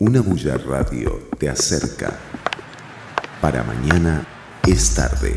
Una 0.00 0.20
bulla 0.20 0.56
radio 0.58 1.28
te 1.40 1.48
acerca. 1.48 2.16
Para 3.40 3.64
mañana 3.64 4.24
es 4.64 4.94
tarde. 4.94 5.34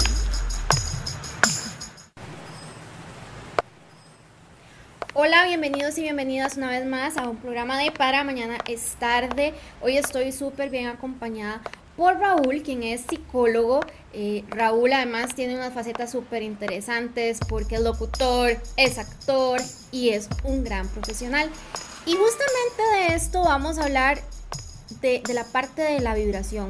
Hola, 5.15 5.45
bienvenidos 5.47 5.97
y 5.97 6.03
bienvenidas 6.03 6.57
una 6.57 6.69
vez 6.69 6.85
más 6.85 7.17
a 7.17 7.27
un 7.27 7.37
programa 7.37 7.79
de 7.79 7.89
Para 7.89 8.23
Mañana 8.23 8.59
es 8.67 8.97
tarde. 8.99 9.55
Hoy 9.81 9.97
estoy 9.97 10.31
súper 10.31 10.69
bien 10.69 10.89
acompañada 10.89 11.63
por 11.97 12.19
Raúl, 12.19 12.61
quien 12.61 12.83
es 12.83 13.01
psicólogo. 13.09 13.79
Eh, 14.13 14.43
Raúl 14.49 14.93
además 14.93 15.33
tiene 15.33 15.55
unas 15.55 15.73
facetas 15.73 16.11
súper 16.11 16.43
interesantes 16.43 17.39
porque 17.49 17.77
es 17.77 17.81
locutor, 17.81 18.51
es 18.77 18.99
actor 18.99 19.59
y 19.91 20.09
es 20.09 20.29
un 20.43 20.63
gran 20.63 20.87
profesional. 20.89 21.49
Y 22.05 22.13
justamente 22.13 22.83
de 22.95 23.15
esto 23.15 23.41
vamos 23.43 23.79
a 23.79 23.85
hablar 23.85 24.21
de, 25.01 25.21
la 25.33 25.43
parte 25.45 25.81
de 25.81 25.99
la 25.99 26.15
vibración. 26.15 26.69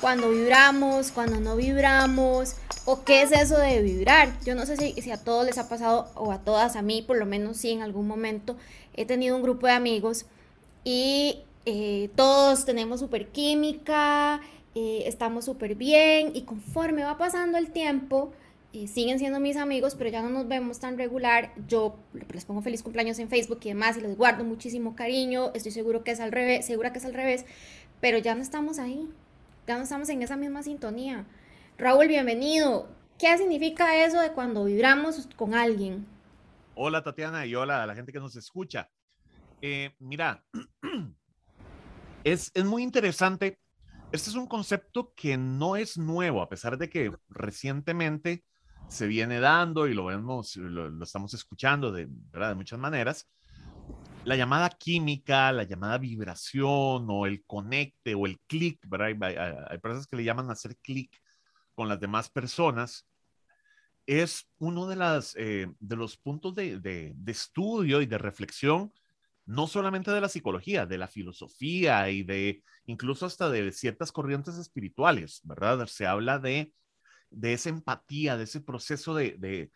Cuando 0.00 0.30
vibramos, 0.30 1.10
cuando 1.12 1.40
no 1.40 1.56
vibramos, 1.56 2.56
o 2.84 3.04
qué 3.04 3.22
es 3.22 3.32
eso 3.32 3.58
de 3.58 3.82
vibrar. 3.82 4.32
Yo 4.44 4.54
no 4.54 4.66
sé 4.66 4.76
si, 4.76 5.10
a 5.10 5.18
todos 5.18 5.44
les 5.44 5.58
ha 5.58 5.68
pasado, 5.68 6.10
o 6.14 6.32
a 6.32 6.38
todas, 6.38 6.76
a 6.76 6.82
mí 6.82 7.02
por 7.02 7.16
lo 7.16 7.26
menos 7.26 7.58
sí 7.58 7.70
en 7.70 7.82
algún 7.82 8.06
momento, 8.06 8.56
he 8.94 9.04
tenido 9.04 9.36
un 9.36 9.42
grupo 9.42 9.66
de 9.66 9.72
amigos 9.74 10.26
y 10.84 11.40
eh, 11.66 12.10
todos 12.16 12.64
tenemos 12.64 13.00
super 13.00 13.28
química, 13.28 14.40
eh, 14.74 15.04
estamos 15.06 15.44
súper 15.44 15.74
bien 15.74 16.32
y 16.34 16.42
conforme 16.42 17.04
va 17.04 17.18
pasando 17.18 17.58
el 17.58 17.70
tiempo, 17.70 18.32
eh, 18.72 18.86
siguen 18.86 19.18
siendo 19.18 19.40
mis 19.40 19.56
amigos, 19.56 19.96
pero 19.96 20.10
ya 20.10 20.22
no 20.22 20.28
nos 20.28 20.46
vemos 20.46 20.78
tan 20.78 20.96
regular. 20.96 21.52
Yo 21.66 21.98
les 22.32 22.44
pongo 22.44 22.62
feliz 22.62 22.82
cumpleaños 22.82 23.18
en 23.18 23.28
Facebook 23.28 23.60
y 23.64 23.70
demás 23.70 23.96
y 23.96 24.00
les 24.00 24.16
guardo 24.16 24.44
muchísimo 24.44 24.94
cariño. 24.94 25.50
Estoy 25.54 25.72
seguro 25.72 26.04
que 26.04 26.12
es 26.12 26.20
al 26.20 26.32
revés, 26.32 26.66
segura 26.66 26.92
que 26.92 26.98
es 26.98 27.04
al 27.04 27.14
revés, 27.14 27.46
pero 28.00 28.18
ya 28.18 28.34
no 28.34 28.42
estamos 28.42 28.78
ahí, 28.78 29.08
ya 29.66 29.76
no 29.76 29.82
estamos 29.82 30.08
en 30.08 30.22
esa 30.22 30.36
misma 30.36 30.62
sintonía. 30.62 31.26
Raúl, 31.78 32.08
bienvenido. 32.08 32.88
¿Qué 33.18 33.36
significa 33.36 34.04
eso 34.04 34.20
de 34.20 34.32
cuando 34.32 34.64
vibramos 34.64 35.28
con 35.36 35.54
alguien? 35.54 36.06
Hola 36.74 37.02
Tatiana 37.02 37.44
y 37.44 37.54
hola 37.54 37.82
a 37.82 37.86
la 37.86 37.94
gente 37.94 38.12
que 38.12 38.20
nos 38.20 38.36
escucha. 38.36 38.88
mira, 39.98 40.44
es, 42.24 42.52
muy 42.64 42.82
interesante. 42.82 43.58
Este 44.12 44.30
es 44.30 44.36
un 44.36 44.46
concepto 44.46 45.12
que 45.14 45.36
no 45.36 45.76
es 45.76 45.98
nuevo, 45.98 46.40
a 46.40 46.48
pesar 46.48 46.78
de 46.78 46.88
que 46.88 47.12
recientemente 47.28 48.44
se 48.90 49.06
viene 49.06 49.40
dando 49.40 49.86
y 49.86 49.94
lo 49.94 50.06
vemos, 50.06 50.56
lo, 50.56 51.02
estamos 51.02 51.32
escuchando 51.32 51.92
de, 51.92 52.06
de 52.08 52.54
muchas 52.54 52.78
maneras. 52.78 53.28
La 54.24 54.36
llamada 54.36 54.68
química, 54.68 55.52
la 55.52 55.62
llamada 55.62 55.96
vibración 55.96 57.06
o 57.08 57.26
el 57.26 57.44
conecte 57.46 58.14
o 58.14 58.26
el 58.26 58.38
clic, 58.40 58.80
¿verdad? 58.88 59.68
Hay, 59.70 59.78
personas 59.78 60.06
que 60.06 60.16
le 60.16 60.24
llaman 60.24 60.50
hacer 60.50 60.76
clic 60.78 61.10
con 61.74 61.88
las 61.88 62.00
demás 62.00 62.28
personas. 62.28 63.06
Es 64.06 64.48
uno 64.58 64.88
de, 64.88 64.96
las, 64.96 65.36
eh, 65.36 65.68
de 65.78 65.96
los 65.96 66.16
puntos 66.16 66.54
de, 66.54 66.80
de, 66.80 67.12
de 67.14 67.32
estudio 67.32 68.02
y 68.02 68.06
de 68.06 68.18
reflexión 68.18 68.92
no 69.46 69.66
solamente 69.66 70.12
de 70.12 70.20
la 70.20 70.28
psicología, 70.28 70.86
de 70.86 70.98
la 70.98 71.08
filosofía 71.08 72.08
y 72.10 72.22
de 72.22 72.62
incluso 72.86 73.26
hasta 73.26 73.48
de 73.50 73.72
ciertas 73.72 74.12
corrientes 74.12 74.56
espirituales, 74.56 75.40
¿verdad? 75.42 75.86
Se 75.86 76.06
habla 76.06 76.38
de, 76.38 76.72
de 77.30 77.52
esa 77.52 77.68
empatía, 77.68 78.36
de 78.36 78.44
ese 78.44 78.60
proceso 78.60 79.14
de, 79.14 79.70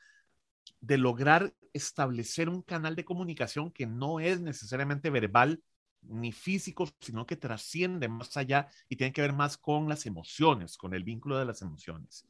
de, 0.81 0.99
lograr 0.99 1.55
establecer 1.73 2.49
un 2.49 2.63
canal 2.63 2.95
de 2.97 3.05
comunicación 3.05 3.71
que 3.71 3.87
no 3.87 4.21
es 4.21 4.41
necesariamente 4.41 5.11
verbal 5.11 5.63
ni 6.03 6.33
físico, 6.33 6.89
sino 7.01 7.27
que 7.27 7.37
trasciende 7.37 8.09
más 8.09 8.37
allá 8.37 8.69
y 8.89 8.97
tiene 8.97 9.13
que 9.13 9.23
ver 9.23 9.33
más 9.33 9.57
con 9.57 9.89
las 9.89 10.07
emociones, 10.07 10.77
con 10.77 10.95
el 10.95 11.03
vínculo 11.03 11.39
de 11.39 11.47
las 11.47 11.63
emociones. 11.63 12.27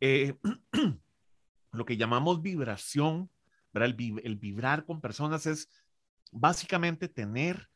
Eh, 0.00 0.36
lo 1.72 1.84
que 1.84 1.96
llamamos 1.96 2.42
vibración, 2.42 3.30
el, 3.72 4.36
vibrar 4.36 4.84
con 4.84 5.00
personas 5.00 5.46
es 5.46 5.70
básicamente 6.32 7.08
tener 7.08 7.68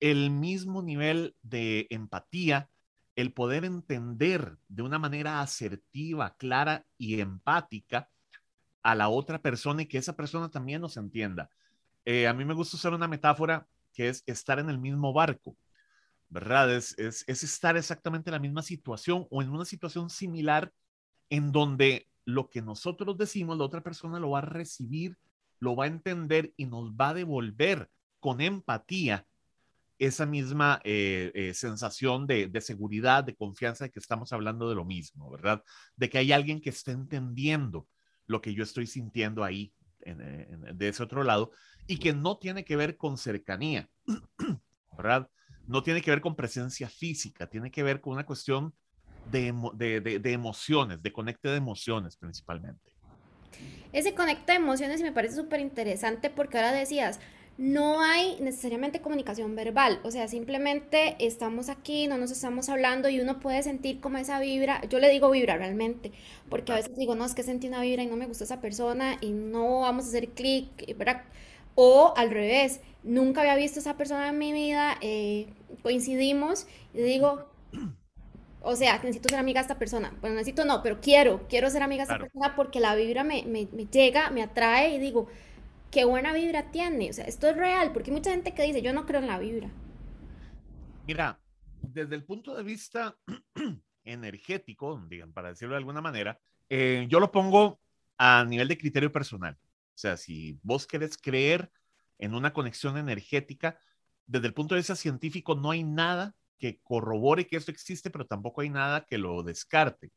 el 0.00 0.30
mismo 0.30 0.82
nivel 0.82 1.36
de 1.42 1.86
empatía, 1.90 2.70
el 3.16 3.32
poder 3.32 3.64
entender 3.64 4.58
de 4.68 4.82
una 4.82 4.98
manera 4.98 5.40
asertiva, 5.40 6.36
clara 6.36 6.84
y 6.98 7.20
empática 7.20 8.08
a 8.82 8.94
la 8.94 9.08
otra 9.08 9.40
persona 9.40 9.82
y 9.82 9.86
que 9.86 9.98
esa 9.98 10.16
persona 10.16 10.50
también 10.50 10.80
nos 10.80 10.96
entienda. 10.96 11.50
Eh, 12.04 12.26
a 12.26 12.34
mí 12.34 12.44
me 12.44 12.54
gusta 12.54 12.76
usar 12.76 12.92
una 12.92 13.08
metáfora 13.08 13.66
que 13.92 14.08
es 14.08 14.22
estar 14.26 14.58
en 14.58 14.68
el 14.68 14.78
mismo 14.78 15.12
barco, 15.12 15.56
¿verdad? 16.28 16.74
Es, 16.74 16.98
es, 16.98 17.24
es 17.26 17.42
estar 17.44 17.76
exactamente 17.76 18.30
en 18.30 18.32
la 18.32 18.40
misma 18.40 18.62
situación 18.62 19.26
o 19.30 19.42
en 19.42 19.50
una 19.50 19.64
situación 19.64 20.10
similar 20.10 20.72
en 21.30 21.52
donde 21.52 22.08
lo 22.24 22.50
que 22.50 22.62
nosotros 22.62 23.16
decimos, 23.16 23.56
la 23.56 23.64
otra 23.64 23.82
persona 23.82 24.18
lo 24.18 24.30
va 24.30 24.38
a 24.38 24.42
recibir 24.42 25.16
lo 25.64 25.74
va 25.74 25.84
a 25.84 25.88
entender 25.88 26.52
y 26.56 26.66
nos 26.66 26.92
va 26.92 27.08
a 27.08 27.14
devolver 27.14 27.90
con 28.20 28.40
empatía 28.40 29.26
esa 29.98 30.26
misma 30.26 30.80
eh, 30.84 31.30
eh, 31.34 31.54
sensación 31.54 32.26
de, 32.26 32.50
seguridad, 32.60 33.24
de 33.24 33.34
confianza 33.34 33.84
de 33.84 33.90
que 33.90 34.00
estamos 34.00 34.32
hablando 34.32 34.68
de 34.68 34.74
lo 34.74 34.84
mismo, 34.84 35.30
¿verdad? 35.30 35.62
De 35.96 36.08
que 36.08 36.18
hay 36.18 36.32
alguien 36.32 36.60
que 36.60 36.70
está 36.70 36.92
entendiendo 36.92 37.86
lo 38.26 38.40
que 38.40 38.54
yo 38.54 38.62
estoy 38.62 38.86
sintiendo 38.86 39.44
ahí, 39.44 39.72
de 40.04 40.88
ese 40.88 41.02
otro 41.02 41.22
lado, 41.22 41.50
y 41.86 41.98
que 41.98 42.12
no 42.12 42.36
tiene 42.38 42.64
que 42.64 42.76
ver 42.76 42.96
con 42.96 43.16
cercanía, 43.16 43.88
¿verdad? 44.96 45.30
No 45.66 45.82
tiene 45.82 46.02
que 46.02 46.10
ver 46.10 46.20
con 46.20 46.36
presencia 46.36 46.88
física, 46.88 47.46
tiene 47.46 47.70
que 47.70 47.82
ver 47.82 48.00
con 48.00 48.12
una 48.12 48.26
cuestión 48.26 48.74
de, 49.30 49.48
emociones, 50.24 51.02
de 51.02 51.12
conecte 51.12 51.48
de 51.48 51.56
emociones 51.56 52.16
principalmente 52.16 52.94
ese 53.94 54.14
conecta 54.14 54.52
de 54.52 54.58
emociones 54.58 55.00
me 55.02 55.12
parece 55.12 55.36
súper 55.36 55.60
interesante 55.60 56.28
porque 56.28 56.58
ahora 56.58 56.72
decías, 56.72 57.20
no 57.56 58.00
hay 58.00 58.36
necesariamente 58.40 59.00
comunicación 59.00 59.54
verbal, 59.54 60.00
o 60.02 60.10
sea, 60.10 60.26
simplemente 60.26 61.16
estamos 61.20 61.68
aquí, 61.68 62.08
no 62.08 62.18
nos 62.18 62.32
estamos 62.32 62.68
hablando 62.68 63.08
y 63.08 63.20
uno 63.20 63.38
puede 63.38 63.62
sentir 63.62 64.00
como 64.00 64.18
esa 64.18 64.40
vibra, 64.40 64.80
yo 64.88 64.98
le 64.98 65.08
digo 65.08 65.30
vibra 65.30 65.56
realmente, 65.56 66.10
porque 66.50 66.72
a 66.72 66.76
veces 66.76 66.96
digo, 66.96 67.14
no, 67.14 67.24
es 67.24 67.34
que 67.34 67.44
sentí 67.44 67.68
una 67.68 67.80
vibra 67.80 68.02
y 68.02 68.06
no 68.06 68.16
me 68.16 68.26
gusta 68.26 68.44
esa 68.44 68.60
persona 68.60 69.16
y 69.20 69.30
no 69.30 69.80
vamos 69.80 70.06
a 70.06 70.08
hacer 70.08 70.30
clic, 70.30 70.96
¿verdad? 70.96 71.22
O 71.76 72.12
al 72.16 72.30
revés, 72.30 72.80
nunca 73.04 73.42
había 73.42 73.56
visto 73.56 73.78
a 73.78 73.82
esa 73.82 73.96
persona 73.96 74.28
en 74.28 74.38
mi 74.38 74.52
vida, 74.52 74.96
eh, 75.00 75.46
coincidimos 75.82 76.66
y 76.92 77.02
digo, 77.02 77.46
o 78.62 78.76
sea, 78.76 78.94
necesito 78.98 79.28
ser 79.28 79.38
amiga 79.38 79.60
de 79.60 79.64
esta 79.64 79.78
persona. 79.78 80.12
Bueno, 80.20 80.36
necesito 80.36 80.64
no, 80.64 80.82
pero 80.82 81.00
quiero, 81.00 81.42
quiero 81.48 81.68
ser 81.70 81.82
amiga 81.82 82.00
de 82.00 82.04
esta 82.04 82.18
persona 82.18 82.56
porque 82.56 82.80
la 82.80 82.94
vibra 82.96 83.22
me, 83.22 83.44
me, 83.44 83.68
me, 83.72 83.86
llega, 83.86 84.30
me 84.30 84.42
atrae 84.42 84.94
y 84.94 84.98
digo, 84.98 85.28
qué 85.94 86.04
buena 86.04 86.32
vibra 86.32 86.72
tiene. 86.72 87.08
O 87.08 87.12
sea, 87.12 87.24
esto 87.24 87.48
es 87.48 87.56
real, 87.56 87.92
porque 87.92 88.10
hay 88.10 88.16
mucha 88.16 88.32
gente 88.32 88.52
que 88.52 88.64
dice, 88.64 88.82
yo 88.82 88.92
no 88.92 89.06
creo 89.06 89.20
en 89.20 89.28
la 89.28 89.38
vibra. 89.38 89.70
Mira, 91.06 91.40
desde 91.80 92.16
el 92.16 92.24
punto 92.24 92.56
de 92.56 92.64
vista 92.64 93.16
energético, 94.04 95.00
digan, 95.08 95.32
para 95.32 95.50
decirlo 95.50 95.74
de 95.74 95.78
alguna 95.78 96.00
manera, 96.00 96.40
eh, 96.68 97.06
yo 97.08 97.20
lo 97.20 97.30
pongo 97.30 97.80
a 98.18 98.44
nivel 98.44 98.66
de 98.66 98.76
criterio 98.76 99.12
personal. 99.12 99.56
O 99.62 99.96
sea, 99.96 100.16
si 100.16 100.58
vos 100.64 100.88
querés 100.88 101.16
creer 101.16 101.70
en 102.18 102.34
una 102.34 102.52
conexión 102.52 102.98
energética, 102.98 103.78
desde 104.26 104.48
el 104.48 104.54
punto 104.54 104.74
de 104.74 104.80
vista 104.80 104.96
científico 104.96 105.54
no 105.54 105.70
hay 105.70 105.84
nada 105.84 106.34
que 106.58 106.80
corrobore 106.82 107.46
que 107.46 107.56
esto 107.56 107.70
existe, 107.70 108.10
pero 108.10 108.26
tampoco 108.26 108.62
hay 108.62 108.70
nada 108.70 109.06
que 109.06 109.16
lo 109.16 109.44
descarte. 109.44 110.10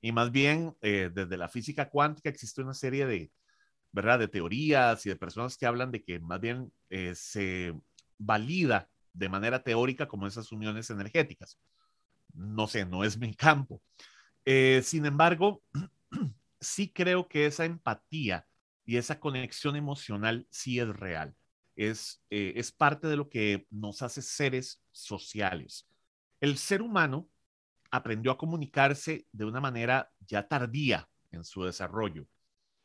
Y 0.00 0.10
más 0.10 0.32
bien, 0.32 0.76
eh, 0.80 1.10
desde 1.14 1.36
la 1.36 1.48
física 1.48 1.88
cuántica 1.88 2.28
existe 2.28 2.60
una 2.60 2.74
serie 2.74 3.06
de, 3.06 3.30
¿verdad? 3.92 4.18
De 4.18 4.28
teorías 4.28 5.04
y 5.06 5.10
de 5.10 5.16
personas 5.16 5.56
que 5.56 5.66
hablan 5.66 5.90
de 5.92 6.02
que 6.02 6.18
más 6.20 6.40
bien 6.40 6.72
eh, 6.90 7.14
se 7.14 7.74
valida 8.18 8.90
de 9.12 9.28
manera 9.28 9.62
teórica 9.62 10.08
como 10.08 10.26
esas 10.26 10.50
uniones 10.52 10.90
energéticas. 10.90 11.58
No 12.34 12.66
sé, 12.66 12.86
no 12.86 13.04
es 13.04 13.18
mi 13.18 13.34
campo. 13.34 13.82
Eh, 14.44 14.80
sin 14.84 15.06
embargo, 15.06 15.62
sí 16.60 16.92
creo 16.92 17.28
que 17.28 17.46
esa 17.46 17.64
empatía 17.64 18.46
y 18.84 18.96
esa 18.96 19.20
conexión 19.20 19.76
emocional 19.76 20.46
sí 20.50 20.80
es 20.80 20.88
real 20.88 21.36
es, 21.76 22.22
eh, 22.30 22.54
es 22.56 22.72
parte 22.72 23.06
de 23.08 23.16
lo 23.16 23.28
que 23.28 23.66
nos 23.70 24.02
hace 24.02 24.22
seres 24.22 24.82
sociales. 24.90 25.88
El 26.40 26.58
ser 26.58 26.82
humano 26.82 27.28
aprendió 27.90 28.32
a 28.32 28.38
comunicarse 28.38 29.26
de 29.32 29.44
una 29.44 29.60
manera 29.60 30.10
ya 30.20 30.46
tardía 30.46 31.08
en 31.30 31.44
su 31.44 31.64
desarrollo. 31.64 32.26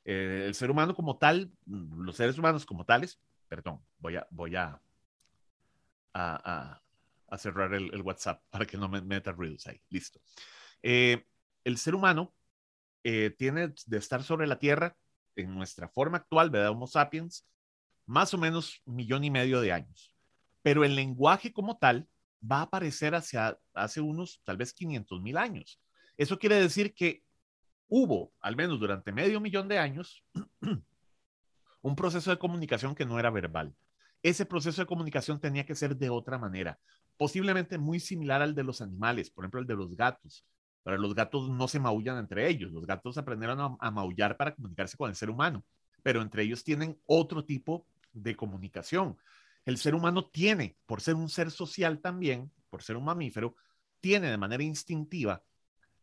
Eh, 0.10 0.46
el 0.48 0.56
ser 0.56 0.72
humano 0.72 0.96
como 0.96 1.18
tal, 1.18 1.52
los 1.66 2.16
seres 2.16 2.38
humanos 2.38 2.66
como 2.66 2.86
tales, 2.86 3.20
perdón, 3.50 3.84
voy 4.00 4.16
a, 4.16 4.26
voy 4.32 4.56
a, 4.56 4.82
cerrar 7.38 7.74
el, 7.74 8.02
WhatsApp 8.02 8.42
para 8.50 8.66
que 8.66 8.78
no 8.78 8.88
me 8.88 9.02
meta 9.02 9.34
ruidos 9.34 9.68
ahí. 9.68 9.82
Listo. 9.90 10.22
Eh, 10.82 11.28
el 11.66 11.78
ser 11.78 11.94
humano 11.94 12.34
tiene 13.38 13.74
de 13.86 13.98
estar 13.98 14.22
sobre 14.22 14.48
la 14.48 14.60
Tierra 14.60 14.98
en 15.36 15.54
nuestra 15.54 15.88
forma 15.88 16.18
actual, 16.18 16.50
¿verdad? 16.50 16.72
Homo 16.72 16.88
sapiens, 16.88 17.46
más 18.06 18.34
o 18.34 18.38
menos 18.38 18.82
millón 18.86 19.24
y 19.24 19.30
medio 19.30 19.62
de 19.62 19.72
años. 19.74 20.14
pero 20.62 20.84
el 20.84 20.96
lenguaje 20.96 21.54
como 21.54 21.78
tal 21.78 22.10
va 22.42 22.60
a 22.60 22.64
aparecer 22.64 23.16
hacia 23.16 23.58
hace 23.74 24.02
unos 24.02 24.42
tal 24.44 24.58
vez 24.58 24.74
500 24.74 25.22
mil 25.22 25.38
años. 25.38 25.80
Eso 26.18 26.38
quiere 26.40 26.56
decir 26.56 26.94
que 26.94 27.24
hubo, 27.88 28.34
al 28.40 28.56
menos 28.56 28.80
durante 28.80 29.12
medio 29.12 29.40
millón 29.40 29.68
de 29.68 29.80
años, 29.80 30.24
un 31.82 31.96
proceso 31.96 32.32
de 32.32 32.38
comunicación 32.38 32.96
que 32.96 33.06
no 33.06 33.20
era 33.20 33.30
verbal. 33.30 33.76
Ese 34.24 34.46
proceso 34.46 34.82
de 34.82 34.88
comunicación 34.88 35.40
tenía 35.40 35.66
que 35.66 35.76
ser 35.76 35.96
de 35.96 36.10
otra 36.10 36.38
manera, 36.38 36.80
posiblemente 37.18 37.78
muy 37.78 38.00
similar 38.00 38.42
al 38.42 38.56
de 38.56 38.64
los 38.64 38.82
animales, 38.82 39.30
por 39.30 39.44
ejemplo, 39.44 39.62
el 39.62 39.68
de 39.68 39.76
los 39.76 39.96
gatos. 39.96 40.46
Pero 40.84 40.98
los 40.98 41.14
gatos 41.14 41.50
no 41.50 41.68
se 41.68 41.80
maullan 41.80 42.18
entre 42.18 42.48
ellos. 42.48 42.72
Los 42.72 42.86
gatos 42.86 43.18
aprendieron 43.18 43.60
a, 43.60 43.78
a 43.80 43.92
maullar 43.92 44.38
para 44.38 44.56
comunicarse 44.56 44.96
con 44.96 45.10
el 45.10 45.16
ser 45.16 45.30
humano, 45.30 45.66
pero 46.02 46.22
entre 46.22 46.44
ellos 46.44 46.64
tienen 46.64 46.98
otro 47.06 47.44
tipo 47.44 47.86
de 48.14 48.36
comunicación. 48.36 49.18
El 49.66 49.78
ser 49.78 49.96
humano 49.96 50.26
tiene, 50.26 50.78
por 50.86 51.02
ser 51.02 51.16
un 51.16 51.28
ser 51.28 51.52
social 51.52 52.00
también, 52.00 52.52
por 52.70 52.84
ser 52.84 52.96
un 52.96 53.04
mamífero, 53.04 53.56
tiene 54.00 54.32
de 54.32 54.38
manera 54.38 54.64
instintiva 54.64 55.44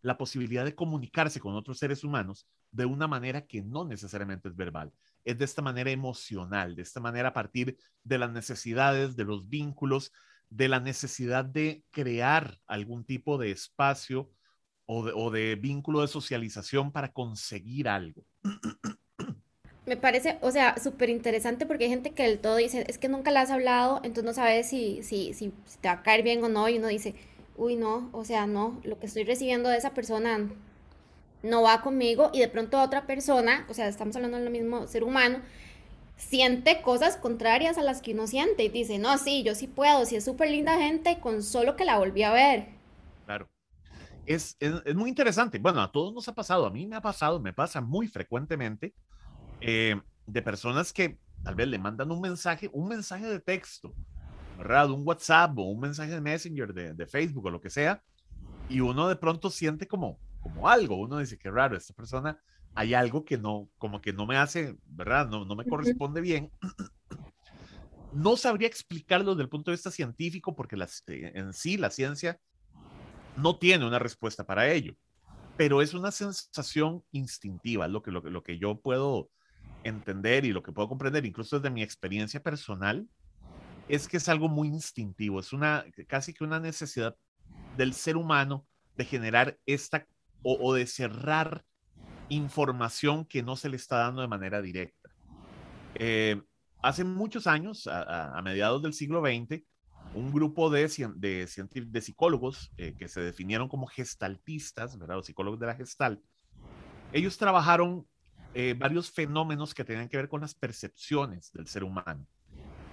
la 0.04 0.18
posibilidad 0.18 0.66
de 0.66 0.74
comunicarse 0.74 1.40
con 1.40 1.54
otros 1.54 1.78
seres 1.78 2.04
humanos 2.04 2.46
de 2.70 2.84
una 2.84 3.08
manera 3.08 3.46
que 3.46 3.62
no 3.62 3.86
necesariamente 3.86 4.48
es 4.48 4.54
verbal. 4.54 4.92
Es 5.24 5.38
de 5.38 5.46
esta 5.46 5.62
manera 5.62 5.90
emocional, 5.90 6.76
de 6.76 6.82
esta 6.82 7.00
manera 7.00 7.30
a 7.30 7.32
partir 7.32 7.78
de 8.02 8.18
las 8.18 8.30
necesidades, 8.30 9.16
de 9.16 9.24
los 9.24 9.48
vínculos, 9.48 10.12
de 10.50 10.68
la 10.68 10.78
necesidad 10.78 11.46
de 11.46 11.84
crear 11.90 12.60
algún 12.66 13.04
tipo 13.04 13.38
de 13.38 13.50
espacio 13.50 14.30
o 14.84 15.30
de, 15.30 15.56
vínculo 15.56 16.02
de 16.02 16.08
socialización 16.08 16.92
para 16.92 17.10
conseguir 17.10 17.88
algo. 17.88 18.22
Me 19.86 19.96
parece, 19.96 20.38
o 20.42 20.50
sea, 20.50 20.76
súper 20.78 21.08
interesante 21.08 21.64
porque 21.64 21.84
hay 21.84 21.90
gente 21.90 22.10
que 22.10 22.24
del 22.24 22.38
todo 22.38 22.56
dice, 22.56 22.84
es 22.88 22.98
que 22.98 23.08
nunca 23.08 23.30
la 23.30 23.40
has 23.40 23.50
hablado, 23.50 24.00
entonces 24.02 24.24
no 24.24 24.34
sabes 24.34 24.68
si, 24.68 25.02
si, 25.02 25.32
si, 25.32 25.52
te 25.80 25.88
va 25.88 25.94
a 25.94 26.02
caer 26.02 26.22
bien 26.22 26.44
o 26.44 26.48
no, 26.48 26.68
y 26.68 26.78
uno 26.78 26.88
dice, 26.88 27.14
uy, 27.56 27.76
no, 27.76 28.08
o 28.12 28.24
sea, 28.24 28.46
no, 28.46 28.80
lo 28.84 28.98
que 28.98 29.06
estoy 29.06 29.24
recibiendo 29.24 29.68
de 29.68 29.76
esa 29.76 29.94
persona 29.94 30.48
no 31.42 31.62
va 31.62 31.82
conmigo, 31.82 32.30
y 32.32 32.40
de 32.40 32.48
pronto 32.48 32.80
otra 32.80 33.06
persona, 33.06 33.66
o 33.68 33.74
sea, 33.74 33.88
estamos 33.88 34.16
hablando 34.16 34.38
del 34.38 34.50
mismo 34.50 34.86
ser 34.86 35.04
humano, 35.04 35.40
siente 36.16 36.80
cosas 36.80 37.16
contrarias 37.16 37.76
a 37.76 37.82
las 37.82 38.00
que 38.00 38.14
uno 38.14 38.26
siente 38.26 38.64
y 38.64 38.68
dice, 38.68 38.98
no, 38.98 39.18
sí, 39.18 39.42
yo 39.42 39.54
sí 39.54 39.66
puedo, 39.66 40.06
sí 40.06 40.16
es 40.16 40.24
súper 40.24 40.50
linda 40.50 40.78
gente 40.78 41.20
con 41.20 41.42
solo 41.42 41.76
que 41.76 41.84
la 41.84 41.98
volví 41.98 42.22
a 42.22 42.32
ver. 42.32 42.68
Claro. 43.26 43.48
Es, 44.26 44.56
es, 44.58 44.94
muy 44.94 45.10
interesante. 45.10 45.58
Bueno, 45.58 45.82
a 45.82 45.92
todos 45.92 46.14
nos 46.14 46.26
ha 46.28 46.34
pasado, 46.34 46.64
a 46.66 46.70
mí 46.70 46.86
me 46.86 46.96
ha 46.96 47.02
pasado, 47.02 47.40
me 47.40 47.52
pasa 47.52 47.82
muy 47.82 48.08
frecuentemente 48.08 48.94
eh, 49.60 50.00
de 50.26 50.42
personas 50.42 50.92
que 50.92 51.18
tal 51.42 51.54
vez 51.56 51.68
le 51.68 51.78
mandan 51.78 52.10
un 52.10 52.20
mensaje, 52.20 52.70
un 52.72 52.88
mensaje 52.88 53.26
de 53.26 53.40
texto, 53.40 53.92
¿verdad? 54.58 54.90
Un 54.90 55.06
WhatsApp 55.06 55.58
o 55.58 55.62
un 55.62 55.80
mensaje 55.80 56.12
de 56.12 56.20
Messenger, 56.20 56.72
de, 56.72 56.94
de 56.94 57.06
Facebook 57.06 57.46
o 57.46 57.50
lo 57.50 57.60
que 57.60 57.70
sea, 57.70 58.02
y 58.68 58.80
uno 58.80 59.08
de 59.08 59.16
pronto 59.16 59.50
siente 59.50 59.86
como, 59.86 60.18
como 60.40 60.68
algo, 60.68 60.96
uno 60.96 61.18
dice, 61.18 61.38
qué 61.38 61.50
raro, 61.50 61.76
esta 61.76 61.94
persona 61.94 62.38
hay 62.74 62.94
algo 62.94 63.24
que 63.24 63.38
no, 63.38 63.68
como 63.78 64.00
que 64.00 64.12
no 64.12 64.26
me 64.26 64.36
hace, 64.36 64.76
¿verdad? 64.86 65.28
No, 65.28 65.44
no 65.44 65.54
me 65.54 65.64
corresponde 65.64 66.20
bien. 66.20 66.50
No 68.12 68.36
sabría 68.36 68.68
explicarlo 68.68 69.32
desde 69.32 69.42
el 69.42 69.48
punto 69.48 69.70
de 69.70 69.76
vista 69.76 69.90
científico 69.90 70.54
porque 70.54 70.76
las, 70.76 71.02
eh, 71.06 71.32
en 71.34 71.52
sí 71.52 71.76
la 71.76 71.90
ciencia 71.90 72.40
no 73.36 73.58
tiene 73.58 73.86
una 73.86 73.98
respuesta 73.98 74.44
para 74.44 74.70
ello, 74.70 74.94
pero 75.56 75.82
es 75.82 75.94
una 75.94 76.10
sensación 76.10 77.02
instintiva, 77.12 77.88
lo 77.88 78.02
que, 78.02 78.10
lo, 78.10 78.20
lo 78.20 78.42
que 78.42 78.58
yo 78.58 78.80
puedo 78.80 79.30
entender 79.82 80.44
y 80.44 80.52
lo 80.52 80.62
que 80.62 80.72
puedo 80.72 80.88
comprender, 80.88 81.26
incluso 81.26 81.58
desde 81.58 81.74
mi 81.74 81.82
experiencia 81.82 82.42
personal, 82.42 83.08
es 83.88 84.08
que 84.08 84.16
es 84.16 84.28
algo 84.28 84.48
muy 84.48 84.68
instintivo, 84.68 85.40
es 85.40 85.52
una 85.52 85.84
casi 86.06 86.32
que 86.32 86.44
una 86.44 86.60
necesidad 86.60 87.16
del 87.76 87.92
ser 87.92 88.16
humano 88.16 88.66
de 88.96 89.04
generar 89.04 89.58
esta 89.66 90.06
o, 90.42 90.74
de 90.74 90.86
cerrar 90.86 91.64
información 92.28 93.24
que 93.24 93.42
no 93.42 93.56
se 93.56 93.68
le 93.68 93.76
está 93.76 93.98
dando 93.98 94.20
de 94.20 94.28
manera 94.28 94.60
directa. 94.60 95.10
Eh, 95.94 96.42
hace 96.82 97.02
muchos 97.02 97.46
años, 97.46 97.86
a, 97.86 98.40
mediados 98.42 98.82
del 98.82 98.92
siglo 98.92 99.22
XX, 99.22 99.62
un 100.14 100.32
grupo 100.32 100.68
de, 100.68 100.86
de, 101.16 101.48
de 101.86 102.00
psicólogos 102.00 102.72
eh, 102.76 102.94
que 102.98 103.08
se 103.08 103.20
definieron 103.20 103.68
como 103.68 103.86
gestaltistas, 103.86 104.98
¿verdad? 104.98 105.16
Los 105.16 105.26
psicólogos 105.26 105.58
de 105.58 105.66
la 105.66 105.74
gestalt, 105.74 106.20
ellos 107.12 107.38
trabajaron 107.38 108.06
eh, 108.54 108.74
varios 108.78 109.10
fenómenos 109.10 109.74
que 109.74 109.84
tenían 109.84 110.08
que 110.08 110.16
ver 110.16 110.28
con 110.28 110.40
las 110.40 110.54
percepciones 110.54 111.52
del 111.52 111.66
ser 111.66 111.84
humano. 111.84 112.26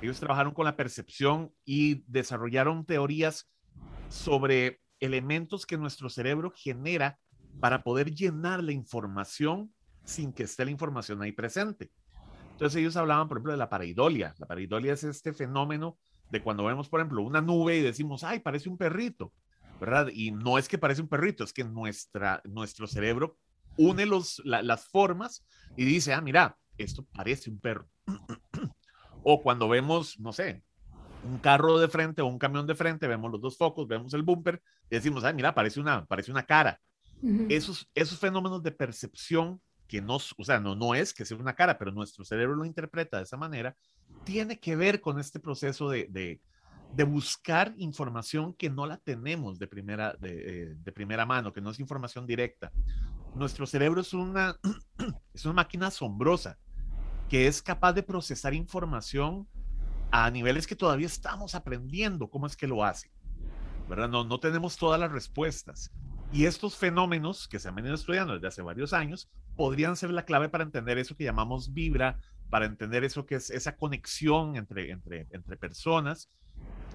Ellos 0.01 0.19
trabajaron 0.19 0.53
con 0.53 0.65
la 0.65 0.75
percepción 0.75 1.53
y 1.63 2.03
desarrollaron 2.07 2.85
teorías 2.85 3.49
sobre 4.09 4.81
elementos 4.99 5.65
que 5.65 5.77
nuestro 5.77 6.09
cerebro 6.09 6.51
genera 6.55 7.19
para 7.59 7.83
poder 7.83 8.13
llenar 8.13 8.63
la 8.63 8.71
información 8.71 9.73
sin 10.03 10.33
que 10.33 10.43
esté 10.43 10.65
la 10.65 10.71
información 10.71 11.21
ahí 11.21 11.31
presente. 11.31 11.91
Entonces 12.53 12.79
ellos 12.79 12.95
hablaban, 12.95 13.27
por 13.27 13.37
ejemplo, 13.37 13.51
de 13.51 13.57
la 13.57 13.69
pareidolia. 13.69 14.35
La 14.37 14.47
pareidolia 14.47 14.93
es 14.93 15.03
este 15.03 15.33
fenómeno 15.33 15.97
de 16.31 16.41
cuando 16.41 16.63
vemos, 16.63 16.89
por 16.89 16.99
ejemplo, 16.99 17.21
una 17.23 17.41
nube 17.41 17.77
y 17.77 17.81
decimos, 17.81 18.23
ay, 18.23 18.39
parece 18.39 18.69
un 18.69 18.77
perrito, 18.77 19.33
¿verdad? 19.79 20.09
Y 20.13 20.31
no 20.31 20.57
es 20.57 20.67
que 20.67 20.77
parece 20.77 21.01
un 21.01 21.07
perrito, 21.07 21.43
es 21.43 21.53
que 21.53 21.63
nuestra, 21.63 22.41
nuestro 22.45 22.87
cerebro 22.87 23.37
une 23.77 24.05
los, 24.05 24.41
las 24.45 24.87
formas 24.87 25.45
y 25.75 25.85
dice, 25.85 26.13
ah, 26.13 26.21
mira, 26.21 26.57
esto 26.77 27.05
parece 27.13 27.49
un 27.49 27.59
perro. 27.59 27.87
o 29.23 29.41
cuando 29.41 29.67
vemos, 29.69 30.19
no 30.19 30.33
sé, 30.33 30.63
un 31.23 31.37
carro 31.37 31.77
de 31.79 31.87
frente 31.87 32.21
o 32.21 32.27
un 32.27 32.39
camión 32.39 32.65
de 32.65 32.75
frente, 32.75 33.07
vemos 33.07 33.31
los 33.31 33.41
dos 33.41 33.57
focos, 33.57 33.87
vemos 33.87 34.13
el 34.13 34.23
bumper 34.23 34.61
y 34.89 34.95
decimos, 34.95 35.23
ay, 35.23 35.33
mira, 35.33 35.53
parece 35.53 35.79
una, 35.79 36.05
parece 36.05 36.31
una 36.31 36.43
cara 36.43 36.79
esos, 37.49 37.87
esos 37.93 38.19
fenómenos 38.19 38.63
de 38.63 38.71
percepción 38.71 39.61
que 39.87 40.01
no, 40.01 40.15
o 40.15 40.43
sea, 40.43 40.59
no, 40.59 40.75
no 40.75 40.95
es 40.95 41.13
que 41.13 41.25
sea 41.25 41.37
una 41.37 41.53
cara, 41.53 41.77
pero 41.77 41.91
nuestro 41.91 42.23
cerebro 42.23 42.55
lo 42.55 42.65
interpreta 42.65 43.17
de 43.17 43.23
esa 43.23 43.37
manera, 43.37 43.75
tiene 44.23 44.59
que 44.59 44.75
ver 44.75 45.01
con 45.01 45.19
este 45.19 45.39
proceso 45.39 45.89
de, 45.89 46.07
de, 46.09 46.41
de 46.93 47.03
buscar 47.03 47.73
información 47.77 48.53
que 48.53 48.69
no 48.69 48.85
la 48.87 48.97
tenemos 48.97 49.59
de 49.59 49.67
primera, 49.67 50.15
de, 50.19 50.29
eh, 50.29 50.75
de, 50.75 50.91
primera 50.91 51.25
mano, 51.25 51.51
que 51.51 51.61
no 51.61 51.71
es 51.71 51.79
información 51.79 52.25
directa. 52.25 52.71
Nuestro 53.35 53.65
cerebro 53.65 54.01
es 54.01 54.13
una, 54.13 54.57
es 55.33 55.45
una 55.45 55.55
máquina 55.55 55.87
asombrosa 55.87 56.57
que 57.31 57.47
es 57.47 57.61
capaz 57.61 57.93
de 57.93 58.03
procesar 58.03 58.53
información 58.53 59.47
a 60.11 60.29
niveles 60.29 60.67
que 60.67 60.75
todavía 60.75 61.07
estamos 61.07 61.55
aprendiendo 61.55 62.29
cómo 62.29 62.45
es 62.45 62.57
que 62.57 62.67
lo 62.67 62.83
hace. 62.83 63.09
¿verdad? 63.87 64.09
No, 64.09 64.25
no 64.25 64.37
tenemos 64.41 64.75
todas 64.75 64.99
las 64.99 65.09
respuestas. 65.09 65.93
Y 66.33 66.43
estos 66.43 66.75
fenómenos 66.75 67.47
que 67.47 67.57
se 67.57 67.69
han 67.69 67.75
venido 67.75 67.95
estudiando 67.95 68.33
desde 68.33 68.47
hace 68.47 68.61
varios 68.61 68.91
años 68.91 69.29
podrían 69.55 69.95
ser 69.95 70.09
la 70.09 70.25
clave 70.25 70.49
para 70.49 70.65
entender 70.65 70.97
eso 70.97 71.15
que 71.15 71.23
llamamos 71.23 71.73
vibra, 71.73 72.19
para 72.49 72.65
entender 72.65 73.05
eso 73.05 73.25
que 73.25 73.35
es 73.35 73.49
esa 73.49 73.77
conexión 73.77 74.57
entre, 74.57 74.91
entre, 74.91 75.27
entre 75.31 75.55
personas. 75.55 76.29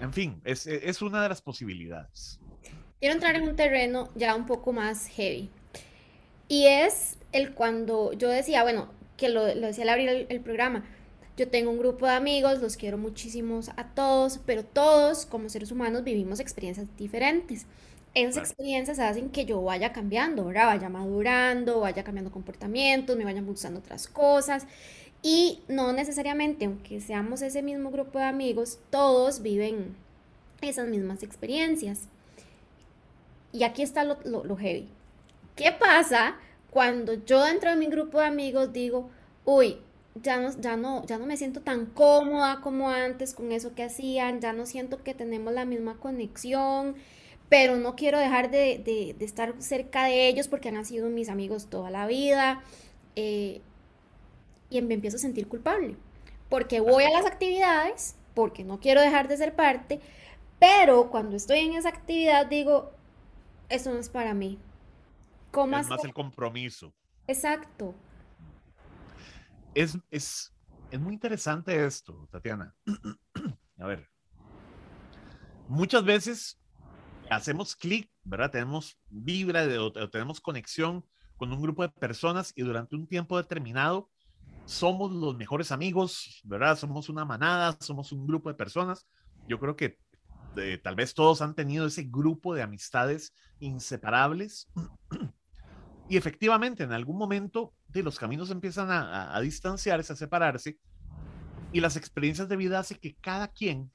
En 0.01 0.13
fin, 0.13 0.39
es, 0.43 0.67
es 0.67 1.01
una 1.01 1.23
de 1.23 1.29
las 1.29 1.41
posibilidades. 1.41 2.39
Quiero 2.99 3.15
entrar 3.15 3.35
en 3.35 3.49
un 3.49 3.55
terreno 3.55 4.09
ya 4.13 4.35
un 4.35 4.45
poco 4.45 4.71
más 4.71 5.07
heavy. 5.07 5.49
Y 6.47 6.67
es 6.67 7.17
el 7.31 7.55
cuando 7.55 8.13
yo 8.13 8.29
decía, 8.29 8.61
bueno, 8.61 8.95
que 9.17 9.29
lo, 9.29 9.53
lo 9.55 9.67
decía 9.67 9.83
al 9.83 9.89
abrir 9.89 10.09
el, 10.09 10.27
el 10.29 10.39
programa, 10.39 10.85
yo 11.35 11.47
tengo 11.49 11.69
un 11.69 11.77
grupo 11.77 12.05
de 12.05 12.13
amigos, 12.13 12.61
los 12.61 12.77
quiero 12.77 12.97
muchísimos 12.97 13.69
a 13.75 13.87
todos, 13.93 14.39
pero 14.45 14.63
todos 14.63 15.25
como 15.25 15.49
seres 15.49 15.71
humanos 15.71 16.03
vivimos 16.03 16.39
experiencias 16.39 16.87
diferentes 16.97 17.65
esas 18.25 18.37
experiencias 18.37 18.99
hacen 18.99 19.29
que 19.29 19.45
yo 19.45 19.61
vaya 19.61 19.93
cambiando, 19.93 20.45
¿verdad? 20.45 20.67
Vaya 20.67 20.89
madurando, 20.89 21.81
vaya 21.81 22.03
cambiando 22.03 22.31
comportamientos, 22.31 23.15
me 23.15 23.23
vayan 23.23 23.45
gustando 23.45 23.79
otras 23.79 24.07
cosas. 24.07 24.65
Y 25.21 25.61
no 25.67 25.93
necesariamente, 25.93 26.65
aunque 26.65 26.99
seamos 27.01 27.41
ese 27.41 27.61
mismo 27.61 27.91
grupo 27.91 28.19
de 28.19 28.25
amigos, 28.25 28.79
todos 28.89 29.41
viven 29.41 29.95
esas 30.61 30.87
mismas 30.87 31.23
experiencias. 31.23 32.07
Y 33.51 33.63
aquí 33.63 33.81
está 33.81 34.03
lo, 34.03 34.17
lo, 34.23 34.57
heavy. 34.57 34.87
¿Qué 35.55 35.71
pasa 35.71 36.35
cuando 36.77 37.15
yo 37.25 37.43
dentro 37.43 37.71
de 37.71 37.75
mi 37.75 37.87
grupo 37.87 38.19
de 38.19 38.27
amigos 38.27 38.71
digo, 38.71 39.09
uy, 39.45 39.79
ya 40.13 40.39
no, 40.39 40.51
ya, 40.61 40.77
no, 40.77 41.03
ya 41.07 41.17
no 41.17 41.25
me 41.25 41.35
siento 41.35 41.61
tan 41.61 41.87
cómoda 41.87 42.61
como 42.61 42.91
antes 42.91 43.33
con 43.33 43.51
eso 43.51 43.73
que 43.73 43.81
hacían, 43.81 44.41
ya 44.41 44.53
no 44.53 44.67
siento 44.67 45.01
que 45.01 45.15
tenemos 45.15 45.51
la 45.55 45.65
misma 45.65 45.97
conexión, 45.99 46.95
pero 47.49 47.77
no 47.77 47.95
quiero 47.95 48.19
dejar 48.19 48.51
de, 48.51 49.15
estar 49.19 49.55
cerca 49.57 50.03
de 50.03 50.27
ellos 50.27 50.47
porque 50.47 50.69
han 50.69 50.85
sido 50.85 51.09
mis 51.09 51.29
amigos 51.29 51.65
toda 51.67 51.89
la 51.89 52.05
vida. 52.05 52.61
Eh, 53.15 53.61
y 54.69 54.79
me 54.83 54.93
empiezo 54.93 55.17
a 55.17 55.19
sentir 55.19 55.47
culpable, 55.47 55.95
porque 56.47 56.79
voy 56.79 57.05
a 57.05 57.09
las 57.09 57.25
actividades, 57.25 58.17
porque 58.35 58.63
no 58.63 58.79
quiero 58.79 59.01
dejar 59.01 59.27
de 59.27 59.37
ser 59.37 59.55
parte, 59.55 59.99
pero 60.59 61.09
cuando 61.09 61.37
estoy 61.37 61.57
en 61.57 61.73
esa 61.73 61.89
actividad 61.89 62.45
digo, 62.45 62.91
eso 63.67 63.91
no 63.91 63.97
es 63.97 64.09
para 64.09 64.35
mí. 64.35 64.59
¿Cómo 65.57 65.75
es 65.75 65.89
más 65.89 66.03
el 66.03 66.13
compromiso. 66.13 66.93
Exacto. 67.25 67.95
Es, 69.73 69.97
es, 70.11 70.53
es 70.91 70.99
muy 70.99 71.15
interesante 71.15 71.83
esto, 71.83 72.29
Tatiana. 72.31 72.75
a 73.79 73.87
ver, 73.87 74.07
muchas 75.67 76.03
veces 76.03 76.59
hacemos 77.31 77.75
clic, 77.75 78.07
¿verdad? 78.23 78.51
Tenemos 78.51 78.99
vibra 79.09 79.63
o, 79.81 79.91
tenemos 80.11 80.39
conexión 80.39 81.03
con 81.37 81.51
un 81.51 81.59
grupo 81.59 81.81
de 81.81 81.89
personas 81.89 82.53
y 82.55 82.61
durante 82.61 82.95
un 82.95 83.07
tiempo 83.07 83.35
determinado 83.35 84.11
somos 84.65 85.11
los 85.11 85.35
mejores 85.35 85.71
amigos, 85.71 86.39
¿verdad? 86.43 86.77
Somos 86.77 87.09
una 87.09 87.25
manada, 87.25 87.75
somos 87.79 88.11
un 88.11 88.27
grupo 88.27 88.49
de 88.49 88.55
personas. 88.55 89.07
Yo 89.47 89.59
creo 89.59 89.75
que 89.75 89.97
eh, 90.57 90.77
tal 90.77 90.93
vez 90.93 91.15
todos 91.15 91.41
han 91.41 91.55
tenido 91.55 91.87
ese 91.87 92.03
grupo 92.03 92.53
de 92.53 92.61
amistades 92.61 93.33
inseparables. 93.59 94.69
y 96.09 96.17
efectivamente, 96.17 96.83
en 96.83 96.93
algún 96.93 97.17
momento 97.17 97.73
de 97.89 98.03
los 98.03 98.17
caminos 98.17 98.49
empiezan 98.49 98.89
a, 98.91 99.39
distanciarse, 99.41 100.13
a 100.13 100.15
separarse, 100.15 100.79
y 101.73 101.81
las 101.81 101.97
experiencias 101.97 102.47
de 102.47 102.55
vida 102.55 102.79
hacen 102.79 102.97
que 102.97 103.15
cada 103.15 103.49
quien 103.49 103.91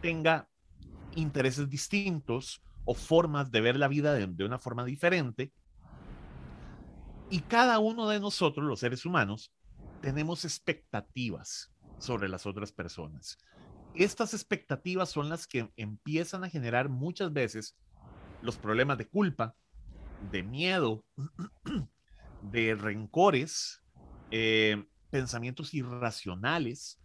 tenga 0.00 0.48
intereses 1.14 1.68
distintos 1.68 2.62
o 2.84 2.94
formas 2.94 3.52
de 3.52 3.60
ver 3.60 3.76
la 3.76 3.86
vida 3.86 4.14
de, 4.14 4.44
una 4.44 4.58
forma 4.58 4.84
diferente. 4.84 5.52
Y 7.30 7.40
cada 7.40 7.78
uno 7.78 8.08
de 8.08 8.18
nosotros, 8.18 8.66
los 8.66 8.80
seres 8.80 9.06
humanos, 9.06 9.52
tenemos 10.00 10.44
expectativas 10.44 11.72
sobre 11.98 12.28
las 12.28 12.44
otras 12.44 12.72
personas. 12.72 13.38
Estas 13.94 14.34
expectativas 14.34 15.10
son 15.10 15.28
las 15.28 15.46
que 15.46 15.70
empiezan 15.76 16.42
a 16.42 16.50
generar 16.50 16.88
muchas 16.88 17.32
veces 17.32 17.76
los 18.40 18.56
problemas 18.56 18.98
de 18.98 19.08
culpa, 19.08 19.54
de 20.30 20.42
miedo, 20.42 21.04
de 22.42 22.74
rencores, 22.74 23.82
eh, 24.30 24.84
pensamientos 25.10 25.74
irracionales. 25.74 27.00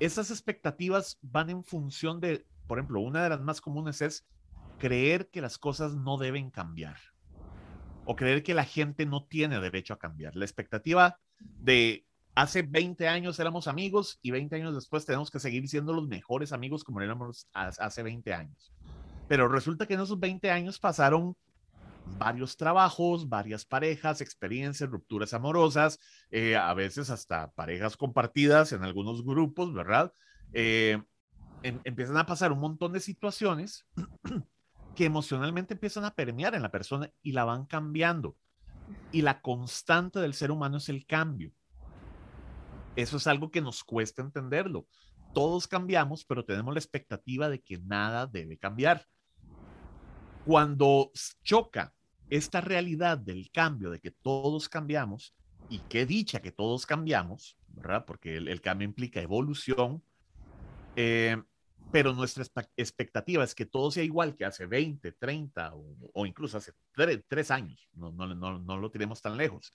Esas 0.00 0.30
expectativas 0.30 1.18
van 1.22 1.50
en 1.50 1.64
función 1.64 2.20
de, 2.20 2.46
por 2.66 2.78
ejemplo, 2.78 3.00
una 3.00 3.22
de 3.22 3.28
las 3.28 3.40
más 3.40 3.60
comunes 3.60 4.02
es 4.02 4.26
creer 4.78 5.28
que 5.30 5.40
las 5.40 5.58
cosas 5.58 5.94
no 5.94 6.16
deben 6.16 6.50
cambiar 6.50 6.96
o 8.04 8.16
creer 8.16 8.42
que 8.42 8.54
la 8.54 8.64
gente 8.64 9.06
no 9.06 9.24
tiene 9.24 9.60
derecho 9.60 9.94
a 9.94 9.98
cambiar. 9.98 10.34
La 10.34 10.44
expectativa 10.44 11.20
de 11.38 12.04
hace 12.34 12.62
20 12.62 13.06
años 13.08 13.38
éramos 13.38 13.68
amigos 13.68 14.18
y 14.22 14.30
20 14.30 14.56
años 14.56 14.74
después 14.74 15.04
tenemos 15.04 15.30
que 15.30 15.38
seguir 15.38 15.68
siendo 15.68 15.92
los 15.92 16.08
mejores 16.08 16.52
amigos 16.52 16.82
como 16.82 17.00
éramos 17.00 17.48
hace 17.52 18.02
20 18.02 18.34
años. 18.34 18.72
Pero 19.28 19.48
resulta 19.48 19.86
que 19.86 19.94
en 19.94 20.00
esos 20.00 20.18
20 20.18 20.50
años 20.50 20.78
pasaron 20.78 21.36
varios 22.18 22.56
trabajos, 22.56 23.28
varias 23.28 23.64
parejas, 23.64 24.20
experiencias, 24.20 24.90
rupturas 24.90 25.34
amorosas, 25.34 25.98
eh, 26.30 26.56
a 26.56 26.72
veces 26.74 27.10
hasta 27.10 27.50
parejas 27.52 27.96
compartidas 27.96 28.72
en 28.72 28.82
algunos 28.82 29.24
grupos, 29.24 29.72
¿verdad? 29.72 30.12
Eh, 30.52 31.02
em, 31.62 31.80
empiezan 31.84 32.16
a 32.16 32.26
pasar 32.26 32.52
un 32.52 32.60
montón 32.60 32.92
de 32.92 33.00
situaciones 33.00 33.86
que 34.94 35.04
emocionalmente 35.04 35.74
empiezan 35.74 36.04
a 36.04 36.14
permear 36.14 36.54
en 36.54 36.62
la 36.62 36.70
persona 36.70 37.10
y 37.22 37.32
la 37.32 37.44
van 37.44 37.66
cambiando. 37.66 38.36
Y 39.10 39.22
la 39.22 39.40
constante 39.40 40.20
del 40.20 40.34
ser 40.34 40.50
humano 40.50 40.76
es 40.76 40.88
el 40.88 41.06
cambio. 41.06 41.52
Eso 42.94 43.16
es 43.16 43.26
algo 43.26 43.50
que 43.50 43.62
nos 43.62 43.84
cuesta 43.84 44.20
entenderlo. 44.20 44.86
Todos 45.32 45.66
cambiamos, 45.66 46.24
pero 46.26 46.44
tenemos 46.44 46.74
la 46.74 46.80
expectativa 46.80 47.48
de 47.48 47.62
que 47.62 47.78
nada 47.78 48.26
debe 48.26 48.58
cambiar. 48.58 49.06
Cuando 50.44 51.10
choca 51.42 51.94
esta 52.36 52.62
realidad 52.62 53.18
del 53.18 53.50
cambio, 53.50 53.90
de 53.90 54.00
que 54.00 54.10
todos 54.10 54.70
cambiamos, 54.70 55.34
y 55.68 55.80
qué 55.80 56.06
dicha 56.06 56.40
que 56.40 56.50
todos 56.50 56.86
cambiamos, 56.86 57.58
¿verdad? 57.68 58.06
Porque 58.06 58.36
el, 58.36 58.60
cambio 58.62 58.86
implica 58.86 59.20
evolución, 59.20 60.02
eh, 60.96 61.36
pero 61.90 62.14
nuestra 62.14 62.44
expectativa 62.76 63.44
es 63.44 63.54
que 63.54 63.66
todo 63.66 63.90
sea 63.90 64.02
igual 64.02 64.34
que 64.34 64.46
hace 64.46 64.64
20, 64.64 65.12
30 65.12 65.74
o, 65.74 66.24
incluso 66.24 66.56
hace 66.56 66.72
3, 66.94 67.50
años, 67.50 67.90
no, 67.92 68.10
no, 68.10 68.78
lo 68.78 68.90
tenemos 68.90 69.20
tan 69.20 69.36
lejos. 69.36 69.70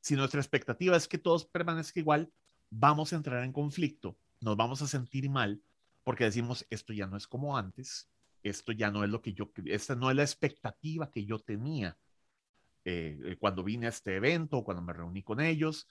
Si 0.00 0.16
nuestra 0.16 0.40
expectativa 0.40 0.96
es 0.96 1.06
que 1.06 1.18
todos 1.18 1.44
permanezca 1.44 2.00
igual, 2.00 2.32
vamos 2.70 3.12
a 3.12 3.16
entrar 3.16 3.44
en 3.44 3.52
conflicto, 3.52 4.16
nos 4.40 4.56
vamos 4.56 4.80
a 4.80 4.86
sentir 4.86 5.28
mal 5.28 5.60
porque 6.02 6.24
decimos, 6.24 6.66
esto 6.70 6.94
ya 6.94 7.06
no 7.06 7.18
es 7.18 7.26
como 7.26 7.58
antes, 7.58 8.08
esto 8.44 8.72
ya 8.72 8.90
no 8.90 9.02
es 9.02 9.10
lo 9.10 9.20
que 9.20 9.32
yo, 9.32 9.50
esta 9.64 9.96
no 9.96 10.10
es 10.10 10.16
la 10.16 10.22
expectativa 10.22 11.10
que 11.10 11.24
yo 11.24 11.38
tenía 11.40 11.98
eh, 12.84 13.18
eh, 13.24 13.36
cuando 13.38 13.64
vine 13.64 13.86
a 13.86 13.88
este 13.88 14.16
evento, 14.16 14.62
cuando 14.62 14.82
me 14.82 14.92
reuní 14.92 15.22
con 15.22 15.40
ellos, 15.40 15.88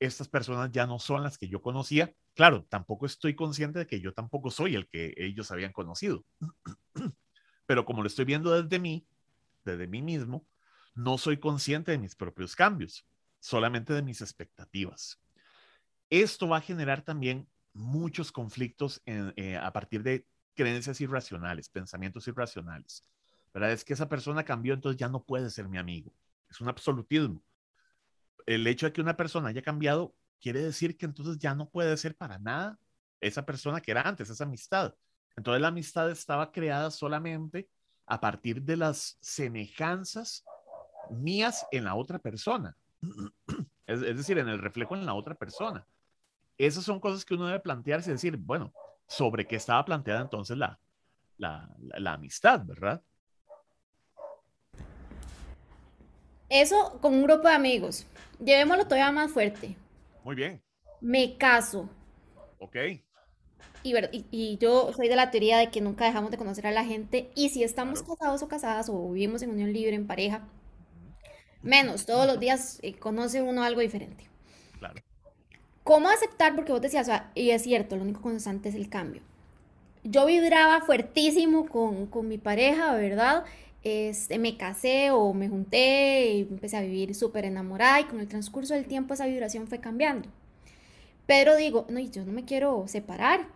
estas 0.00 0.28
personas 0.28 0.72
ya 0.72 0.86
no 0.86 0.98
son 0.98 1.22
las 1.22 1.38
que 1.38 1.48
yo 1.48 1.62
conocía. 1.62 2.12
Claro, 2.34 2.64
tampoco 2.64 3.06
estoy 3.06 3.36
consciente 3.36 3.78
de 3.78 3.86
que 3.86 4.00
yo 4.00 4.12
tampoco 4.12 4.50
soy 4.50 4.74
el 4.74 4.88
que 4.88 5.14
ellos 5.16 5.52
habían 5.52 5.72
conocido. 5.72 6.24
Pero 7.66 7.84
como 7.84 8.02
lo 8.02 8.08
estoy 8.08 8.24
viendo 8.24 8.60
desde 8.60 8.80
mí, 8.80 9.06
desde 9.64 9.86
mí 9.86 10.02
mismo, 10.02 10.44
no 10.96 11.18
soy 11.18 11.38
consciente 11.38 11.92
de 11.92 11.98
mis 11.98 12.16
propios 12.16 12.56
cambios, 12.56 13.06
solamente 13.38 13.92
de 13.92 14.02
mis 14.02 14.20
expectativas. 14.20 15.20
Esto 16.10 16.48
va 16.48 16.56
a 16.56 16.62
generar 16.62 17.02
también 17.02 17.48
muchos 17.72 18.32
conflictos 18.32 19.00
eh, 19.06 19.56
a 19.56 19.72
partir 19.72 20.02
de 20.02 20.26
creencias 20.54 21.00
irracionales, 21.00 21.68
pensamientos 21.68 22.26
irracionales. 22.28 23.04
¿Verdad? 23.54 23.72
Es 23.72 23.84
que 23.84 23.92
esa 23.92 24.08
persona 24.08 24.44
cambió, 24.44 24.72
entonces 24.72 24.98
ya 24.98 25.08
no 25.08 25.22
puede 25.22 25.50
ser 25.50 25.68
mi 25.68 25.78
amigo. 25.78 26.10
Es 26.48 26.60
un 26.60 26.68
absolutismo 26.68 27.42
el 28.46 28.66
hecho 28.66 28.86
de 28.86 28.92
que 28.92 29.00
una 29.00 29.16
persona 29.16 29.48
haya 29.48 29.62
cambiado 29.62 30.14
quiere 30.40 30.60
decir 30.60 30.96
que 30.96 31.06
entonces 31.06 31.38
ya 31.38 31.54
no 31.54 31.68
puede 31.68 31.96
ser 31.96 32.16
para 32.16 32.38
nada 32.38 32.78
esa 33.20 33.44
persona 33.46 33.80
que 33.80 33.92
era 33.92 34.02
antes, 34.02 34.28
esa 34.28 34.44
amistad. 34.44 34.94
Entonces 35.36 35.60
la 35.60 35.68
amistad 35.68 36.10
estaba 36.10 36.50
creada 36.50 36.90
solamente 36.90 37.68
a 38.06 38.20
partir 38.20 38.62
de 38.62 38.76
las 38.76 39.16
semejanzas 39.20 40.44
mías 41.10 41.66
en 41.70 41.84
la 41.84 41.94
otra 41.94 42.18
persona. 42.18 42.76
Es, 43.86 44.00
decir, 44.00 44.38
en 44.38 44.48
el 44.48 44.58
reflejo 44.58 44.96
en 44.96 45.06
la 45.06 45.14
otra 45.14 45.34
persona. 45.34 45.86
Esas 46.58 46.84
son 46.84 46.98
cosas 46.98 47.24
que 47.24 47.34
uno 47.34 47.46
debe 47.46 47.60
plantearse 47.60 48.10
y 48.10 48.14
decir, 48.14 48.36
bueno, 48.36 48.72
sobre 49.06 49.46
qué 49.46 49.56
estaba 49.56 49.84
planteada 49.84 50.22
entonces 50.22 50.56
la, 50.56 50.78
la, 51.36 51.68
la 51.78 52.12
amistad, 52.14 52.64
¿verdad? 52.64 53.02
Eso 56.48 56.98
con 57.00 57.14
un 57.14 57.22
grupo 57.22 57.48
de 57.48 57.54
amigos. 57.54 58.06
Llevémoslo 58.38 58.84
todavía 58.84 59.10
más 59.10 59.30
fuerte. 59.30 59.74
Muy 60.22 60.34
bien. 60.34 60.62
Me 61.00 61.38
caso. 61.38 61.88
Ok. 62.58 62.76
Y, 63.82 63.94
y, 64.30 64.58
yo 64.58 64.92
soy 64.92 65.08
de 65.08 65.16
la 65.16 65.30
teoría 65.30 65.56
de 65.56 65.70
que 65.70 65.80
nunca 65.80 66.04
dejamos 66.04 66.30
de 66.30 66.36
conocer 66.36 66.66
a 66.66 66.70
la 66.70 66.84
gente 66.84 67.32
y 67.34 67.48
si 67.48 67.64
estamos 67.64 68.02
casados 68.02 68.42
o 68.42 68.48
casadas 68.48 68.88
o 68.90 69.10
vivimos 69.10 69.42
en 69.42 69.50
unión 69.50 69.72
libre, 69.72 69.96
en 69.96 70.06
pareja, 70.06 70.46
menos, 71.62 72.04
todos 72.04 72.26
los 72.26 72.38
días 72.38 72.78
eh, 72.82 72.98
conoce 72.98 73.40
uno 73.40 73.64
algo 73.64 73.80
diferente. 73.80 74.28
Claro. 74.78 75.02
¿Cómo 75.84 76.08
aceptar? 76.08 76.54
Porque 76.54 76.72
vos 76.72 76.80
decías, 76.80 77.10
y 77.34 77.50
es 77.50 77.62
cierto, 77.62 77.96
lo 77.96 78.02
único 78.02 78.20
constante 78.20 78.68
es 78.68 78.74
el 78.74 78.88
cambio. 78.88 79.22
Yo 80.04 80.26
vibraba 80.26 80.80
fuertísimo 80.80 81.68
con, 81.68 82.06
con 82.06 82.28
mi 82.28 82.38
pareja, 82.38 82.94
¿verdad? 82.94 83.44
este, 83.82 84.38
me 84.38 84.56
casé 84.56 85.10
o 85.10 85.34
me 85.34 85.48
junté 85.48 86.34
y 86.34 86.40
empecé 86.42 86.76
a 86.76 86.82
vivir 86.82 87.14
súper 87.14 87.44
enamorada 87.44 88.00
y 88.00 88.04
con 88.04 88.20
el 88.20 88.28
transcurso 88.28 88.74
del 88.74 88.86
tiempo 88.86 89.14
esa 89.14 89.26
vibración 89.26 89.66
fue 89.66 89.80
cambiando. 89.80 90.28
Pero 91.26 91.56
digo, 91.56 91.86
no, 91.88 92.00
yo 92.00 92.24
no 92.24 92.32
me 92.32 92.44
quiero 92.44 92.86
separar. 92.86 93.48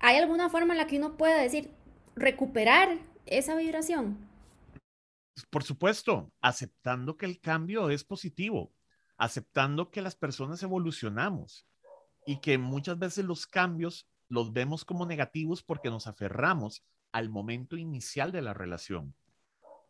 ¿Hay 0.00 0.16
alguna 0.16 0.48
forma 0.48 0.74
en 0.74 0.78
la 0.78 0.86
que 0.86 0.98
uno 0.98 1.16
pueda 1.16 1.40
decir, 1.40 1.70
recuperar 2.16 2.98
esa 3.26 3.56
vibración? 3.56 4.18
Por 5.50 5.64
supuesto, 5.64 6.30
aceptando 6.40 7.16
que 7.16 7.26
el 7.26 7.40
cambio 7.40 7.88
es 7.90 8.04
positivo, 8.04 8.70
aceptando 9.22 9.90
que 9.90 10.02
las 10.02 10.16
personas 10.16 10.62
evolucionamos 10.62 11.66
y 12.26 12.40
que 12.40 12.58
muchas 12.58 12.98
veces 12.98 13.24
los 13.24 13.46
cambios 13.46 14.08
los 14.28 14.52
vemos 14.52 14.84
como 14.84 15.06
negativos 15.06 15.62
porque 15.62 15.90
nos 15.90 16.06
aferramos 16.06 16.84
al 17.12 17.28
momento 17.28 17.76
inicial 17.76 18.32
de 18.32 18.42
la 18.42 18.52
relación. 18.52 19.14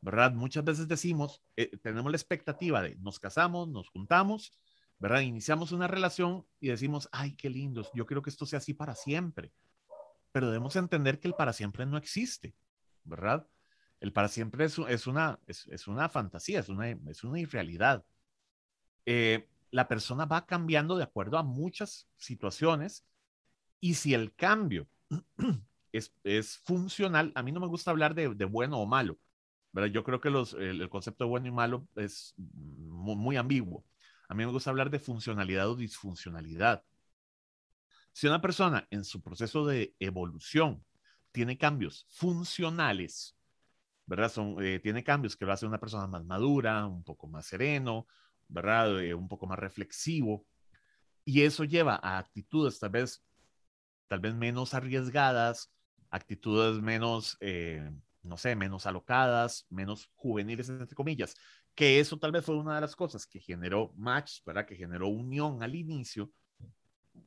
¿verdad? 0.03 0.33
Muchas 0.35 0.65
veces 0.65 0.89
decimos, 0.89 1.43
eh, 1.57 1.79
tenemos 1.79 2.11
la 2.11 2.17
expectativa 2.17 2.83
de 2.83 2.97
nos 2.97 3.21
casamos, 3.21 3.69
nos 3.69 3.89
juntamos, 3.89 4.53
¿verdad? 4.99 5.21
Iniciamos 5.21 5.73
una 5.73 5.87
relación 5.87 6.45
y 6.61 6.69
decimos, 6.69 7.09
ay, 7.13 7.35
qué 7.37 7.49
lindos, 7.49 7.91
yo 7.95 8.05
quiero 8.05 8.21
que 8.21 8.31
esto 8.31 8.45
sea 8.45 8.59
así 8.59 8.75
para 8.75 8.95
siempre. 8.95 9.53
Pero 10.33 10.49
debemos 10.49 10.77
entender 10.77 11.21
que 11.21 11.29
el 11.29 11.35
para 11.35 11.53
siempre 11.53 11.87
no 11.87 11.97
existe, 11.97 12.55
¿verdad? 13.05 13.47
El 14.01 14.13
para 14.13 14.29
siempre 14.29 14.65
es, 14.65 14.77
una, 15.07 15.39
es, 15.47 15.87
una 15.87 16.09
fantasía, 16.09 16.61
es 16.61 16.69
una, 16.69 16.91
es 16.91 17.23
una 17.23 17.39
irrealidad. 17.39 18.05
Eh, 19.07 19.49
la 19.71 19.89
persona 19.89 20.27
va 20.27 20.47
cambiando 20.47 20.97
de 20.97 21.05
acuerdo 21.05 21.39
a 21.39 21.43
muchas 21.43 22.09
situaciones 22.17 23.07
y 23.81 23.95
si 23.95 24.15
el 24.15 24.35
cambio 24.35 24.87
es, 25.93 26.15
es 26.23 26.59
funcional, 26.59 27.33
a 27.35 27.43
mí 27.43 27.53
no 27.53 27.61
me 27.61 27.67
gusta 27.67 27.91
hablar 27.91 28.15
de, 28.15 28.29
bueno 28.45 28.79
o 28.79 28.87
malo, 28.87 29.19
yo 29.91 30.05
creo 30.05 30.21
que 30.21 30.31
los, 30.31 30.53
el, 30.55 30.89
concepto 30.91 31.25
de 31.25 31.31
bueno 31.31 31.49
y 31.49 31.51
malo 31.51 31.89
es 31.97 32.35
muy, 32.37 33.37
ambiguo. 33.37 33.85
A 34.29 34.35
mí 34.35 34.45
me 34.45 34.53
gusta 34.53 34.71
hablar 34.71 34.91
de 34.91 34.99
funcionalidad 34.99 35.69
o 35.69 35.77
disfuncionalidad. 35.77 36.85
Si 38.13 38.27
una 38.27 38.43
persona 38.43 38.87
en 38.91 39.05
su 39.05 39.23
proceso 39.23 39.67
de 39.67 39.95
evolución 39.99 40.85
tiene 41.33 41.57
cambios 41.57 42.07
funcionales, 42.11 43.35
¿verdad? 44.05 44.31
Son, 44.31 44.63
eh, 44.63 44.79
tiene 44.81 45.03
cambios 45.03 45.37
que 45.37 45.47
lo 45.47 45.53
hace 45.53 45.65
una 45.65 45.81
persona 45.81 46.07
más 46.07 46.25
madura, 46.27 46.87
un 46.87 47.03
poco 47.03 47.27
más 47.27 47.47
sereno, 47.47 48.07
¿verdad? 48.53 49.01
Eh, 49.03 49.15
un 49.15 49.29
poco 49.29 49.47
más 49.47 49.59
reflexivo. 49.59 50.47
Y 51.25 51.43
eso 51.43 51.65
lleva 51.65 51.99
a 52.03 52.19
actitudes 52.19 52.79
tal 52.79 52.91
vez, 52.91 53.25
tal 54.09 54.21
vez 54.21 54.35
menos 54.35 54.75
arriesgadas, 54.75 55.73
actitudes 56.11 56.83
menos, 56.83 57.37
eh, 57.41 57.91
no 58.23 58.37
sé, 58.37 58.55
menos 58.57 58.87
alocadas, 58.87 59.67
menos 59.71 60.11
juveniles, 60.15 60.69
entre 60.69 60.95
comillas. 60.95 61.35
Que 61.75 62.01
eso 62.01 62.19
tal 62.19 62.33
vez 62.33 62.45
fue 62.45 62.57
una 62.57 62.75
de 62.75 62.83
las 62.83 62.95
cosas 62.97 63.27
que 63.27 63.41
generó 63.41 63.93
match, 63.97 64.45
¿verdad? 64.45 64.67
Que 64.67 64.77
generó 64.77 65.09
unión 65.09 65.63
al 65.63 65.75
inicio. 65.75 66.33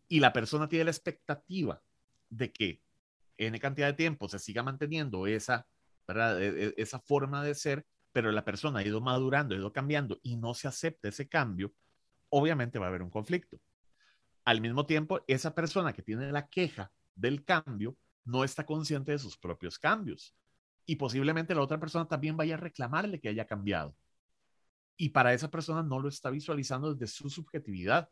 Y 0.08 0.20
la 0.20 0.34
persona 0.34 0.68
tiene 0.68 0.86
la 0.86 0.92
expectativa 0.92 1.82
de 2.30 2.52
que 2.52 2.82
en 3.38 3.58
cantidad 3.58 3.88
de 3.88 3.94
tiempo 3.94 4.30
se 4.30 4.40
siga 4.40 4.64
manteniendo 4.64 5.28
esa, 5.28 5.68
¿verdad? 6.08 6.42
E, 6.42 6.68
e, 6.68 6.74
esa 6.78 7.00
forma 7.00 7.44
de 7.44 7.56
ser, 7.56 7.86
pero 8.16 8.32
la 8.32 8.46
persona 8.46 8.80
ha 8.80 8.84
ido 8.86 9.02
madurando, 9.02 9.56
ha 9.56 9.58
ido 9.58 9.74
cambiando 9.74 10.22
y 10.24 10.38
no 10.38 10.54
se 10.54 10.70
acepta 10.70 11.10
ese 11.10 11.28
cambio, 11.28 11.74
obviamente 12.30 12.80
va 12.80 12.86
a 12.86 12.88
haber 12.88 13.02
un 13.02 13.10
conflicto. 13.10 13.60
Al 14.46 14.62
mismo 14.62 14.86
tiempo, 14.86 15.20
esa 15.28 15.54
persona 15.54 15.92
que 15.92 16.02
tiene 16.02 16.32
la 16.32 16.48
queja 16.48 16.94
del 17.14 17.44
cambio 17.44 17.98
no 18.24 18.46
está 18.46 18.66
consciente 18.66 19.12
de 19.12 19.20
sus 19.20 19.38
propios 19.38 19.78
cambios 19.78 20.34
y 20.86 20.96
posiblemente 20.96 21.54
la 21.54 21.60
otra 21.60 21.78
persona 21.78 22.08
también 22.08 22.38
vaya 22.38 22.56
a 22.56 22.58
reclamarle 22.58 23.20
que 23.20 23.28
haya 23.28 23.48
cambiado. 23.48 23.94
Y 24.96 25.10
para 25.10 25.34
esa 25.34 25.52
persona 25.52 25.84
no 25.84 26.00
lo 26.00 26.08
está 26.08 26.30
visualizando 26.30 26.94
desde 26.94 27.14
su 27.14 27.30
subjetividad. 27.30 28.10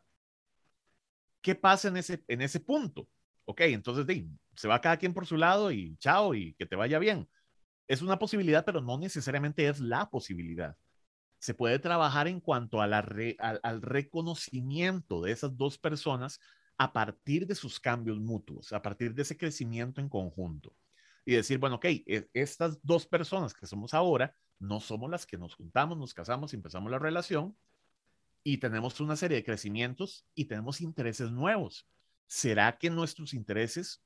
¿Qué 1.39 1.55
pasa 1.55 1.88
en 1.88 1.95
ese, 1.95 2.22
en 2.27 2.41
ese 2.41 2.60
punto? 2.60 3.07
ok, 3.45 3.62
entonces 3.62 4.05
se 4.53 4.67
va 4.67 4.81
cada 4.81 4.98
quien 4.98 5.13
por 5.13 5.25
su 5.25 5.38
lado 5.38 5.72
y 5.72 5.95
chao 5.98 6.36
y 6.36 6.55
que 6.55 6.65
te 6.65 6.75
vaya 6.75 7.00
bien. 7.00 7.29
Es 7.93 8.01
una 8.01 8.17
posibilidad, 8.17 8.65
pero 8.65 8.81
no 8.81 8.97
necesariamente 8.97 9.67
es 9.67 9.79
la 9.79 10.09
posibilidad. 10.09 10.75
Se 11.38 11.53
puede 11.53 11.77
trabajar 11.77 12.27
en 12.27 12.39
cuanto 12.39 12.81
al, 12.81 13.81
reconocimiento 13.81 15.21
de 15.21 15.31
esas 15.31 15.55
dos 15.55 15.77
personas 15.77 16.39
a 16.77 16.91
partir 16.91 17.45
de 17.45 17.53
sus 17.53 17.79
cambios 17.79 18.19
mutuos, 18.19 18.73
a 18.73 18.81
partir 18.81 19.13
de 19.13 19.21
ese 19.21 19.38
crecimiento 19.38 20.01
en 20.01 20.09
conjunto. 20.09 20.75
Y 21.23 21.33
decir, 21.33 21.59
bueno, 21.59 21.75
ok, 21.75 21.85
e, 21.85 22.29
estas 22.33 22.79
dos 22.81 23.05
personas 23.05 23.53
que 23.53 23.67
somos 23.67 23.93
ahora 23.93 24.35
no 24.57 24.79
somos 24.79 25.12
las 25.12 25.25
que 25.25 25.38
nos 25.38 25.53
juntamos, 25.53 25.97
nos 25.97 26.15
casamos 26.15 26.53
y 26.53 26.55
empezamos 26.55 26.89
la 26.89 26.97
relación 26.97 27.55
y 28.43 28.57
tenemos 28.57 29.00
una 29.01 29.15
serie 29.15 29.38
de 29.38 29.43
crecimientos 29.43 30.25
y 30.33 30.45
tenemos 30.45 30.81
intereses 30.81 31.29
nuevos 31.31 31.88
¿será 32.33 32.75
que 32.79 32.89
nuestros 32.89 33.33
intereses 33.35 34.01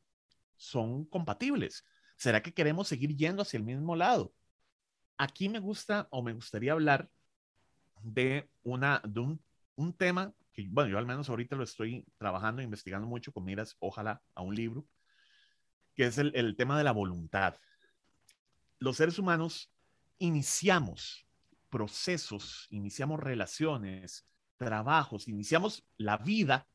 son 0.57 1.05
compatibles? 1.05 1.85
¿Será 2.17 2.41
que 2.41 2.53
queremos 2.53 2.87
seguir 2.87 3.15
yendo 3.15 3.43
hacia 3.43 3.57
el 3.57 3.63
mismo 3.63 3.95
lado? 3.95 4.33
Aquí 5.17 5.49
me 5.49 5.59
gusta 5.59 6.07
o 6.11 6.23
me 6.23 6.33
gustaría 6.33 6.71
hablar 6.73 7.09
de, 8.01 8.49
una, 8.63 9.01
un, 9.75 9.93
tema 9.93 10.33
que, 10.51 10.67
bueno, 10.69 10.89
yo 10.89 10.97
al 10.97 11.05
menos 11.05 11.29
ahorita 11.29 11.55
lo 11.55 11.63
estoy 11.63 12.05
trabajando, 12.17 12.61
investigando 12.61 13.07
mucho 13.07 13.31
con 13.31 13.45
miras, 13.45 13.75
ojalá, 13.79 14.21
a 14.33 14.41
un 14.41 14.55
libro, 14.55 14.85
que 15.95 16.05
es 16.05 16.17
el, 16.17 16.31
el 16.35 16.55
tema 16.55 16.77
de 16.77 16.83
la 16.83 16.91
voluntad. 16.91 17.55
Los 18.79 18.97
seres 18.97 19.19
humanos 19.19 19.71
iniciamos 20.17 21.27
procesos, 21.69 22.67
iniciamos 22.71 23.19
relaciones, 23.19 24.27
trabajos, 24.57 25.27
iniciamos 25.27 25.85
la 25.97 26.17
vida 26.17 26.67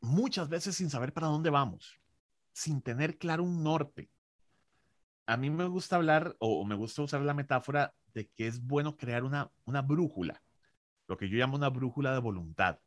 muchas 0.00 0.48
veces 0.48 0.76
sin 0.76 0.90
saber 0.90 1.12
para 1.12 1.28
dónde 1.28 1.50
vamos, 1.50 2.01
sin 2.52 2.82
tener 2.82 3.18
claro 3.18 3.44
un 3.44 3.62
norte. 3.62 4.10
A 5.26 5.36
mí 5.36 5.50
me 5.50 5.66
gusta 5.66 5.96
hablar 5.96 6.36
o 6.38 6.64
me 6.64 6.74
gusta 6.74 7.02
usar 7.02 7.22
la 7.22 7.34
metáfora 7.34 7.94
de 8.12 8.28
que 8.28 8.46
es 8.46 8.60
bueno 8.62 8.96
crear 8.96 9.24
una, 9.24 9.50
una 9.64 9.82
brújula, 9.82 10.42
lo 11.08 11.16
que 11.16 11.28
yo 11.28 11.38
llamo 11.38 11.56
una 11.56 11.70
brújula 11.70 12.12
de 12.12 12.20
voluntad. 12.20 12.78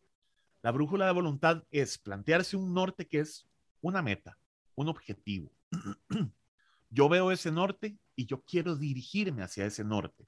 La 0.61 0.71
brújula 0.71 1.05
de 1.05 1.13
voluntad 1.13 1.63
es 1.71 1.97
plantearse 1.97 2.57
un 2.57 2.73
norte 2.73 3.07
que 3.07 3.19
es 3.19 3.47
una 3.81 4.01
meta, 4.01 4.37
un 4.75 4.89
objetivo. 4.89 5.51
yo 6.89 7.09
veo 7.09 7.31
ese 7.31 7.51
norte 7.51 7.97
y 8.15 8.25
yo 8.25 8.43
quiero 8.43 8.75
dirigirme 8.75 9.43
hacia 9.43 9.65
ese 9.65 9.83
norte. 9.83 10.27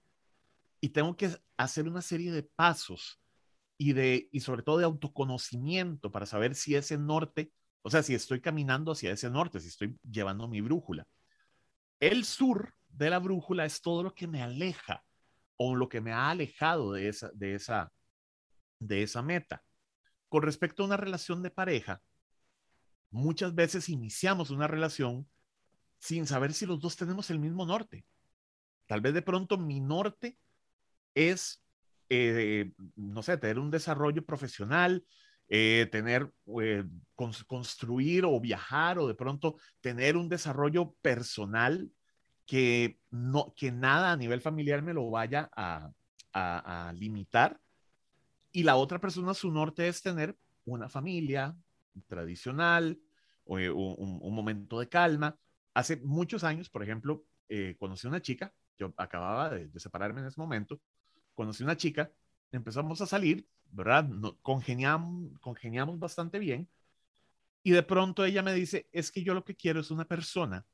Y 0.79 0.89
tengo 0.89 1.15
que 1.17 1.35
hacer 1.57 1.87
una 1.87 2.01
serie 2.01 2.31
de 2.31 2.43
pasos 2.43 3.19
y, 3.77 3.93
de, 3.93 4.29
y 4.31 4.41
sobre 4.41 4.63
todo 4.63 4.77
de 4.77 4.85
autoconocimiento 4.85 6.11
para 6.11 6.25
saber 6.25 6.55
si 6.55 6.75
ese 6.75 6.97
norte, 6.97 7.51
o 7.81 7.89
sea, 7.89 8.03
si 8.03 8.13
estoy 8.13 8.41
caminando 8.41 8.91
hacia 8.91 9.11
ese 9.11 9.29
norte, 9.29 9.59
si 9.59 9.67
estoy 9.67 9.97
llevando 10.09 10.47
mi 10.47 10.61
brújula. 10.61 11.07
El 11.99 12.25
sur 12.25 12.73
de 12.89 13.09
la 13.09 13.19
brújula 13.19 13.65
es 13.65 13.81
todo 13.81 14.03
lo 14.03 14.13
que 14.13 14.27
me 14.27 14.41
aleja 14.41 15.03
o 15.55 15.75
lo 15.75 15.89
que 15.89 16.01
me 16.01 16.11
ha 16.11 16.29
alejado 16.29 16.93
de 16.93 17.07
esa, 17.09 17.31
de 17.33 17.55
esa, 17.55 17.91
de 18.79 19.03
esa 19.03 19.21
meta. 19.21 19.63
Con 20.29 20.43
respecto 20.43 20.83
a 20.83 20.87
una 20.87 20.97
relación 20.97 21.41
de 21.41 21.51
pareja, 21.51 22.01
muchas 23.09 23.55
veces 23.55 23.89
iniciamos 23.89 24.49
una 24.49 24.67
relación 24.67 25.27
sin 25.99 26.27
saber 26.27 26.53
si 26.53 26.65
los 26.65 26.79
dos 26.79 26.95
tenemos 26.95 27.29
el 27.29 27.39
mismo 27.39 27.65
norte. 27.65 28.05
Tal 28.85 29.01
vez 29.01 29.13
de 29.13 29.21
pronto 29.21 29.57
mi 29.57 29.79
norte 29.79 30.37
es 31.15 31.63
eh, 32.09 32.71
no 32.95 33.21
sé, 33.21 33.37
tener 33.37 33.59
un 33.59 33.71
desarrollo 33.71 34.25
profesional, 34.25 35.05
eh, 35.49 35.87
tener, 35.91 36.29
eh, 36.61 36.83
construir 37.15 38.25
o 38.25 38.39
viajar 38.39 38.99
o 38.99 39.07
de 39.07 39.15
pronto 39.15 39.55
tener 39.79 40.17
un 40.17 40.27
desarrollo 40.27 40.93
personal 41.01 41.89
que, 42.45 42.99
no, 43.11 43.53
que 43.55 43.71
nada 43.71 44.11
a 44.11 44.17
nivel 44.17 44.41
familiar 44.41 44.81
me 44.81 44.93
lo 44.93 45.09
vaya 45.09 45.49
a, 45.55 45.89
a, 46.33 46.93
limitar. 46.93 47.59
Y 48.51 48.63
la 48.63 48.75
otra 48.75 48.99
persona, 48.99 49.33
su 49.33 49.51
norte 49.51 49.87
es 49.87 50.01
tener 50.01 50.35
una 50.65 50.89
familia 50.89 51.55
tradicional, 52.07 52.99
o, 53.45 53.55
un, 53.55 54.19
un, 54.21 54.35
momento 54.35 54.79
de 54.79 54.89
calma. 54.89 55.37
Hace 55.73 55.97
muchos 55.97 56.43
años, 56.43 56.69
por 56.69 56.83
ejemplo, 56.83 57.23
conocí 57.79 58.05
a 58.07 58.09
una 58.09 58.21
chica, 58.21 58.53
yo 58.77 58.93
acababa 58.97 59.49
de, 59.49 59.67
de 59.69 59.79
separarme 59.79 60.21
en 60.21 60.27
ese 60.27 60.39
momento, 60.39 60.81
conocí 61.33 61.63
una 61.63 61.77
chica, 61.77 62.11
empezamos 62.51 62.99
a 63.01 63.05
salir, 63.05 63.47
¿verdad? 63.71 64.09
congeniamos, 64.41 65.39
congeniamos 65.39 65.99
bastante 65.99 66.39
bien. 66.39 66.69
Y 67.63 67.71
de 67.71 67.83
pronto 67.83 68.23
ella 68.25 68.43
me 68.43 68.53
dice, 68.53 68.87
es 68.91 69.11
que 69.11 69.23
yo 69.23 69.33
lo 69.33 69.43
que 69.43 69.55
quiero 69.55 69.81
es 69.81 69.91
una 69.91 70.05
persona 70.05 70.65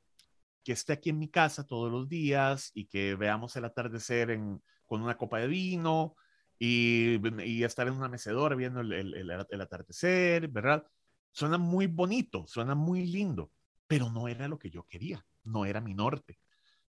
que 0.64 0.72
esté 0.72 0.94
aquí 0.94 1.10
en 1.10 1.18
mi 1.18 1.28
casa 1.28 1.66
todos 1.66 1.90
los 1.92 2.08
días 2.08 2.70
y 2.74 2.86
que 2.86 3.14
veamos 3.14 3.54
el 3.56 3.64
atardecer 3.64 4.38
con 4.86 5.02
una 5.02 5.16
copa 5.16 5.38
de 5.38 5.48
vino 5.48 6.16
y, 6.58 7.20
estar 7.64 7.86
en 7.88 7.94
una 7.94 8.08
mecedora 8.08 8.54
viendo 8.56 8.80
el, 8.80 8.92
el, 8.92 9.60
atardecer, 9.60 10.48
¿verdad? 10.48 10.86
Suena 11.32 11.58
muy 11.58 11.86
bonito, 11.86 12.46
suena 12.46 12.74
muy 12.74 13.06
lindo, 13.06 13.50
pero 13.86 14.10
no 14.10 14.28
era 14.28 14.48
lo 14.48 14.58
que 14.58 14.70
yo 14.70 14.86
quería, 14.86 15.24
no 15.42 15.66
era 15.66 15.80
mi 15.80 15.94
norte. 15.94 16.38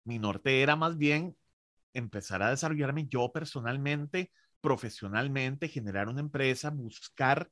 Mi 0.04 0.18
norte 0.18 0.62
era 0.62 0.76
más 0.76 0.96
bien 0.96 1.36
empezar 1.92 2.42
a 2.42 2.50
desarrollarme 2.50 3.06
yo 3.08 3.32
personalmente, 3.32 4.30
profesionalmente, 4.66 5.68
generar 5.68 6.08
una 6.08 6.18
empresa, 6.18 6.70
buscar, 6.70 7.48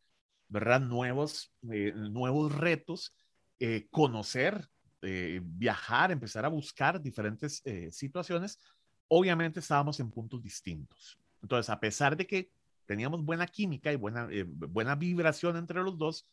¿verdad? 0.49 0.81
Nuevos, 0.81 1.53
eh, 1.71 1.93
nuevos 1.95 2.53
retos, 2.53 3.15
eh, 3.61 3.87
conocer, 3.89 4.69
eh, 5.01 5.41
viajar, 5.41 6.11
empezar 6.11 6.45
a 6.45 6.49
buscar 6.49 7.01
diferentes 7.01 7.63
situaciones. 7.93 8.59
Obviamente 9.07 9.61
estábamos 9.61 10.01
en 10.01 10.11
puntos 10.11 10.43
distintos. 10.43 11.17
Entonces, 11.41 11.71
a 11.71 11.79
pesar 11.79 12.17
de 12.17 12.27
que 12.27 12.51
teníamos 12.85 13.25
buena 13.25 13.47
química 13.47 13.93
y 13.93 13.97
buena, 13.97 14.29
buena 14.47 14.97
vibración 14.97 15.57
entre 15.57 15.85
los 15.85 15.97
dos, 15.97 16.27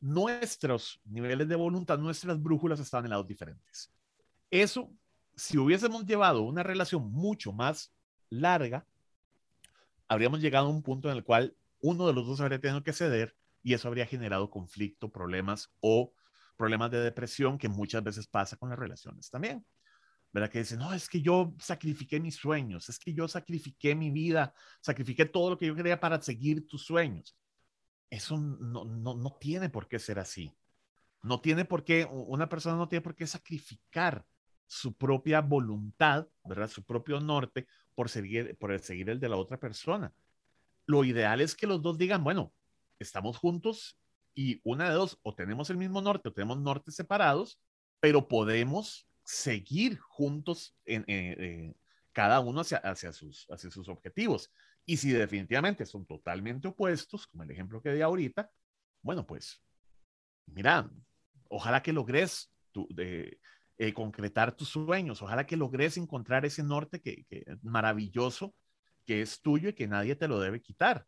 nuestros 0.00 1.02
niveles 1.04 1.48
de 1.48 1.56
voluntad, 1.56 1.98
nuestras 1.98 2.42
brújulas 2.42 2.80
estaban 2.80 3.04
en 3.04 3.10
lados 3.10 3.28
diferentes. 3.28 3.92
Eso 4.50 4.90
si 5.36 5.58
hubiésemos 5.58 6.06
llevado 6.06 6.40
una 6.40 6.62
relación 6.62 7.10
mucho 7.12 7.52
más 7.52 7.92
larga, 8.30 8.86
habríamos 10.08 10.40
llegado 10.40 10.66
a 10.66 10.70
un 10.70 10.82
punto 10.82 11.10
en 11.10 11.16
el 11.16 11.24
cual 11.24 11.56
uno 11.80 12.06
de 12.06 12.12
los 12.12 12.26
dos 12.26 12.40
habría 12.40 12.60
tenido 12.60 12.82
que 12.82 12.92
ceder 12.92 13.36
y 13.62 13.74
eso 13.74 13.88
habría 13.88 14.06
generado 14.06 14.50
conflicto, 14.50 15.10
problemas 15.10 15.72
o 15.80 16.12
problemas 16.56 16.90
de 16.90 17.00
depresión 17.00 17.58
que 17.58 17.68
muchas 17.68 18.02
veces 18.02 18.26
pasa 18.26 18.56
con 18.56 18.68
las 18.68 18.78
relaciones 18.78 19.30
también. 19.30 19.64
¿Verdad? 20.32 20.50
Que 20.50 20.58
dicen, 20.58 20.80
no, 20.80 20.92
es 20.92 21.08
que 21.08 21.22
yo 21.22 21.54
sacrifiqué 21.60 22.18
mis 22.18 22.34
sueños, 22.34 22.88
es 22.88 22.98
que 22.98 23.14
yo 23.14 23.28
sacrifiqué 23.28 23.94
mi 23.94 24.10
vida, 24.10 24.52
sacrifiqué 24.80 25.26
todo 25.26 25.50
lo 25.50 25.58
que 25.58 25.66
yo 25.66 25.76
quería 25.76 26.00
para 26.00 26.20
seguir 26.20 26.66
tus 26.66 26.84
sueños. 26.84 27.36
Eso 28.10 28.36
no, 28.36 28.84
no, 28.84 29.14
no 29.14 29.36
tiene 29.40 29.70
por 29.70 29.86
qué 29.86 29.98
ser 30.00 30.18
así. 30.18 30.52
No 31.22 31.40
tiene 31.40 31.64
por 31.64 31.84
qué, 31.84 32.04
una 32.10 32.48
persona 32.48 32.76
no 32.76 32.88
tiene 32.88 33.02
por 33.02 33.14
qué 33.14 33.26
sacrificar 33.26 34.26
su 34.66 34.96
propia 34.96 35.40
voluntad, 35.40 36.26
¿verdad? 36.44 36.68
Su 36.68 36.84
propio 36.84 37.20
norte 37.20 37.66
por 37.94 38.08
seguir, 38.08 38.56
por 38.58 38.78
seguir 38.80 39.10
el 39.10 39.20
de 39.20 39.28
la 39.28 39.36
otra 39.36 39.58
persona. 39.58 40.12
Lo 40.86 41.04
ideal 41.04 41.40
es 41.40 41.54
que 41.54 41.66
los 41.66 41.82
dos 41.82 41.98
digan, 41.98 42.24
bueno, 42.24 42.52
estamos 42.98 43.36
juntos 43.36 43.98
y 44.34 44.60
una 44.64 44.88
de 44.88 44.94
dos, 44.94 45.18
o 45.22 45.34
tenemos 45.34 45.70
el 45.70 45.76
mismo 45.76 46.00
norte 46.00 46.28
o 46.28 46.32
tenemos 46.32 46.60
nortes 46.60 46.94
separados, 46.94 47.60
pero 48.00 48.28
podemos 48.28 49.08
seguir 49.24 49.98
juntos 49.98 50.76
en, 50.84 51.76
cada 52.12 52.40
uno 52.40 52.60
hacia, 52.60 52.78
hacia, 52.78 53.12
sus, 53.12 53.46
hacia 53.50 53.70
sus 53.70 53.88
objetivos. 53.88 54.52
Y 54.86 54.98
si 54.98 55.10
definitivamente 55.10 55.86
son 55.86 56.04
totalmente 56.04 56.68
opuestos, 56.68 57.26
como 57.26 57.42
el 57.42 57.50
ejemplo 57.50 57.80
que 57.80 57.92
di 57.92 58.02
ahorita, 58.02 58.50
bueno, 59.02 59.26
pues, 59.26 59.62
mira, 60.46 60.90
ojalá 61.48 61.82
que 61.82 61.92
logres 61.92 62.52
tu, 62.72 62.86
eh, 63.78 63.92
concretar 63.92 64.56
tus 64.56 64.68
sueños, 64.68 65.22
ojalá 65.22 65.46
que 65.46 65.56
logres 65.56 65.96
encontrar 65.96 66.44
ese 66.44 66.62
norte 66.62 67.00
que, 67.00 67.24
que 67.24 67.44
maravilloso 67.62 68.54
que 69.04 69.22
es 69.22 69.40
tuyo 69.40 69.70
y 69.70 69.74
que 69.74 69.86
nadie 69.86 70.16
te 70.16 70.28
lo 70.28 70.40
debe 70.40 70.60
quitar. 70.60 71.06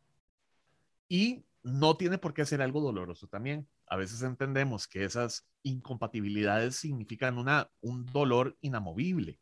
Y 1.09 1.45
no 1.63 1.97
tiene 1.97 2.17
por 2.17 2.33
qué 2.33 2.45
ser 2.45 2.61
algo 2.61 2.81
doloroso 2.81 3.27
también. 3.27 3.67
A 3.87 3.95
veces 3.95 4.21
entendemos 4.21 4.87
que 4.87 5.03
esas 5.03 5.47
incompatibilidades 5.63 6.75
significan 6.75 7.37
una, 7.37 7.69
un 7.81 8.05
dolor 8.05 8.57
inamovible. 8.61 9.39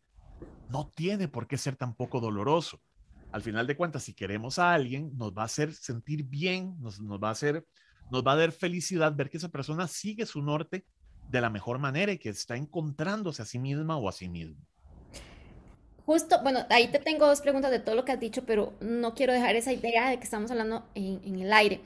No 0.69 0.91
tiene 0.95 1.27
por 1.27 1.47
qué 1.47 1.57
ser 1.57 1.75
tampoco 1.75 2.19
doloroso. 2.19 2.81
Al 3.31 3.41
final 3.41 3.67
de 3.67 3.75
cuentas, 3.75 4.03
si 4.03 4.13
queremos 4.13 4.59
a 4.59 4.73
alguien, 4.73 5.11
nos 5.17 5.33
va 5.33 5.43
a 5.43 5.45
hacer 5.45 5.73
sentir 5.73 6.23
bien, 6.23 6.75
nos, 6.79 7.01
nos 7.01 7.21
va 7.21 7.29
a 7.29 7.31
hacer, 7.31 7.65
nos 8.11 8.25
va 8.25 8.33
a 8.33 8.37
dar 8.37 8.51
felicidad 8.51 9.15
ver 9.15 9.29
que 9.29 9.37
esa 9.37 9.49
persona 9.49 9.87
sigue 9.87 10.25
su 10.25 10.41
norte 10.41 10.85
de 11.29 11.41
la 11.41 11.49
mejor 11.49 11.79
manera 11.79 12.11
y 12.11 12.17
que 12.17 12.29
está 12.29 12.55
encontrándose 12.55 13.41
a 13.41 13.45
sí 13.45 13.59
misma 13.59 13.97
o 13.97 14.07
a 14.07 14.11
sí 14.11 14.29
mismo. 14.29 14.65
Justo, 16.05 16.41
bueno, 16.43 16.59
ahí 16.69 16.87
te 16.87 16.99
tengo 16.99 17.25
dos 17.25 17.41
preguntas 17.41 17.71
de 17.71 17.79
todo 17.79 17.95
lo 17.95 18.05
que 18.05 18.11
has 18.11 18.19
dicho, 18.19 18.43
pero 18.45 18.73
no 18.79 19.15
quiero 19.15 19.33
dejar 19.33 19.55
esa 19.55 19.73
idea 19.73 20.09
de 20.09 20.17
que 20.17 20.23
estamos 20.23 20.51
hablando 20.51 20.85
en, 20.93 21.19
en 21.23 21.39
el 21.39 21.51
aire. 21.51 21.81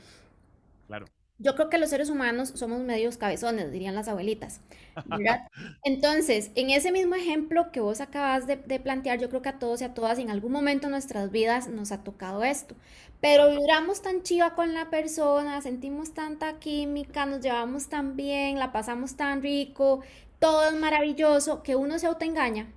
Claro. 0.87 1.05
Yo 1.39 1.55
creo 1.55 1.69
que 1.69 1.77
los 1.77 1.89
seres 1.89 2.09
humanos 2.09 2.51
somos 2.55 2.81
medios 2.81 3.17
cabezones, 3.17 3.71
dirían 3.71 3.95
las 3.95 4.07
abuelitas. 4.07 4.61
¿verdad? 5.05 5.47
Entonces, 5.83 6.51
en 6.55 6.69
ese 6.69 6.91
mismo 6.91 7.15
ejemplo 7.15 7.71
que 7.71 7.79
vos 7.79 8.01
acabas 8.01 8.45
de, 8.45 8.57
de, 8.57 8.79
plantear, 8.79 9.19
yo 9.19 9.29
creo 9.29 9.41
que 9.41 9.49
a 9.49 9.59
todos 9.59 9.81
y 9.81 9.85
a 9.85 9.93
todas 9.93 10.19
en 10.19 10.29
algún 10.29 10.51
momento 10.51 10.87
en 10.87 10.91
nuestras 10.91 11.31
vidas 11.31 11.67
nos 11.69 11.91
ha 11.91 12.03
tocado 12.03 12.43
esto. 12.43 12.75
Pero 13.21 13.49
vibramos 13.49 14.01
tan 14.01 14.23
chiva 14.23 14.55
con 14.55 14.73
la 14.73 14.89
persona, 14.89 15.61
sentimos 15.61 16.13
tanta 16.13 16.59
química, 16.59 17.25
nos 17.25 17.41
llevamos 17.41 17.87
tan 17.89 18.15
bien, 18.15 18.59
la 18.59 18.71
pasamos 18.71 19.15
tan 19.15 19.41
rico, 19.41 20.01
todo 20.39 20.67
es 20.69 20.75
maravilloso, 20.75 21.63
que 21.63 21.75
uno 21.75 21.99
se 21.99 22.07
autoengaña 22.07 22.67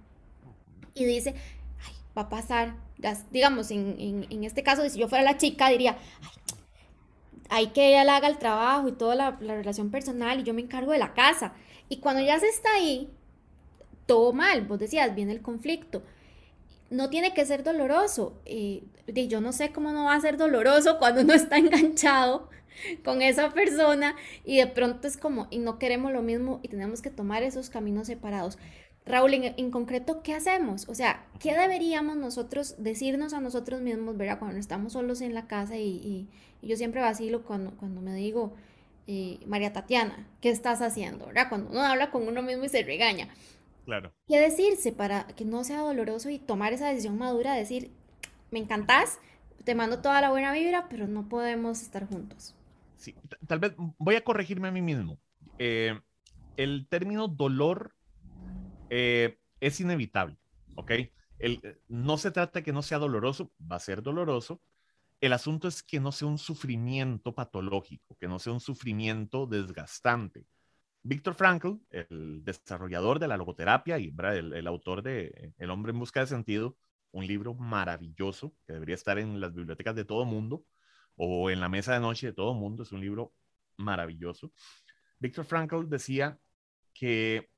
y 0.94 1.04
dice, 1.04 1.34
ay, 1.86 1.94
va 2.16 2.22
a 2.22 2.28
pasar. 2.28 2.74
Digamos, 3.32 3.72
en, 3.72 3.96
en, 3.98 4.26
en 4.30 4.44
este 4.44 4.62
caso, 4.62 4.88
si 4.88 4.98
yo 4.98 5.08
fuera 5.08 5.24
la 5.24 5.36
chica, 5.36 5.68
diría, 5.68 5.98
ay, 6.22 6.41
hay 7.52 7.66
que 7.68 7.88
ella 7.88 8.16
haga 8.16 8.28
el 8.28 8.38
trabajo 8.38 8.88
y 8.88 8.92
toda 8.92 9.14
la, 9.14 9.36
la, 9.40 9.54
relación 9.54 9.90
personal 9.90 10.40
y 10.40 10.42
yo 10.42 10.54
me 10.54 10.62
encargo 10.62 10.92
de 10.92 10.98
la 10.98 11.12
casa. 11.12 11.52
Y 11.90 11.98
cuando 11.98 12.22
ya 12.22 12.40
se 12.40 12.48
está 12.48 12.72
ahí, 12.72 13.10
todo 14.06 14.32
mal, 14.32 14.62
vos 14.62 14.78
decías, 14.78 15.14
viene 15.14 15.32
el 15.32 15.42
conflicto. 15.42 16.02
No 16.88 17.10
tiene 17.10 17.34
que 17.34 17.44
ser 17.44 17.62
doloroso. 17.62 18.40
Eh, 18.46 18.84
yo 19.06 19.42
no 19.42 19.52
sé 19.52 19.70
cómo 19.70 19.92
no 19.92 20.04
va 20.04 20.14
a 20.14 20.20
ser 20.22 20.38
doloroso 20.38 20.98
cuando 20.98 21.20
uno 21.20 21.34
está 21.34 21.58
enganchado 21.58 22.48
con 23.04 23.20
esa 23.20 23.50
persona 23.50 24.16
y 24.46 24.56
de 24.56 24.66
pronto 24.66 25.06
es 25.06 25.18
como, 25.18 25.46
y 25.50 25.58
no 25.58 25.78
queremos 25.78 26.10
lo 26.10 26.22
mismo 26.22 26.58
y 26.62 26.68
tenemos 26.68 27.02
que 27.02 27.10
tomar 27.10 27.42
esos 27.42 27.68
caminos 27.68 28.06
separados. 28.06 28.56
Raúl, 29.04 29.34
en, 29.34 29.54
en, 29.56 29.70
concreto, 29.70 30.22
¿qué 30.22 30.34
hacemos? 30.34 30.88
O 30.88 30.94
sea, 30.94 31.26
¿qué 31.40 31.54
deberíamos 31.54 32.16
nosotros 32.16 32.76
decirnos 32.78 33.32
a 33.32 33.40
nosotros 33.40 33.80
mismos, 33.80 34.16
¿verdad? 34.16 34.38
Cuando 34.38 34.58
estamos 34.58 34.92
solos 34.92 35.20
en 35.20 35.34
la 35.34 35.48
casa 35.48 35.76
y, 35.76 35.88
y, 35.88 36.28
y 36.60 36.68
yo 36.68 36.76
siempre 36.76 37.00
vacilo 37.00 37.42
cuando, 37.42 37.72
cuando 37.72 38.00
me 38.00 38.14
digo, 38.14 38.54
eh, 39.08 39.40
María 39.46 39.72
Tatiana, 39.72 40.28
¿qué 40.40 40.50
estás 40.50 40.80
haciendo? 40.80 41.26
¿verdad? 41.26 41.48
Cuando 41.48 41.70
uno 41.70 41.82
habla 41.82 42.10
con 42.10 42.28
uno 42.28 42.42
mismo 42.42 42.64
y 42.64 42.68
se 42.68 42.82
regaña. 42.82 43.28
Claro. 43.84 44.12
¿Qué 44.28 44.38
decirse 44.38 44.92
para 44.92 45.26
que 45.26 45.44
no 45.44 45.64
sea 45.64 45.80
doloroso 45.80 46.30
y 46.30 46.38
tomar 46.38 46.72
esa 46.72 46.88
decisión 46.88 47.18
madura, 47.18 47.54
decir, 47.54 47.90
me 48.52 48.60
encantás, 48.60 49.18
te 49.64 49.74
mando 49.74 50.00
toda 50.00 50.20
la 50.20 50.30
buena 50.30 50.52
vibra, 50.52 50.86
pero 50.88 51.08
no 51.08 51.28
podemos 51.28 51.82
estar 51.82 52.06
juntos? 52.06 52.54
Sí, 52.96 53.16
tal 53.48 53.58
vez 53.58 53.72
voy 53.98 54.14
a 54.14 54.22
corregirme 54.22 54.68
a 54.68 54.72
mí 54.72 54.82
mismo. 54.82 55.18
Eh, 55.58 55.98
el 56.56 56.86
término 56.88 57.26
dolor 57.26 57.92
eh, 58.94 59.38
es 59.58 59.80
inevitable, 59.80 60.36
¿ok? 60.74 60.92
El, 61.38 61.78
no 61.88 62.18
se 62.18 62.30
trata 62.30 62.58
de 62.58 62.62
que 62.62 62.74
no 62.74 62.82
sea 62.82 62.98
doloroso, 62.98 63.50
va 63.60 63.76
a 63.76 63.80
ser 63.80 64.02
doloroso. 64.02 64.60
El 65.18 65.32
asunto 65.32 65.66
es 65.66 65.82
que 65.82 65.98
no 65.98 66.12
sea 66.12 66.28
un 66.28 66.36
sufrimiento 66.36 67.34
patológico, 67.34 68.18
que 68.20 68.28
no 68.28 68.38
sea 68.38 68.52
un 68.52 68.60
sufrimiento 68.60 69.46
desgastante. 69.46 70.44
Víctor 71.02 71.32
Frankl, 71.32 71.76
el 71.88 72.44
desarrollador 72.44 73.18
de 73.18 73.28
la 73.28 73.38
logoterapia 73.38 73.98
y 73.98 74.14
el, 74.14 74.52
el, 74.52 74.66
autor 74.66 75.02
de 75.02 75.54
El 75.56 75.70
hombre 75.70 75.92
en 75.92 75.98
busca 75.98 76.20
de 76.20 76.26
sentido, 76.26 76.76
un 77.12 77.26
libro 77.26 77.54
maravilloso 77.54 78.54
que 78.66 78.74
debería 78.74 78.94
estar 78.94 79.18
en 79.18 79.40
las 79.40 79.54
bibliotecas 79.54 79.94
de 79.94 80.04
todo 80.04 80.26
mundo 80.26 80.66
o 81.16 81.48
en 81.48 81.60
la 81.60 81.70
mesa 81.70 81.94
de 81.94 82.00
noche 82.00 82.26
de 82.26 82.32
todo 82.34 82.52
mundo, 82.52 82.82
es 82.82 82.92
un 82.92 83.00
libro 83.00 83.32
maravilloso. 83.78 84.52
Víctor 85.18 85.46
Frankl 85.46 85.88
decía 85.88 86.38
que 86.92 87.51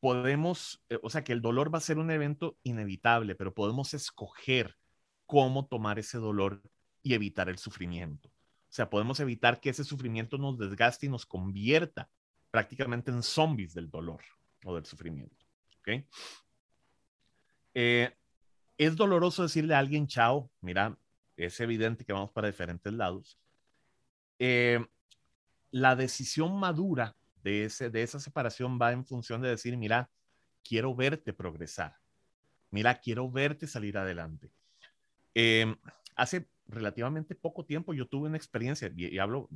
podemos, 0.00 0.82
eh, 0.88 0.98
o 1.02 1.10
sea, 1.10 1.24
que 1.24 1.32
el 1.32 1.42
dolor 1.42 1.72
va 1.72 1.78
a 1.78 1.82
ser 1.82 1.98
un 1.98 2.10
evento 2.10 2.58
inevitable, 2.62 3.34
pero 3.34 3.54
podemos 3.54 3.94
escoger 3.94 4.76
cómo 5.26 5.66
tomar 5.66 5.98
ese 5.98 6.18
dolor 6.18 6.62
y 7.02 7.14
evitar 7.14 7.48
el 7.48 7.58
sufrimiento. 7.58 8.28
O 8.28 8.72
sea, 8.76 8.90
podemos 8.90 9.20
evitar 9.20 9.60
que 9.60 9.70
ese 9.70 9.84
sufrimiento 9.84 10.38
nos 10.38 10.58
desgaste 10.58 11.06
y 11.06 11.08
nos 11.08 11.24
convierta 11.24 12.10
prácticamente 12.50 13.10
en 13.10 13.22
zombies 13.22 13.74
del 13.74 13.90
dolor 13.90 14.22
o 14.64 14.74
del 14.74 14.84
sufrimiento. 14.84 15.46
¿Ok? 15.80 16.04
Eh, 17.74 18.16
es 18.78 18.96
doloroso 18.96 19.42
decirle 19.42 19.74
a 19.74 19.78
alguien 19.78 20.06
chao, 20.06 20.50
mira, 20.60 20.98
es 21.36 21.60
evidente 21.60 22.04
que 22.04 22.12
vamos 22.12 22.30
para 22.32 22.48
diferentes 22.48 22.92
lados. 22.92 23.38
Eh, 24.38 24.84
la 25.70 25.96
decisión 25.96 26.58
madura 26.58 27.16
de, 27.46 27.64
ese, 27.64 27.90
de 27.90 28.02
esa 28.02 28.18
separación 28.18 28.76
va 28.82 28.90
en 28.90 29.04
función 29.04 29.40
de 29.40 29.50
decir, 29.50 29.76
mira, 29.76 30.10
quiero 30.64 30.96
verte 30.96 31.32
progresar. 31.32 31.96
Mira, 32.72 32.98
quiero 32.98 33.30
verte 33.30 33.68
salir 33.68 33.96
adelante. 33.96 34.50
Eh, 35.32 35.76
hace 36.16 36.48
relativamente 36.66 37.36
poco 37.36 37.64
tiempo 37.64 37.94
yo 37.94 38.08
tuve 38.08 38.26
una 38.26 38.36
experiencia 38.36 38.92
y, 38.96 39.16
hablo, 39.18 39.48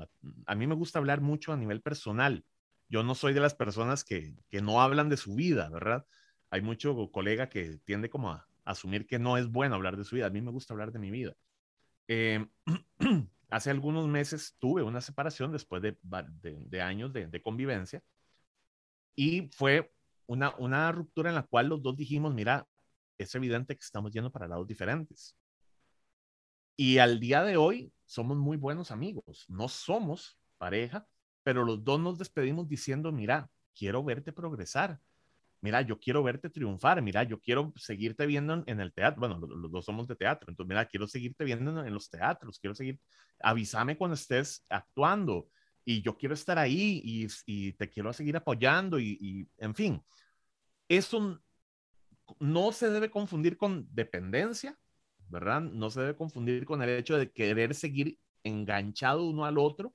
a 0.47 0.55
mí 0.55 0.69
me 0.69 0.77
gusta 0.77 1.01
hablar 1.01 1.21
mucho 1.21 1.53
a 1.53 1.57
nivel 1.57 1.83
personal. 1.83 2.45
Yo 2.89 3.03
no 3.03 3.17
soy 3.17 3.35
de 3.35 3.41
las 3.41 3.55
personas 3.55 4.05
que, 4.05 4.37
que 4.49 4.63
no 4.63 4.81
hablan 4.81 5.09
de 5.09 5.17
su 5.17 5.35
vida, 5.35 5.69
¿verdad? 5.69 6.07
Hay 6.51 6.63
mucho 6.63 7.11
colega 7.11 7.49
que 7.49 7.79
tiende 7.85 8.09
como 8.09 8.31
a, 8.31 8.47
asumir 8.65 9.05
que 9.09 9.19
no 9.19 9.37
es 9.37 9.49
bueno 9.49 9.75
hablar 9.75 9.97
de 9.97 10.05
su 10.05 10.15
vida. 10.15 10.27
A 10.27 10.31
mí 10.31 10.41
me 10.41 10.53
gusta 10.53 10.75
hablar 10.75 10.93
de 10.93 11.01
mi 11.01 11.11
vida. 11.11 11.35
Eh, 12.07 12.47
hace 13.51 13.71
algunos 13.71 14.09
meses 14.09 14.57
tuve 14.59 14.83
una 14.83 15.01
separación 15.01 15.53
después 15.53 15.83
de, 15.83 16.81
años 16.81 17.13
de, 17.13 17.27
de, 17.27 17.43
convivencia 17.43 18.03
y 19.15 19.49
fue 19.49 19.93
una, 20.27 20.55
una 20.57 20.93
ruptura 20.93 21.31
en 21.31 21.35
la 21.37 21.43
cual 21.43 21.69
los 21.69 21.83
dos 21.83 21.97
dijimos, 21.97 22.35
mira, 22.35 22.67
es 23.19 23.35
evidente 23.35 23.77
que 23.77 23.85
estamos 23.85 24.13
yendo 24.13 24.31
para 24.31 24.49
lados 24.49 24.67
diferentes. 24.67 25.37
Y 26.77 26.99
al 26.99 27.21
día 27.21 27.43
de 27.43 27.57
hoy 27.57 27.93
somos 28.07 28.39
muy 28.39 28.57
buenos 28.57 28.91
amigos, 28.91 29.45
no 29.49 29.69
somos 29.69 30.39
pareja, 30.57 31.07
pero 31.43 31.65
los 31.65 31.85
dos 31.85 32.01
nos 32.01 32.19
despedimos 32.19 32.69
diciendo, 32.69 33.13
mira, 33.13 33.51
quiero 33.75 34.03
verte 34.03 34.33
progresar, 34.33 35.01
mira, 35.61 35.83
yo 35.83 35.99
quiero 35.99 36.23
verte 36.23 36.51
triunfar, 36.51 37.03
mira, 37.03 37.23
yo 37.23 37.41
quiero 37.41 37.73
seguirte 37.77 38.27
viendo 38.27 38.63
en, 38.67 38.81
el 38.81 38.93
teatro, 38.93 39.21
bueno, 39.21 39.39
los, 39.39 39.71
dos 39.71 39.85
somos 39.85 40.07
de 40.09 40.17
teatro, 40.17 40.51
entonces, 40.51 40.69
mira, 40.69 40.87
quiero 40.87 41.07
seguirte 41.07 41.45
viendo 41.45 41.81
en, 41.81 41.87
en, 41.87 41.95
los 41.95 42.09
teatros, 42.09 42.59
quiero 42.59 42.75
seguir, 42.75 42.99
avísame 43.41 43.97
cuando 43.97 44.15
estés 44.15 44.65
actuando 44.69 45.49
y 45.85 46.03
yo 46.03 46.17
quiero 46.17 46.35
estar 46.35 46.59
ahí 46.59 47.03
y, 47.47 47.73
te 47.73 47.89
quiero 47.89 48.13
seguir 48.13 48.37
apoyando 48.37 48.99
y, 49.01 49.49
en 49.59 49.75
fin, 49.75 50.03
eso 50.89 51.41
no 52.39 52.73
se 52.73 52.91
debe 52.91 53.11
confundir 53.11 53.57
con 53.57 53.89
dependencia, 53.93 54.79
¿verdad? 55.29 55.61
No 55.61 55.91
se 55.91 56.01
debe 56.01 56.17
confundir 56.17 56.65
con 56.65 56.83
el 56.83 56.91
hecho 56.91 57.17
de 57.17 57.33
querer 57.33 57.75
seguir 57.75 58.19
enganchado 58.45 59.25
uno 59.25 59.45
al 59.45 59.59
otro, 59.59 59.95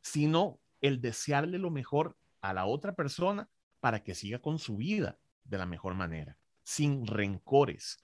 sino 0.00 0.60
el 0.80 1.00
desearle 1.00 1.58
lo 1.58 1.70
mejor 1.70 2.16
a 2.40 2.52
la 2.52 2.66
otra 2.66 2.94
persona 2.94 3.48
para 3.82 4.04
que 4.04 4.14
siga 4.14 4.38
con 4.38 4.60
su 4.60 4.76
vida 4.76 5.18
de 5.42 5.58
la 5.58 5.66
mejor 5.66 5.94
manera, 5.94 6.38
sin 6.62 7.04
rencores. 7.04 7.98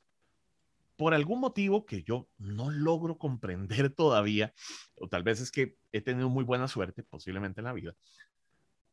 Por 0.97 1.15
algún 1.15 1.39
motivo 1.39 1.87
que 1.87 2.03
yo 2.03 2.29
no 2.37 2.69
logro 2.69 3.17
comprender 3.17 3.89
todavía, 3.95 4.53
o 4.97 5.09
tal 5.09 5.23
vez 5.23 5.41
es 5.41 5.53
que 5.53 5.77
he 5.93 6.01
tenido 6.01 6.29
muy 6.31 6.43
buena 6.43 6.67
suerte, 6.67 7.05
posiblemente 7.05 7.61
en 7.61 7.67
la 7.67 7.73
vida, 7.73 7.95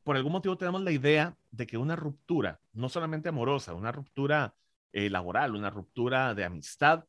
por 0.04 0.16
algún 0.16 0.34
motivo 0.34 0.60
tenemos 0.60 0.84
la 0.84 0.92
idea 0.92 1.36
de 1.50 1.66
que 1.66 1.80
una 1.80 1.96
ruptura, 1.96 2.62
no 2.72 2.88
solamente 2.88 3.30
amorosa, 3.30 3.74
una 3.74 3.92
ruptura 3.92 4.54
eh, 4.94 5.10
laboral, 5.10 5.56
una 5.56 5.72
ruptura 5.72 6.36
de 6.36 6.44
amistad, 6.44 7.06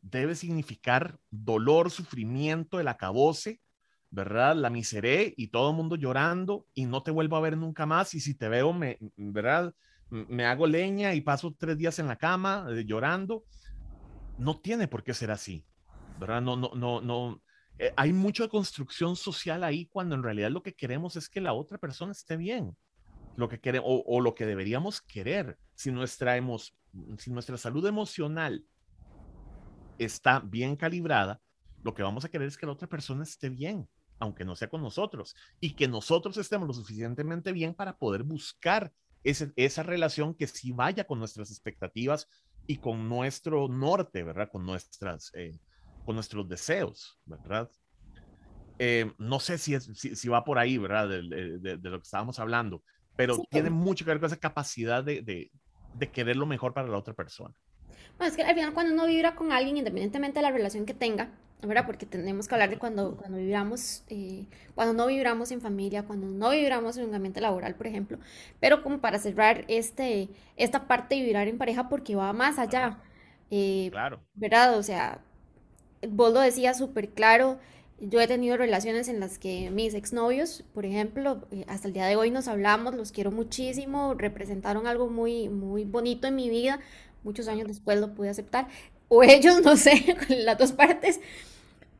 debe 0.00 0.36
significar 0.36 1.18
dolor, 1.28 1.90
sufrimiento, 1.90 2.78
el 2.78 2.86
acabose, 2.86 3.60
¿verdad? 4.10 4.56
La 4.56 4.70
miseré 4.70 5.34
y 5.36 5.48
todo 5.48 5.70
el 5.70 5.76
mundo 5.76 5.96
llorando 5.96 6.66
y 6.74 6.86
no 6.86 7.02
te 7.02 7.10
vuelvo 7.10 7.36
a 7.36 7.40
ver 7.40 7.56
nunca 7.56 7.86
más 7.86 8.14
y 8.14 8.20
si 8.20 8.34
te 8.34 8.48
veo, 8.48 8.72
me, 8.72 8.98
¿verdad? 9.16 9.74
Me 10.10 10.46
hago 10.46 10.66
leña 10.66 11.14
y 11.14 11.20
paso 11.20 11.54
tres 11.56 11.76
días 11.76 11.98
en 11.98 12.08
la 12.08 12.16
cama 12.16 12.66
eh, 12.70 12.84
llorando. 12.86 13.44
No 14.38 14.58
tiene 14.60 14.88
por 14.88 15.02
qué 15.04 15.12
ser 15.12 15.30
así, 15.30 15.64
¿verdad? 16.18 16.40
No, 16.40 16.56
no, 16.56 16.70
no, 16.74 17.00
no. 17.00 17.42
Eh, 17.78 17.92
hay 17.96 18.12
mucha 18.12 18.48
construcción 18.48 19.14
social 19.14 19.62
ahí 19.62 19.86
cuando 19.86 20.14
en 20.14 20.22
realidad 20.22 20.50
lo 20.50 20.62
que 20.62 20.74
queremos 20.74 21.16
es 21.16 21.28
que 21.28 21.40
la 21.40 21.52
otra 21.52 21.76
persona 21.78 22.12
esté 22.12 22.36
bien, 22.36 22.76
lo 23.36 23.48
que 23.48 23.60
queremos 23.60 23.88
o, 23.90 24.04
o 24.06 24.20
lo 24.20 24.34
que 24.34 24.46
deberíamos 24.46 25.02
querer. 25.02 25.58
Si 25.74 25.92
nuestra, 25.92 26.36
hemos, 26.36 26.74
si 27.18 27.30
nuestra 27.30 27.58
salud 27.58 27.86
emocional 27.86 28.64
está 29.98 30.40
bien 30.40 30.76
calibrada, 30.76 31.40
lo 31.82 31.94
que 31.94 32.02
vamos 32.02 32.24
a 32.24 32.28
querer 32.30 32.48
es 32.48 32.56
que 32.56 32.66
la 32.66 32.72
otra 32.72 32.88
persona 32.88 33.22
esté 33.22 33.50
bien 33.50 33.88
aunque 34.18 34.44
no 34.44 34.56
sea 34.56 34.68
con 34.68 34.82
nosotros, 34.82 35.34
y 35.60 35.74
que 35.74 35.88
nosotros 35.88 36.36
estemos 36.36 36.66
lo 36.66 36.74
suficientemente 36.74 37.52
bien 37.52 37.74
para 37.74 37.96
poder 37.96 38.22
buscar 38.22 38.92
esa 39.24 39.82
relación 39.82 40.34
que 40.34 40.46
sí 40.46 40.72
vaya 40.72 41.04
con 41.04 41.18
nuestras 41.18 41.50
expectativas 41.50 42.28
y 42.66 42.76
con 42.76 43.08
nuestro 43.08 43.68
norte, 43.68 44.22
¿verdad? 44.22 44.48
Con, 44.50 44.64
nuestras, 44.64 45.32
eh, 45.34 45.58
con 46.04 46.14
nuestros 46.14 46.48
deseos, 46.48 47.18
¿verdad? 47.24 47.70
Eh, 48.78 49.12
no 49.18 49.40
sé 49.40 49.58
si, 49.58 49.74
es, 49.74 49.90
si, 49.94 50.28
va 50.28 50.44
por 50.44 50.58
ahí, 50.58 50.78
¿verdad? 50.78 51.08
De, 51.08 51.78
lo 51.82 51.98
que 51.98 52.04
estábamos 52.04 52.38
hablando, 52.38 52.82
pero 53.16 53.38
tiene 53.50 53.70
mucho 53.70 54.04
que 54.04 54.12
ver 54.12 54.20
con 54.20 54.28
esa 54.28 54.36
capacidad 54.36 55.02
de, 55.02 55.22
de, 55.22 56.10
querer 56.10 56.36
lo 56.36 56.46
mejor 56.46 56.74
para 56.74 56.88
la 56.88 56.98
otra 56.98 57.14
persona. 57.14 57.54
Bueno, 58.16 58.30
es 58.30 58.36
que 58.36 58.42
al 58.42 58.54
final 58.54 58.74
cuando 58.74 58.92
uno 58.92 59.06
vibra 59.06 59.34
con 59.34 59.50
alguien, 59.50 59.78
independientemente 59.78 60.38
de 60.38 60.42
la 60.42 60.52
relación 60.52 60.86
que 60.86 60.94
tenga, 60.94 61.32
¿verdad? 61.62 61.86
Porque 61.86 62.06
tenemos 62.06 62.46
que 62.46 62.54
hablar 62.54 62.70
de 62.70 62.78
cuando, 62.78 63.16
cuando 63.16 63.38
vibramos, 63.38 64.04
eh, 64.08 64.46
cuando 64.74 64.94
no 64.94 65.06
vibramos 65.08 65.50
en 65.50 65.60
familia, 65.60 66.04
cuando 66.04 66.26
no 66.28 66.50
vibramos 66.50 66.96
en 66.96 67.08
un 67.08 67.14
ambiente 67.14 67.40
laboral, 67.40 67.74
por 67.74 67.86
ejemplo. 67.86 68.18
Pero 68.60 68.82
como 68.82 69.00
para 69.00 69.18
cerrar 69.18 69.64
este, 69.68 70.28
esta 70.56 70.86
parte 70.86 71.16
de 71.16 71.22
vibrar 71.22 71.48
en 71.48 71.58
pareja, 71.58 71.88
porque 71.88 72.14
va 72.14 72.32
más 72.32 72.58
allá. 72.58 72.98
Eh, 73.50 73.88
claro. 73.90 74.20
¿Verdad? 74.34 74.78
O 74.78 74.82
sea, 74.82 75.20
vos 76.08 76.32
lo 76.32 76.40
decías 76.40 76.78
súper 76.78 77.10
claro. 77.10 77.58
Yo 78.00 78.20
he 78.20 78.28
tenido 78.28 78.56
relaciones 78.56 79.08
en 79.08 79.18
las 79.18 79.38
que 79.38 79.70
mis 79.70 79.94
exnovios, 79.94 80.64
por 80.72 80.86
ejemplo, 80.86 81.46
eh, 81.50 81.64
hasta 81.68 81.88
el 81.88 81.94
día 81.94 82.06
de 82.06 82.14
hoy 82.14 82.30
nos 82.30 82.46
hablamos, 82.46 82.94
los 82.94 83.10
quiero 83.10 83.32
muchísimo, 83.32 84.14
representaron 84.14 84.86
algo 84.86 85.08
muy, 85.08 85.48
muy 85.48 85.84
bonito 85.84 86.28
en 86.28 86.36
mi 86.36 86.48
vida. 86.48 86.78
Muchos 87.24 87.48
años 87.48 87.66
después 87.66 87.98
lo 87.98 88.14
pude 88.14 88.28
aceptar 88.28 88.68
o 89.08 89.22
ellos, 89.22 89.60
no 89.64 89.76
sé, 89.76 90.16
las 90.28 90.58
dos 90.58 90.72
partes. 90.72 91.20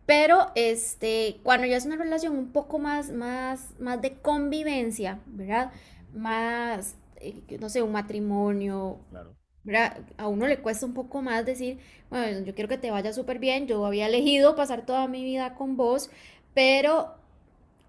Pero 0.07 0.53
este, 0.55 1.39
cuando 1.43 1.67
ya 1.67 1.77
es 1.77 1.85
una 1.85 1.97
relación 1.97 2.37
un 2.37 2.51
poco 2.51 2.79
más, 2.79 3.11
más, 3.11 3.79
más 3.79 4.01
de 4.01 4.15
convivencia, 4.15 5.21
¿verdad? 5.27 5.71
Más, 6.15 6.97
eh, 7.17 7.43
no 7.61 7.69
sé, 7.69 7.83
un 7.83 7.93
matrimonio, 7.93 9.01
claro. 9.11 9.35
¿verdad? 9.65 9.99
A 10.17 10.29
uno 10.29 10.47
le 10.47 10.61
cuesta 10.61 10.87
un 10.87 10.95
poco 10.95 11.21
más 11.21 11.45
decir, 11.45 11.79
bueno, 12.09 12.41
yo 12.47 12.55
quiero 12.55 12.71
que 12.71 12.79
te 12.79 12.91
vaya 12.91 13.13
súper 13.13 13.39
bien, 13.39 13.67
yo 13.67 13.85
había 13.85 14.07
elegido 14.07 14.57
pasar 14.57 14.87
toda 14.87 15.09
mi 15.09 15.23
vida 15.23 15.55
con 15.55 15.77
vos, 15.77 16.09
pero 16.55 17.15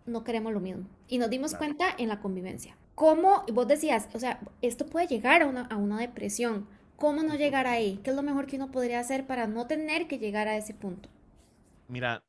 no 0.05 0.25
queremos 0.25 0.51
lo 0.51 0.59
mismo. 0.59 0.83
Y 1.07 1.19
nos 1.19 1.29
dimos 1.29 1.55
cuenta 1.55 1.85
en 1.97 2.09
la 2.09 2.19
convivencia. 2.19 2.75
¿Cómo, 2.95 3.45
vos 3.53 3.65
decías, 3.65 4.09
o 4.13 4.19
sea, 4.19 4.41
esto 4.61 4.87
puede 4.87 5.07
llegar 5.07 5.41
a 5.41 5.47
una, 5.47 5.61
a 5.67 5.77
una 5.77 5.99
depresión? 5.99 6.67
¿Cómo 6.99 7.23
no 7.23 7.35
llegar 7.35 7.65
ahí? 7.65 7.97
¿Qué 8.03 8.09
es 8.09 8.15
lo 8.15 8.23
mejor 8.23 8.45
que 8.45 8.57
uno 8.57 8.71
podría 8.71 8.99
hacer 8.99 9.25
para 9.25 9.47
no 9.47 9.67
tener 9.67 10.09
que 10.09 10.19
llegar 10.19 10.49
a 10.49 10.57
ese 10.57 10.73
punto? 10.73 11.07
Mira, 11.87 12.25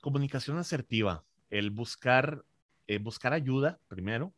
comunicación 0.00 0.56
asertiva, 0.56 1.22
el 1.50 1.70
buscar, 1.70 2.42
eh, 2.86 2.98
buscar 2.98 3.34
ayuda 3.34 3.78
primero, 3.88 4.32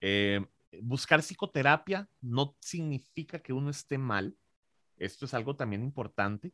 eh, 0.00 0.44
buscar 0.82 1.20
psicoterapia 1.20 2.08
no 2.20 2.56
significa 2.58 3.38
que 3.38 3.52
uno 3.52 3.70
esté 3.70 3.98
mal, 3.98 4.36
esto 4.96 5.26
es 5.26 5.34
algo 5.34 5.54
también 5.54 5.84
importante. 5.84 6.52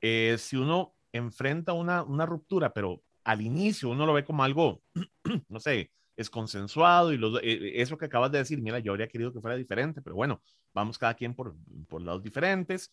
Eh, 0.00 0.36
si 0.38 0.56
uno 0.56 0.96
enfrenta 1.12 1.74
una, 1.74 2.02
una 2.02 2.26
ruptura, 2.26 2.72
pero 2.72 3.04
al 3.22 3.40
inicio 3.40 3.88
uno 3.88 4.04
lo 4.04 4.14
ve 4.14 4.24
como 4.24 4.42
algo, 4.42 4.82
no 5.48 5.60
sé, 5.60 5.92
es 6.16 6.30
consensuado 6.30 7.12
y 7.12 7.18
lo, 7.18 7.40
eso 7.40 7.96
que 7.96 8.06
acabas 8.06 8.30
de 8.32 8.38
decir, 8.38 8.60
mira, 8.60 8.78
yo 8.78 8.92
habría 8.92 9.08
querido 9.08 9.32
que 9.32 9.40
fuera 9.40 9.56
diferente, 9.56 10.02
pero 10.02 10.16
bueno, 10.16 10.42
vamos 10.74 10.98
cada 10.98 11.14
quien 11.14 11.34
por, 11.34 11.54
por 11.88 12.02
lados 12.02 12.22
diferentes. 12.22 12.92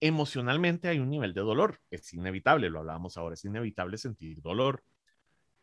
Emocionalmente 0.00 0.88
hay 0.88 0.98
un 0.98 1.10
nivel 1.10 1.34
de 1.34 1.40
dolor, 1.40 1.80
es 1.90 2.12
inevitable, 2.14 2.70
lo 2.70 2.80
hablábamos 2.80 3.16
ahora, 3.16 3.34
es 3.34 3.44
inevitable 3.44 3.98
sentir 3.98 4.40
dolor. 4.40 4.82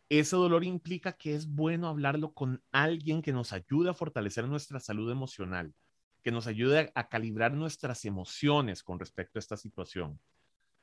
Ese 0.10 0.36
dolor 0.36 0.64
implica 0.64 1.14
que 1.14 1.34
es 1.36 1.48
bueno 1.48 1.88
hablarlo 1.88 2.34
con 2.34 2.62
alguien 2.72 3.22
que 3.22 3.34
nos 3.34 3.54
ayude 3.54 3.90
a 3.90 3.94
fortalecer 3.94 4.48
nuestra 4.48 4.80
salud 4.80 5.12
emocional, 5.12 5.74
que 6.22 6.32
nos 6.32 6.48
ayude 6.48 6.92
a 6.96 7.08
calibrar 7.08 7.54
nuestras 7.54 8.06
emociones 8.06 8.84
con 8.84 9.00
respecto 9.00 9.40
a 9.40 9.42
esta 9.42 9.58
situación. 9.58 10.20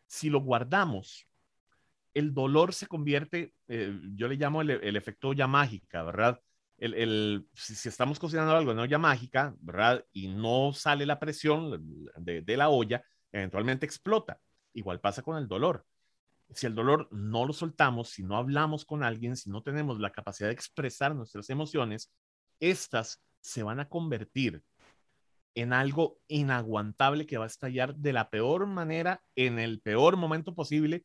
Si 0.06 0.28
lo 0.28 0.40
guardamos, 0.40 1.26
el 2.14 2.34
dolor 2.34 2.74
se 2.74 2.86
convierte, 2.86 3.54
eh, 3.68 3.98
yo 4.14 4.28
le 4.28 4.36
llamo 4.36 4.62
el, 4.62 4.96
efecto 4.96 5.32
ya 5.32 5.46
mágica, 5.46 6.02
¿verdad? 6.02 6.40
El, 6.78 7.46
si, 7.54 7.88
estamos 7.88 8.18
cocinando 8.18 8.56
algo 8.56 8.72
en 8.72 8.78
olla 8.80 8.98
mágica, 8.98 9.54
¿verdad? 9.60 10.04
Y 10.12 10.28
no 10.28 10.72
sale 10.72 11.06
la 11.06 11.20
presión 11.20 12.12
de 12.16 12.56
la 12.56 12.68
olla, 12.68 13.04
eventualmente 13.30 13.86
explota. 13.86 14.40
Igual 14.74 15.00
pasa 15.00 15.22
con 15.22 15.36
el 15.36 15.48
dolor. 15.48 15.84
Si 16.50 16.66
el 16.66 16.74
dolor 16.74 17.08
no 17.10 17.46
lo 17.46 17.52
soltamos, 17.52 18.10
si 18.10 18.22
no 18.22 18.36
hablamos 18.36 18.84
con 18.84 19.02
alguien, 19.02 19.36
si 19.36 19.50
no 19.50 19.62
tenemos 19.62 20.00
la 20.00 20.12
capacidad 20.12 20.48
de 20.48 20.54
expresar 20.54 21.14
nuestras 21.14 21.48
emociones, 21.50 22.12
estas 22.60 23.22
se 23.40 23.62
van 23.62 23.80
a 23.80 23.88
convertir 23.88 24.62
en 25.54 25.72
algo 25.72 26.18
inaguantable 26.28 27.26
que 27.26 27.38
va 27.38 27.44
a 27.44 27.48
estallar 27.48 27.94
de 27.96 28.12
la 28.12 28.30
peor 28.30 28.66
manera, 28.66 29.22
en 29.34 29.58
el 29.58 29.80
peor 29.80 30.16
momento 30.16 30.54
posible, 30.54 31.04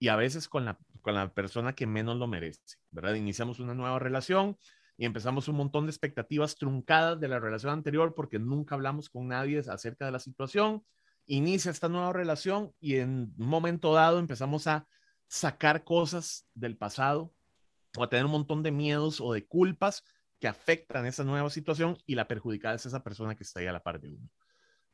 y 0.00 0.08
a 0.08 0.16
veces 0.16 0.48
con 0.48 0.64
la, 0.64 0.78
con 1.02 1.14
la 1.14 1.32
persona 1.32 1.74
que 1.74 1.86
menos 1.86 2.16
lo 2.16 2.26
merece, 2.26 2.78
¿verdad? 2.90 3.14
Iniciamos 3.14 3.60
una 3.60 3.74
nueva 3.74 3.98
relación 3.98 4.56
y 4.96 5.04
empezamos 5.04 5.46
un 5.46 5.56
montón 5.56 5.86
de 5.86 5.90
expectativas 5.90 6.56
truncadas 6.56 7.20
de 7.20 7.28
la 7.28 7.38
relación 7.38 7.72
anterior 7.72 8.14
porque 8.14 8.38
nunca 8.38 8.74
hablamos 8.74 9.10
con 9.10 9.28
nadie 9.28 9.62
acerca 9.68 10.06
de 10.06 10.10
la 10.10 10.18
situación. 10.18 10.82
Inicia 11.26 11.70
esta 11.70 11.90
nueva 11.90 12.14
relación 12.14 12.72
y 12.80 12.96
en 12.96 13.34
un 13.38 13.46
momento 13.46 13.92
dado 13.92 14.18
empezamos 14.18 14.66
a 14.66 14.88
sacar 15.28 15.84
cosas 15.84 16.48
del 16.54 16.76
pasado 16.78 17.32
o 17.96 18.02
a 18.02 18.08
tener 18.08 18.24
un 18.24 18.32
montón 18.32 18.62
de 18.62 18.72
miedos 18.72 19.20
o 19.20 19.34
de 19.34 19.46
culpas 19.46 20.02
que 20.40 20.48
afectan 20.48 21.04
esa 21.04 21.24
nueva 21.24 21.50
situación 21.50 21.98
y 22.06 22.14
la 22.14 22.26
perjudicada 22.26 22.74
es 22.74 22.86
esa 22.86 23.04
persona 23.04 23.34
que 23.34 23.44
está 23.44 23.60
ahí 23.60 23.66
a 23.66 23.72
la 23.72 23.82
par 23.82 24.00
de 24.00 24.08
uno, 24.08 24.30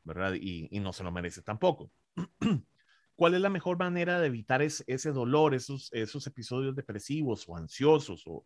¿verdad? 0.03 0.33
Y, 0.33 0.67
y 0.69 0.81
no 0.81 0.91
se 0.91 1.05
lo 1.05 1.11
merece 1.13 1.41
tampoco. 1.41 1.91
¿Cuál 3.17 3.33
es 3.33 3.41
la 3.41 3.49
mejor 3.49 3.79
manera 3.79 4.19
de 4.19 4.27
evitar 4.27 4.61
ese 4.61 5.11
dolor, 5.11 5.55
esos, 5.55 5.91
episodios 6.27 6.75
depresivos 6.75 7.45
o 7.49 7.57
ansiosos 7.57 8.23
o, 8.27 8.45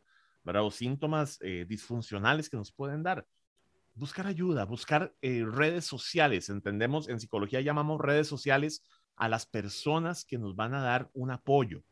síntomas 0.71 1.37
eh, 1.41 1.65
disfuncionales 1.67 2.49
que 2.49 2.55
nos 2.55 2.71
pueden 2.71 3.03
dar? 3.03 3.27
Buscar 3.95 4.27
ayuda, 4.27 4.63
buscar 4.63 5.13
eh, 5.21 5.43
redes 5.45 5.83
sociales. 5.83 6.47
Entendemos, 6.47 7.09
en 7.09 7.19
psicología 7.19 7.59
llamamos 7.59 7.99
redes 7.99 8.29
sociales 8.29 8.81
a 9.17 9.27
las 9.27 9.45
personas 9.45 10.23
que 10.23 10.37
nos 10.37 10.55
van 10.55 10.73
a 10.73 10.81
dar 10.81 11.09
un 11.13 11.31
apoyo, 11.31 11.83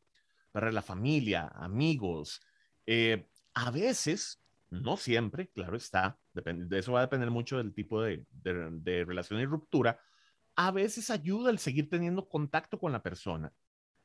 para 0.54 0.72
la 0.72 0.82
familia, 0.82 1.52
amigos. 1.56 2.40
Eh, 2.86 3.28
a 3.56 3.72
veces, 3.72 4.42
no 4.70 4.96
siempre, 4.96 5.50
claro 5.50 5.76
está, 5.76 6.18
de 6.34 6.80
eso 6.80 6.94
va 6.94 7.00
a 7.00 7.08
depender 7.08 7.30
mucho 7.30 7.58
del 7.58 7.74
tipo 7.74 8.02
de 8.02 8.24
relación 9.06 9.42
y 9.42 9.46
ruptura, 9.46 10.00
a 10.60 10.72
veces 10.72 11.10
ayuda 11.10 11.52
el 11.52 11.58
seguir 11.58 11.90
teniendo 11.90 12.28
contacto 12.28 12.78
con 12.78 12.92
la 12.92 13.02
persona 13.02 13.54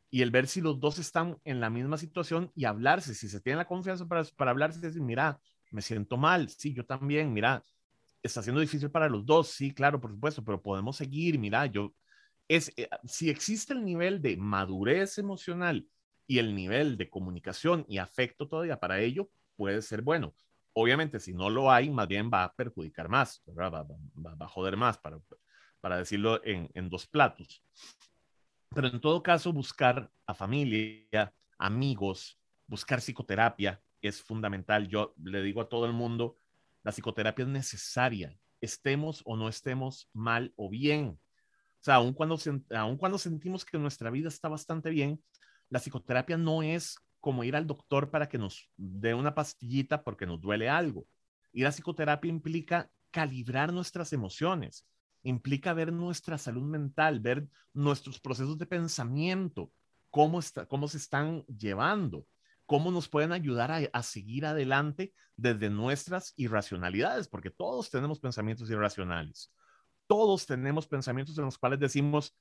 y 0.08 0.22
el 0.22 0.30
ver 0.30 0.46
si 0.46 0.60
los 0.60 0.78
dos 0.78 1.00
están 1.00 1.36
en 1.42 1.58
la 1.58 1.68
misma 1.68 1.98
situación 1.98 2.52
y 2.54 2.64
hablarse, 2.64 3.12
si 3.12 3.28
se 3.28 3.40
tiene 3.40 3.56
la 3.56 3.66
confianza 3.66 4.06
para, 4.06 4.22
para 4.36 4.52
hablarse, 4.52 4.78
decir, 4.78 5.02
mira, 5.02 5.40
me 5.72 5.82
siento 5.82 6.16
mal, 6.16 6.48
sí, 6.48 6.72
yo 6.72 6.86
también, 6.86 7.32
mira, 7.32 7.60
está 8.22 8.40
siendo 8.40 8.60
difícil 8.60 8.88
para 8.88 9.08
los 9.08 9.26
dos, 9.26 9.48
sí, 9.48 9.74
claro, 9.74 10.00
por 10.00 10.12
supuesto, 10.12 10.44
pero 10.44 10.62
podemos 10.62 10.96
seguir, 10.96 11.40
mira, 11.40 11.66
yo, 11.66 11.92
es, 12.46 12.72
eh, 12.76 12.88
si 13.02 13.30
existe 13.30 13.72
el 13.72 13.84
nivel 13.84 14.22
de 14.22 14.36
madurez 14.36 15.18
emocional 15.18 15.88
y 16.28 16.38
el 16.38 16.54
nivel 16.54 16.96
de 16.96 17.10
comunicación 17.10 17.84
y 17.88 17.98
afecto 17.98 18.46
todavía 18.46 18.78
para 18.78 19.00
ello, 19.00 19.28
puede 19.56 19.82
ser 19.82 20.02
bueno. 20.02 20.32
Obviamente, 20.72 21.18
si 21.18 21.34
no 21.34 21.50
lo 21.50 21.72
hay, 21.72 21.90
más 21.90 22.06
bien 22.06 22.30
va 22.32 22.44
a 22.44 22.54
perjudicar 22.54 23.08
más, 23.08 23.42
va, 23.58 23.70
va, 23.70 23.82
va, 23.82 24.36
a 24.38 24.48
joder 24.48 24.76
más 24.76 24.98
para, 24.98 25.18
para 25.84 25.98
decirlo 25.98 26.40
en, 26.44 26.88
dos 26.88 27.06
platos. 27.06 27.62
Pero 28.70 28.88
en 28.88 29.02
todo 29.02 29.22
caso, 29.22 29.52
buscar 29.52 30.10
a 30.26 30.32
familia, 30.32 31.30
amigos, 31.58 32.38
buscar 32.66 33.00
psicoterapia 33.02 33.82
es 34.00 34.22
fundamental. 34.22 34.88
Yo 34.88 35.14
le 35.22 35.42
digo 35.42 35.60
a 35.60 35.68
todo 35.68 35.84
el 35.84 35.92
mundo, 35.92 36.38
la 36.84 36.90
psicoterapia 36.90 37.42
es 37.42 37.50
necesaria, 37.50 38.34
estemos 38.62 39.20
o 39.26 39.36
no 39.36 39.46
estemos 39.46 40.08
mal 40.14 40.54
o 40.56 40.70
bien. 40.70 41.20
O 41.80 41.82
sea, 41.82 41.96
aun 41.96 42.14
cuando, 42.14 42.38
aun 42.74 42.96
cuando 42.96 43.18
sentimos 43.18 43.62
que 43.62 43.76
nuestra 43.76 44.08
vida 44.08 44.28
está 44.28 44.48
bastante 44.48 44.88
bien, 44.88 45.22
la 45.68 45.80
psicoterapia 45.80 46.38
no 46.38 46.62
es 46.62 46.96
como 47.20 47.44
ir 47.44 47.56
al 47.56 47.66
doctor 47.66 48.10
para 48.10 48.26
que 48.26 48.38
nos 48.38 48.70
dé 48.78 49.12
una 49.12 49.34
pastillita 49.34 50.02
porque 50.02 50.24
nos 50.24 50.40
duele 50.40 50.70
algo. 50.70 51.06
Ir 51.52 51.66
a 51.66 51.72
psicoterapia 51.72 52.30
implica 52.30 52.90
calibrar 53.10 53.70
nuestras 53.70 54.14
emociones, 54.14 54.86
implica 55.24 55.72
ver 55.74 55.92
nuestra 55.92 56.38
salud 56.38 56.62
mental, 56.62 57.20
ver 57.20 57.46
nuestros 57.72 58.20
procesos 58.20 58.56
de 58.58 58.66
pensamiento, 58.66 59.72
cómo, 60.10 60.38
está, 60.38 60.66
cómo 60.66 60.86
se 60.86 60.98
están 60.98 61.44
llevando, 61.46 62.26
cómo 62.66 62.90
nos 62.90 63.08
pueden 63.08 63.32
ayudar 63.32 63.90
a, 63.92 64.02
seguir 64.02 64.46
adelante 64.46 65.12
desde 65.36 65.70
nuestras 65.70 66.32
irracionalidades, 66.36 67.26
porque 67.26 67.50
todos 67.50 67.90
tenemos 67.90 68.20
pensamientos 68.20 68.70
irracionales. 68.70 69.52
Todos 70.06 70.46
tenemos 70.46 70.86
pensamientos 70.86 71.36
en 71.38 71.46
los 71.46 71.58
cuales 71.58 71.80
decimos, 71.80 72.36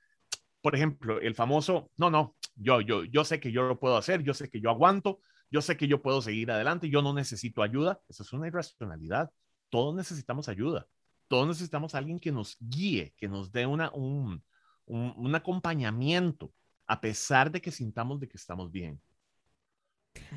por 0.61 0.75
ejemplo, 0.75 1.19
el 1.19 1.33
famoso, 1.33 1.89
no, 1.97 2.09
no, 2.09 2.35
yo, 2.55 2.81
yo, 2.81 3.03
yo 3.05 3.23
sé 3.23 3.39
que 3.39 3.51
yo 3.51 3.63
lo 3.63 3.79
puedo 3.79 3.97
hacer, 3.97 4.21
yo 4.21 4.33
sé 4.33 4.49
que 4.49 4.61
yo 4.61 4.69
aguanto, 4.69 5.19
yo 5.49 5.61
sé 5.61 5.77
que 5.77 5.87
yo 5.87 6.01
puedo 6.01 6.21
seguir 6.21 6.51
adelante, 6.51 6.89
yo 6.89 7.01
no 7.01 7.13
necesito 7.13 7.61
ayuda. 7.61 8.01
Eso 8.09 8.23
es 8.23 8.33
una 8.33 8.47
irracionalidad. 8.47 9.31
Todos 9.69 9.95
necesitamos 9.95 10.49
ayuda. 10.49 10.87
Todos 11.33 11.47
necesitamos 11.47 11.95
a 11.95 11.97
alguien 11.97 12.19
que 12.19 12.31
nos 12.31 12.57
guíe, 12.59 13.11
que 13.17 13.27
nos 13.27 13.51
dé 13.51 13.65
una, 13.65 13.89
un, 13.89 14.43
un, 14.85 15.13
un 15.17 15.33
acompañamiento, 15.33 16.53
a 16.85 17.01
pesar 17.01 17.51
de 17.51 17.59
que 17.59 17.71
sintamos 17.71 18.19
de 18.19 18.27
que 18.27 18.37
estamos 18.37 18.71
bien. 18.71 19.01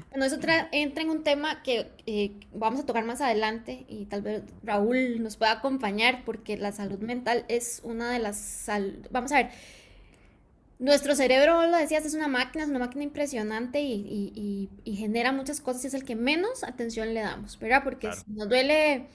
Bueno, 0.09 0.25
eso 0.25 0.37
entra 0.73 1.03
en 1.03 1.11
un 1.11 1.23
tema 1.23 1.63
que 1.63 1.93
eh, 2.07 2.41
vamos 2.55 2.81
a 2.81 2.87
tocar 2.87 3.05
más 3.05 3.21
adelante 3.21 3.85
y 3.91 4.07
tal 4.07 4.23
vez 4.23 4.45
Raúl 4.63 5.23
nos 5.23 5.37
pueda 5.37 5.53
acompañar 5.53 6.25
porque 6.25 6.57
la 6.57 6.73
salud 6.73 7.01
mental 7.01 7.45
es 7.49 7.83
una 7.85 8.11
de 8.11 8.19
las... 8.19 8.39
Sal... 8.39 9.07
Vamos 9.11 9.33
a 9.33 9.43
ver, 9.43 9.51
nuestro 10.79 11.15
cerebro, 11.15 11.67
lo 11.67 11.77
decías, 11.77 12.07
es 12.07 12.15
una 12.15 12.29
máquina, 12.29 12.65
es 12.65 12.71
una 12.71 12.79
máquina 12.79 13.05
impresionante 13.05 13.83
y, 13.83 13.93
y, 13.93 14.33
y, 14.35 14.71
y 14.91 14.97
genera 14.97 15.31
muchas 15.31 15.61
cosas 15.61 15.85
y 15.85 15.89
es 15.89 15.95
el 15.95 16.07
que 16.07 16.17
menos 16.17 16.65
atención 16.65 17.13
le 17.13 17.21
damos, 17.21 17.59
¿verdad? 17.59 17.85
Porque 17.85 18.07
claro. 18.07 18.17
si 18.17 18.33
nos 18.33 18.49
duele, 18.49 19.09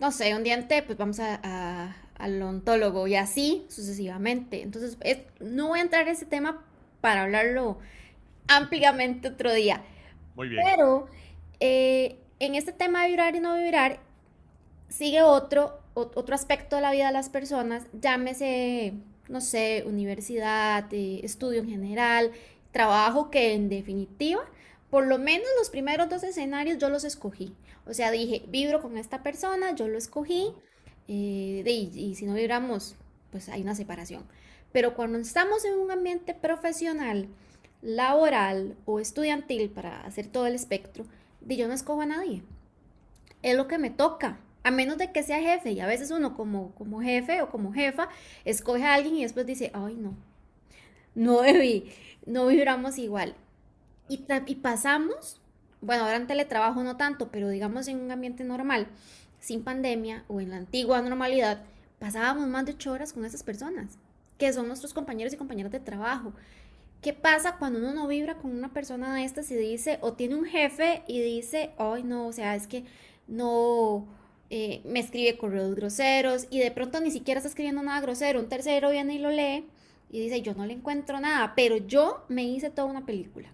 no 0.00 0.12
sé, 0.12 0.34
un 0.34 0.42
diente, 0.42 0.82
pues 0.82 0.98
vamos 0.98 1.20
a, 1.20 1.40
a, 1.42 1.96
al 2.18 2.40
ontólogo 2.42 3.06
y 3.06 3.16
así 3.16 3.66
sucesivamente. 3.68 4.62
Entonces, 4.62 4.96
es, 5.00 5.18
no 5.40 5.68
voy 5.68 5.80
a 5.80 5.82
entrar 5.82 6.02
en 6.02 6.14
ese 6.14 6.26
tema 6.26 6.64
para 7.00 7.22
hablarlo 7.22 7.78
ampliamente 8.48 9.28
otro 9.28 9.52
día. 9.52 9.82
Muy 10.34 10.48
bien. 10.48 10.62
Pero 10.64 11.08
eh, 11.60 12.18
en 12.38 12.54
este 12.54 12.72
tema 12.72 13.02
de 13.02 13.08
vibrar 13.10 13.34
y 13.34 13.40
no 13.40 13.56
vibrar, 13.56 14.00
sigue 14.88 15.22
otro, 15.22 15.80
otro 15.94 16.34
aspecto 16.34 16.76
de 16.76 16.82
la 16.82 16.92
vida 16.92 17.06
de 17.06 17.12
las 17.12 17.28
personas, 17.28 17.84
llámese, 17.92 18.94
no 19.28 19.40
sé, 19.40 19.84
universidad, 19.86 20.86
eh, 20.92 21.20
estudio 21.22 21.60
en 21.60 21.68
general, 21.68 22.32
trabajo, 22.72 23.30
que 23.30 23.54
en 23.54 23.68
definitiva, 23.68 24.42
por 24.90 25.06
lo 25.06 25.18
menos 25.18 25.48
los 25.58 25.70
primeros 25.70 26.08
dos 26.08 26.22
escenarios 26.22 26.78
yo 26.78 26.90
los 26.90 27.04
escogí. 27.04 27.54
O 27.86 27.94
sea, 27.94 28.10
dije, 28.10 28.44
vibro 28.48 28.80
con 28.82 28.98
esta 28.98 29.22
persona, 29.22 29.74
yo 29.74 29.88
lo 29.88 29.98
escogí, 29.98 30.52
eh, 31.08 31.62
y, 31.66 31.98
y 31.98 32.14
si 32.16 32.26
no 32.26 32.34
vibramos, 32.34 32.96
pues 33.30 33.48
hay 33.48 33.62
una 33.62 33.74
separación. 33.74 34.24
Pero 34.72 34.94
cuando 34.94 35.18
estamos 35.18 35.64
en 35.64 35.74
un 35.78 35.90
ambiente 35.90 36.34
profesional, 36.34 37.28
laboral 37.82 38.76
o 38.84 39.00
estudiantil, 39.00 39.70
para 39.70 40.00
hacer 40.02 40.26
todo 40.26 40.46
el 40.46 40.54
espectro, 40.54 41.04
de 41.40 41.56
yo 41.56 41.68
no 41.68 41.74
escojo 41.74 42.00
a 42.02 42.06
nadie. 42.06 42.42
Es 43.42 43.56
lo 43.56 43.68
que 43.68 43.78
me 43.78 43.90
toca, 43.90 44.40
a 44.62 44.70
menos 44.70 44.98
de 44.98 45.12
que 45.12 45.22
sea 45.22 45.40
jefe. 45.40 45.72
Y 45.72 45.80
a 45.80 45.86
veces 45.86 46.10
uno 46.10 46.34
como, 46.36 46.74
como 46.74 47.00
jefe 47.00 47.42
o 47.42 47.48
como 47.50 47.72
jefa 47.72 48.08
escoge 48.44 48.84
a 48.84 48.94
alguien 48.94 49.16
y 49.16 49.22
después 49.22 49.46
dice, 49.46 49.70
ay 49.74 49.94
no, 49.94 50.16
no 51.14 51.42
debí, 51.42 51.90
no 52.26 52.46
vibramos 52.46 52.98
igual. 52.98 53.34
Y, 54.08 54.24
y 54.46 54.54
pasamos, 54.56 55.40
bueno, 55.86 56.02
ahora 56.02 56.16
en 56.16 56.26
teletrabajo 56.26 56.82
no 56.82 56.96
tanto, 56.96 57.30
pero 57.30 57.48
digamos 57.48 57.86
en 57.86 58.00
un 58.00 58.10
ambiente 58.10 58.42
normal, 58.42 58.88
sin 59.38 59.62
pandemia 59.62 60.24
o 60.26 60.40
en 60.40 60.50
la 60.50 60.56
antigua 60.56 61.00
normalidad, 61.00 61.62
pasábamos 62.00 62.48
más 62.48 62.66
de 62.66 62.72
ocho 62.72 62.92
horas 62.92 63.12
con 63.12 63.24
esas 63.24 63.44
personas, 63.44 63.96
que 64.36 64.52
son 64.52 64.66
nuestros 64.66 64.92
compañeros 64.92 65.32
y 65.32 65.36
compañeras 65.36 65.70
de 65.70 65.80
trabajo. 65.80 66.32
¿Qué 67.02 67.12
pasa 67.12 67.56
cuando 67.56 67.78
uno 67.78 67.94
no 67.94 68.08
vibra 68.08 68.36
con 68.36 68.50
una 68.50 68.72
persona 68.72 69.14
de 69.14 69.24
estas 69.24 69.50
y 69.52 69.54
dice, 69.54 69.98
o 70.00 70.14
tiene 70.14 70.34
un 70.34 70.44
jefe 70.44 71.04
y 71.06 71.20
dice, 71.20 71.70
ay 71.78 72.02
no, 72.02 72.26
o 72.26 72.32
sea, 72.32 72.56
es 72.56 72.66
que 72.66 72.84
no 73.28 74.06
eh, 74.50 74.80
me 74.84 74.98
escribe 74.98 75.38
correos 75.38 75.76
groseros 75.76 76.48
y 76.50 76.58
de 76.58 76.72
pronto 76.72 77.00
ni 77.00 77.12
siquiera 77.12 77.38
está 77.38 77.48
escribiendo 77.48 77.82
nada 77.82 78.00
grosero, 78.00 78.40
un 78.40 78.48
tercero 78.48 78.90
viene 78.90 79.14
y 79.14 79.18
lo 79.18 79.30
lee 79.30 79.66
y 80.10 80.20
dice, 80.20 80.42
yo 80.42 80.54
no 80.54 80.66
le 80.66 80.72
encuentro 80.72 81.20
nada, 81.20 81.52
pero 81.54 81.76
yo 81.76 82.24
me 82.28 82.42
hice 82.42 82.70
toda 82.70 82.88
una 82.88 83.06
película. 83.06 83.48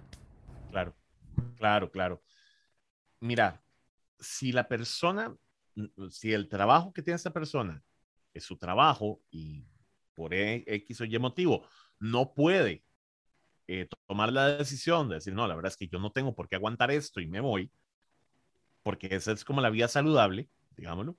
Claro, 1.63 1.93
claro. 1.93 2.21
Mira, 3.21 3.63
si 4.19 4.51
la 4.51 4.67
persona, 4.67 5.33
si 6.11 6.33
el 6.33 6.49
trabajo 6.49 6.93
que 6.93 7.03
tiene 7.03 7.15
esta 7.15 7.33
persona 7.33 7.81
es 8.35 8.43
su 8.43 8.57
trabajo 8.59 9.23
y 9.31 9.65
por 10.13 10.35
X 10.35 11.03
o 11.03 11.05
Y 11.05 11.17
motivo 11.21 11.65
no 12.01 12.35
puede 12.35 12.85
eh, 13.69 13.87
tomar 14.09 14.33
la 14.33 14.57
decisión 14.57 15.09
de 15.09 15.15
decir, 15.17 15.35
no, 15.35 15.47
la 15.47 15.55
verdad 15.55 15.71
es 15.71 15.77
que 15.77 15.87
yo 15.87 16.01
no 16.01 16.11
tengo 16.11 16.35
por 16.35 16.49
qué 16.49 16.57
aguantar 16.57 16.91
esto 16.91 17.21
y 17.21 17.29
me 17.29 17.39
voy, 17.39 17.71
porque 18.83 19.15
esa 19.15 19.31
es 19.31 19.45
como 19.45 19.61
la 19.61 19.71
vía 19.71 19.87
saludable, 19.87 20.51
digámoslo. 20.77 21.17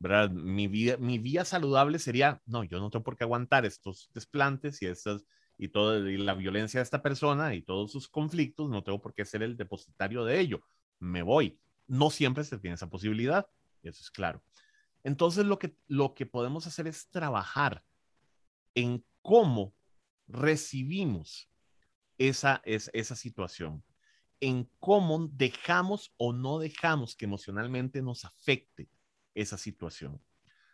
¿verdad? 0.00 0.28
Mi, 0.30 0.66
vida, 0.66 0.96
mi 0.96 1.20
vía 1.20 1.44
saludable 1.44 2.00
sería, 2.00 2.42
no, 2.46 2.64
yo 2.64 2.80
no 2.80 2.90
tengo 2.90 3.04
por 3.04 3.16
qué 3.16 3.22
aguantar 3.22 3.64
estos 3.64 4.10
desplantes 4.12 4.82
y, 4.82 4.86
estas, 4.86 5.24
y 5.58 5.68
toda 5.68 5.98
la 5.98 6.34
violencia 6.34 6.78
de 6.78 6.84
esta 6.84 7.02
persona 7.02 7.54
y 7.54 7.62
todos 7.62 7.90
sus 7.90 8.08
conflictos, 8.08 8.70
no 8.70 8.84
tengo 8.84 9.02
por 9.02 9.12
qué 9.12 9.24
ser 9.24 9.42
el 9.42 9.56
depositario 9.56 10.24
de 10.24 10.38
ello, 10.38 10.62
me 11.00 11.22
voy. 11.22 11.58
No 11.88 12.10
siempre 12.10 12.44
se 12.44 12.58
tiene 12.58 12.74
esa 12.74 12.88
posibilidad, 12.88 13.48
y 13.82 13.88
eso 13.88 14.00
es 14.00 14.10
claro. 14.10 14.42
Entonces 15.02 15.44
lo 15.44 15.58
que, 15.58 15.76
lo 15.88 16.14
que 16.14 16.26
podemos 16.26 16.66
hacer 16.66 16.86
es 16.86 17.08
trabajar 17.10 17.84
en 18.74 19.04
cómo 19.20 19.74
recibimos 20.28 21.50
esa, 22.18 22.62
es, 22.64 22.90
esa 22.94 23.16
situación, 23.16 23.82
en 24.40 24.70
cómo 24.78 25.28
dejamos 25.32 26.14
o 26.18 26.32
no 26.32 26.60
dejamos 26.60 27.16
que 27.16 27.24
emocionalmente 27.24 28.00
nos 28.00 28.24
afecte 28.24 28.88
esa 29.34 29.58
situación. 29.58 30.22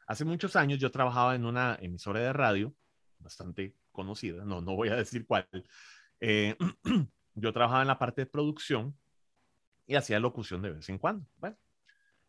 Hace 0.06 0.26
muchos 0.26 0.56
años 0.56 0.78
yo 0.78 0.90
trabajaba 0.90 1.34
en 1.34 1.46
una 1.46 1.78
emisora 1.80 2.20
de 2.20 2.32
radio 2.34 2.74
bastante 3.18 3.74
conocida, 3.94 4.44
no, 4.44 4.60
no 4.60 4.76
voy 4.76 4.90
a 4.90 4.96
decir 4.96 5.26
cuál. 5.26 5.48
Eh, 6.20 6.56
yo 7.34 7.52
trabajaba 7.54 7.80
en 7.80 7.88
la 7.88 7.98
parte 7.98 8.22
de 8.22 8.26
producción 8.26 8.94
y 9.86 9.94
hacía 9.94 10.20
locución 10.20 10.60
de 10.60 10.72
vez 10.72 10.88
en 10.90 10.98
cuando. 10.98 11.26
Bueno, 11.36 11.56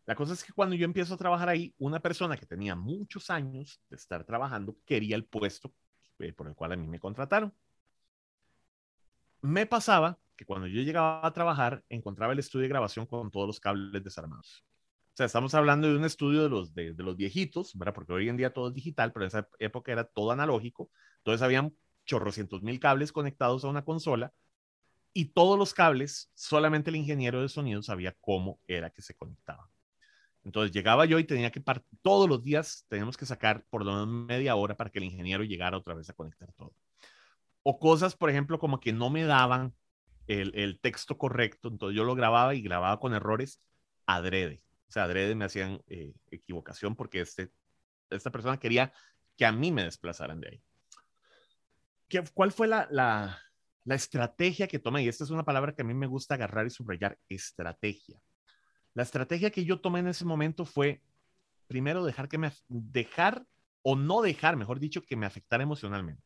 la 0.06 0.14
cosa 0.14 0.32
es 0.32 0.42
que 0.42 0.54
cuando 0.54 0.74
yo 0.74 0.86
empiezo 0.86 1.14
a 1.14 1.18
trabajar 1.18 1.50
ahí, 1.50 1.74
una 1.76 2.00
persona 2.00 2.38
que 2.38 2.46
tenía 2.46 2.74
muchos 2.74 3.28
años 3.28 3.82
de 3.90 3.96
estar 3.96 4.24
trabajando 4.24 4.78
quería 4.86 5.16
el 5.16 5.26
puesto 5.26 5.74
eh, 6.20 6.32
por 6.32 6.48
el 6.48 6.54
cual 6.54 6.72
a 6.72 6.76
mí 6.76 6.88
me 6.88 6.98
contrataron 6.98 7.52
me 9.46 9.66
pasaba 9.66 10.18
que 10.36 10.44
cuando 10.44 10.66
yo 10.66 10.82
llegaba 10.82 11.26
a 11.26 11.32
trabajar, 11.32 11.84
encontraba 11.88 12.32
el 12.32 12.38
estudio 12.38 12.64
de 12.64 12.68
grabación 12.68 13.06
con 13.06 13.30
todos 13.30 13.46
los 13.46 13.60
cables 13.60 14.02
desarmados. 14.02 14.64
O 15.16 15.18
sea, 15.18 15.24
estamos 15.24 15.54
hablando 15.54 15.88
de 15.88 15.96
un 15.96 16.04
estudio 16.04 16.42
de 16.42 16.50
los, 16.50 16.74
de, 16.74 16.92
de 16.92 17.02
los 17.02 17.16
viejitos, 17.16 17.72
¿verdad? 17.74 17.94
Porque 17.94 18.12
hoy 18.12 18.28
en 18.28 18.36
día 18.36 18.52
todo 18.52 18.68
es 18.68 18.74
digital, 18.74 19.14
pero 19.14 19.24
en 19.24 19.28
esa 19.28 19.48
época 19.58 19.90
era 19.90 20.04
todo 20.04 20.30
analógico. 20.30 20.90
Entonces 21.20 21.40
habían 21.40 21.74
chorrocientos 22.04 22.62
mil 22.62 22.78
cables 22.78 23.12
conectados 23.12 23.64
a 23.64 23.68
una 23.68 23.82
consola 23.82 24.34
y 25.14 25.26
todos 25.32 25.58
los 25.58 25.72
cables, 25.72 26.30
solamente 26.34 26.90
el 26.90 26.96
ingeniero 26.96 27.40
de 27.40 27.48
sonido 27.48 27.82
sabía 27.82 28.14
cómo 28.20 28.60
era 28.68 28.90
que 28.90 29.00
se 29.00 29.14
conectaban. 29.14 29.66
Entonces 30.44 30.70
llegaba 30.70 31.06
yo 31.06 31.18
y 31.18 31.24
tenía 31.24 31.50
que, 31.50 31.64
todos 32.02 32.28
los 32.28 32.44
días 32.44 32.84
teníamos 32.88 33.16
que 33.16 33.24
sacar 33.24 33.64
por 33.70 33.86
lo 33.86 33.92
menos 33.92 34.08
media 34.26 34.54
hora 34.54 34.76
para 34.76 34.90
que 34.90 34.98
el 34.98 35.06
ingeniero 35.06 35.44
llegara 35.44 35.78
otra 35.78 35.94
vez 35.94 36.10
a 36.10 36.12
conectar 36.12 36.52
todo 36.52 36.74
o 37.68 37.80
cosas, 37.80 38.14
por 38.14 38.30
ejemplo, 38.30 38.60
como 38.60 38.78
que 38.78 38.92
no 38.92 39.10
me 39.10 39.24
daban 39.24 39.74
el, 40.28 40.52
el, 40.54 40.78
texto 40.78 41.18
correcto, 41.18 41.66
entonces 41.68 41.96
yo 41.96 42.04
lo 42.04 42.14
grababa 42.14 42.54
y 42.54 42.62
grababa 42.62 43.00
con 43.00 43.12
errores 43.12 43.60
adrede. 44.06 44.62
O 44.88 44.92
sea, 44.92 45.04
adrede 45.04 45.34
me 45.34 45.44
hacían 45.44 45.82
eh, 45.88 46.14
equivocación 46.30 46.94
porque 46.94 47.20
este, 47.20 47.50
esta 48.10 48.30
persona 48.30 48.58
quería 48.58 48.92
que 49.36 49.44
a 49.44 49.52
mí 49.52 49.72
me 49.72 49.84
desplazaran 49.84 50.40
de 50.40 50.48
ahí. 50.48 50.62
¿Qué, 52.08 52.22
¿Cuál 52.32 52.52
fue 52.52 52.68
la, 52.68 52.86
la, 52.90 53.38
la 53.84 53.94
estrategia 53.94 54.68
que 54.68 54.78
tomé? 54.78 55.02
Y 55.02 55.08
esta 55.08 55.24
es 55.24 55.30
una 55.30 55.44
palabra 55.44 55.74
que 55.74 55.82
a 55.82 55.84
mí 55.84 55.94
me 55.94 56.06
gusta 56.06 56.34
agarrar 56.34 56.66
y 56.66 56.70
subrayar, 56.70 57.18
estrategia. 57.28 58.20
La 58.94 59.02
estrategia 59.02 59.50
que 59.50 59.64
yo 59.64 59.80
tomé 59.80 59.98
en 60.00 60.08
ese 60.08 60.24
momento 60.24 60.64
fue, 60.64 61.02
primero, 61.66 62.04
dejar 62.04 62.28
que 62.28 62.38
me, 62.38 62.52
dejar 62.68 63.44
o 63.82 63.94
no 63.94 64.22
dejar, 64.22 64.56
mejor 64.56 64.80
dicho, 64.80 65.02
que 65.02 65.16
me 65.16 65.26
afectara 65.26 65.62
emocionalmente. 65.62 66.22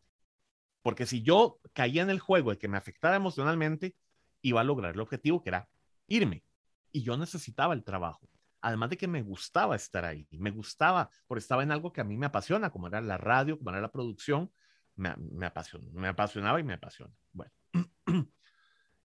Porque 0.83 1.05
si 1.07 1.23
yo 1.23 1.61
caía 1.73 2.03
en 2.03 2.11
el 2.11 2.21
juego 2.21 2.51
de 2.51 2.59
que 2.59 2.69
me 2.69 2.79
afectara 2.79 3.17
emocionalmente, 3.17 3.97
iba 4.41 4.61
a 4.61 4.65
lograr 4.65 4.95
el 4.95 5.01
objetivo 5.01 5.43
que 5.43 5.51
era 5.51 5.69
irme. 6.07 6.45
Y 6.93 7.03
yo 7.03 7.17
necesitaba 7.17 7.75
el 7.75 7.85
trabajo. 7.85 8.29
Además 8.63 8.91
de 8.91 8.97
que 8.97 9.09
me 9.09 9.23
gustaba 9.23 9.77
estar 9.77 10.05
ahí, 10.05 10.27
me 10.33 10.51
gustaba, 10.51 11.11
porque 11.27 11.41
estaba 11.41 11.63
en 11.63 11.73
algo 11.73 11.93
que 11.93 12.01
a 12.01 12.05
mí 12.05 12.17
me 12.17 12.27
apasiona, 12.27 12.71
como 12.71 12.89
era 12.89 13.01
la 13.01 13.17
radio, 13.17 13.59
como 13.59 13.71
era 13.71 13.81
la 13.81 13.91
producción, 13.91 14.53
me, 14.97 15.15
me, 15.17 15.51
me 15.93 16.09
apasionaba 16.09 16.61
y 16.61 16.65
me 16.65 16.75
apasiona. 16.75 17.15
Bueno, 17.33 17.53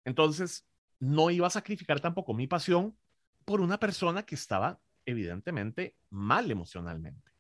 entonces 0.03 0.67
no 0.99 1.29
iba 1.29 1.47
a 1.47 1.51
sacrificar 1.51 1.99
tampoco 1.99 2.33
mi 2.33 2.47
pasión 2.47 2.97
por 3.45 3.61
una 3.61 3.79
persona 3.79 4.23
que 4.23 4.35
estaba 4.35 4.79
evidentemente 5.05 5.95
mal 6.09 6.49
emocionalmente. 6.51 7.31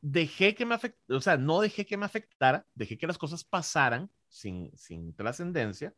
Dejé 0.00 0.54
que 0.54 0.64
me 0.64 0.74
afectara, 0.74 1.18
o 1.18 1.20
sea, 1.20 1.36
no 1.36 1.60
dejé 1.60 1.84
que 1.84 1.96
me 1.96 2.06
afectara, 2.06 2.66
dejé 2.74 2.96
que 2.96 3.06
las 3.06 3.18
cosas 3.18 3.44
pasaran 3.44 4.10
sin, 4.28 4.70
sin 4.76 5.14
trascendencia. 5.14 5.94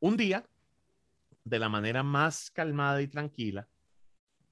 Un 0.00 0.16
día, 0.16 0.48
de 1.44 1.58
la 1.58 1.68
manera 1.68 2.02
más 2.02 2.50
calmada 2.50 3.00
y 3.02 3.08
tranquila, 3.08 3.68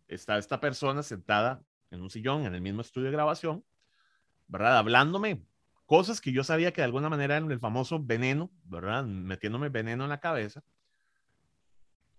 está 0.09 0.39
esta 0.39 0.61
persona 0.61 1.03
sentada 1.03 1.63
en 1.91 2.03
un 2.03 2.11
sillón 2.11 2.47
en 2.47 2.55
el 2.55 2.61
mismo 2.61 2.81
estudio 2.81 3.07
de 3.07 3.13
grabación, 3.13 3.65
¿verdad? 4.47 4.79
Hablándome 4.79 5.45
cosas 5.87 6.21
que 6.21 6.33
yo 6.33 6.45
sabía 6.45 6.73
que 6.73 6.81
de 6.81 6.87
alguna 6.87 7.09
manera 7.09 7.37
eran 7.37 7.51
el 7.51 7.61
famoso 7.61 8.03
veneno, 8.03 8.51
¿verdad? 8.65 9.05
Metiéndome 9.05 9.69
veneno 9.69 10.05
en 10.05 10.11
la 10.11 10.21
cabeza. 10.21 10.63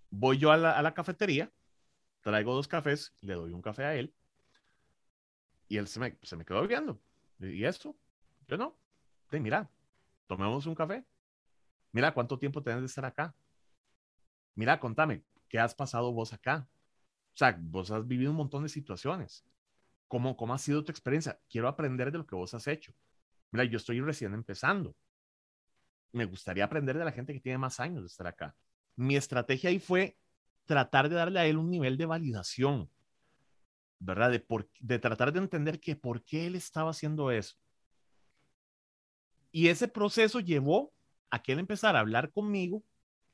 Voy 0.09 0.37
yo 0.37 0.51
a 0.51 0.57
la, 0.57 0.93
cafetería, 0.93 1.51
traigo 2.21 2.53
dos 2.53 2.67
cafés, 2.67 3.13
le 3.21 3.33
doy 3.33 3.51
un 3.51 3.61
café 3.61 3.83
a 3.83 3.95
él 3.95 4.13
y 5.67 5.77
él 5.77 5.87
se 5.87 5.99
me, 5.99 6.17
se 6.21 6.37
me 6.37 6.45
quedó 6.45 6.65
viendo. 6.65 6.99
¿Y 7.39 7.65
esto? 7.65 7.95
Yo 8.47 8.57
no. 8.57 8.77
Sí, 9.29 9.39
mira, 9.39 9.69
tomemos 10.27 10.65
un 10.65 10.75
café. 10.75 11.05
Mira, 11.91 12.13
¿cuánto 12.13 12.39
tiempo 12.39 12.63
tienes 12.63 12.81
de 12.81 12.87
estar 12.87 13.03
acá? 13.03 13.35
Mira, 14.57 14.79
contame, 14.79 15.23
¿qué 15.49 15.59
has 15.59 15.75
pasado 15.75 16.11
vos 16.11 16.33
acá? 16.33 16.67
O 17.35 17.37
sea, 17.37 17.55
vos 17.61 17.91
has 17.91 18.07
vivido 18.07 18.31
un 18.31 18.37
montón 18.37 18.63
de 18.63 18.69
situaciones. 18.69 19.45
¿Cómo, 20.07 20.35
¿Cómo 20.35 20.55
ha 20.55 20.57
sido 20.57 20.83
tu 20.83 20.91
experiencia? 20.91 21.39
Quiero 21.47 21.67
aprender 21.67 22.11
de 22.11 22.17
lo 22.17 22.25
que 22.25 22.35
vos 22.35 22.55
has 22.55 22.65
hecho. 22.65 22.91
Mira, 23.51 23.65
yo 23.65 23.77
estoy 23.77 24.01
recién 24.01 24.33
empezando. 24.33 24.95
Me 26.11 26.25
gustaría 26.25 26.65
aprender 26.65 26.97
de 26.97 27.05
la 27.05 27.11
gente 27.11 27.33
que 27.33 27.39
tiene 27.39 27.59
más 27.59 27.79
años 27.79 28.01
de 28.01 28.07
estar 28.07 28.25
acá. 28.25 28.55
Mi 28.95 29.15
estrategia 29.15 29.69
ahí 29.69 29.77
fue 29.77 30.17
tratar 30.65 31.07
de 31.07 31.15
darle 31.15 31.39
a 31.39 31.45
él 31.45 31.57
un 31.57 31.69
nivel 31.69 31.95
de 31.95 32.07
validación, 32.07 32.89
¿verdad? 33.99 34.31
De, 34.31 34.43
de 34.79 34.97
tratar 34.97 35.33
de 35.33 35.39
entender 35.39 35.79
que 35.79 35.95
por 35.95 36.23
qué 36.23 36.47
él 36.47 36.55
estaba 36.55 36.89
haciendo 36.89 37.29
eso. 37.29 37.57
Y 39.51 39.67
ese 39.67 39.87
proceso 39.87 40.39
llevó 40.39 40.95
a 41.29 41.43
que 41.43 41.51
él 41.51 41.59
empezara 41.59 41.99
a 41.99 42.01
hablar 42.01 42.31
conmigo 42.31 42.83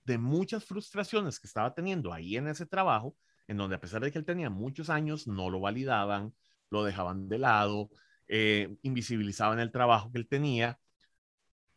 de 0.06 0.18
muchas 0.18 0.66
frustraciones 0.66 1.40
que 1.40 1.48
estaba 1.48 1.74
teniendo 1.74 2.14
ahí 2.14 2.38
en 2.38 2.48
ese 2.48 2.66
trabajo, 2.66 3.16
en 3.48 3.58
donde 3.58 3.76
a 3.76 3.80
pesar 3.80 4.02
de 4.02 4.12
que 4.12 4.18
él 4.18 4.26
tenía 4.26 4.50
muchos 4.50 4.90
años, 4.90 5.28
no 5.28 5.50
lo 5.50 5.60
validaban, 5.60 6.34
lo 6.70 6.84
dejaban 6.84 7.30
de 7.30 7.38
lado, 7.40 7.90
eh, 8.28 8.76
invisibilizaban 8.82 9.60
el 9.60 9.72
trabajo 9.72 10.12
que 10.12 10.18
él 10.18 10.28
tenía 10.28 10.80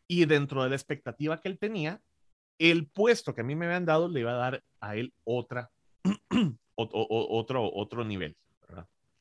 y 0.08 0.24
dentro 0.24 0.62
de 0.62 0.70
la 0.70 0.76
expectativa 0.76 1.40
que 1.40 1.48
él 1.48 1.58
tenía, 1.58 2.00
el 2.58 2.86
puesto 2.86 3.34
que 3.34 3.40
a 3.40 3.44
mí 3.44 3.54
me 3.54 3.66
habían 3.66 3.84
dado 3.84 4.08
le 4.08 4.20
iba 4.20 4.32
a 4.32 4.36
dar 4.36 4.64
a 4.80 4.96
él 4.96 5.12
otra, 5.24 5.70
otro, 6.74 7.70
otro 7.72 8.04
nivel, 8.04 8.36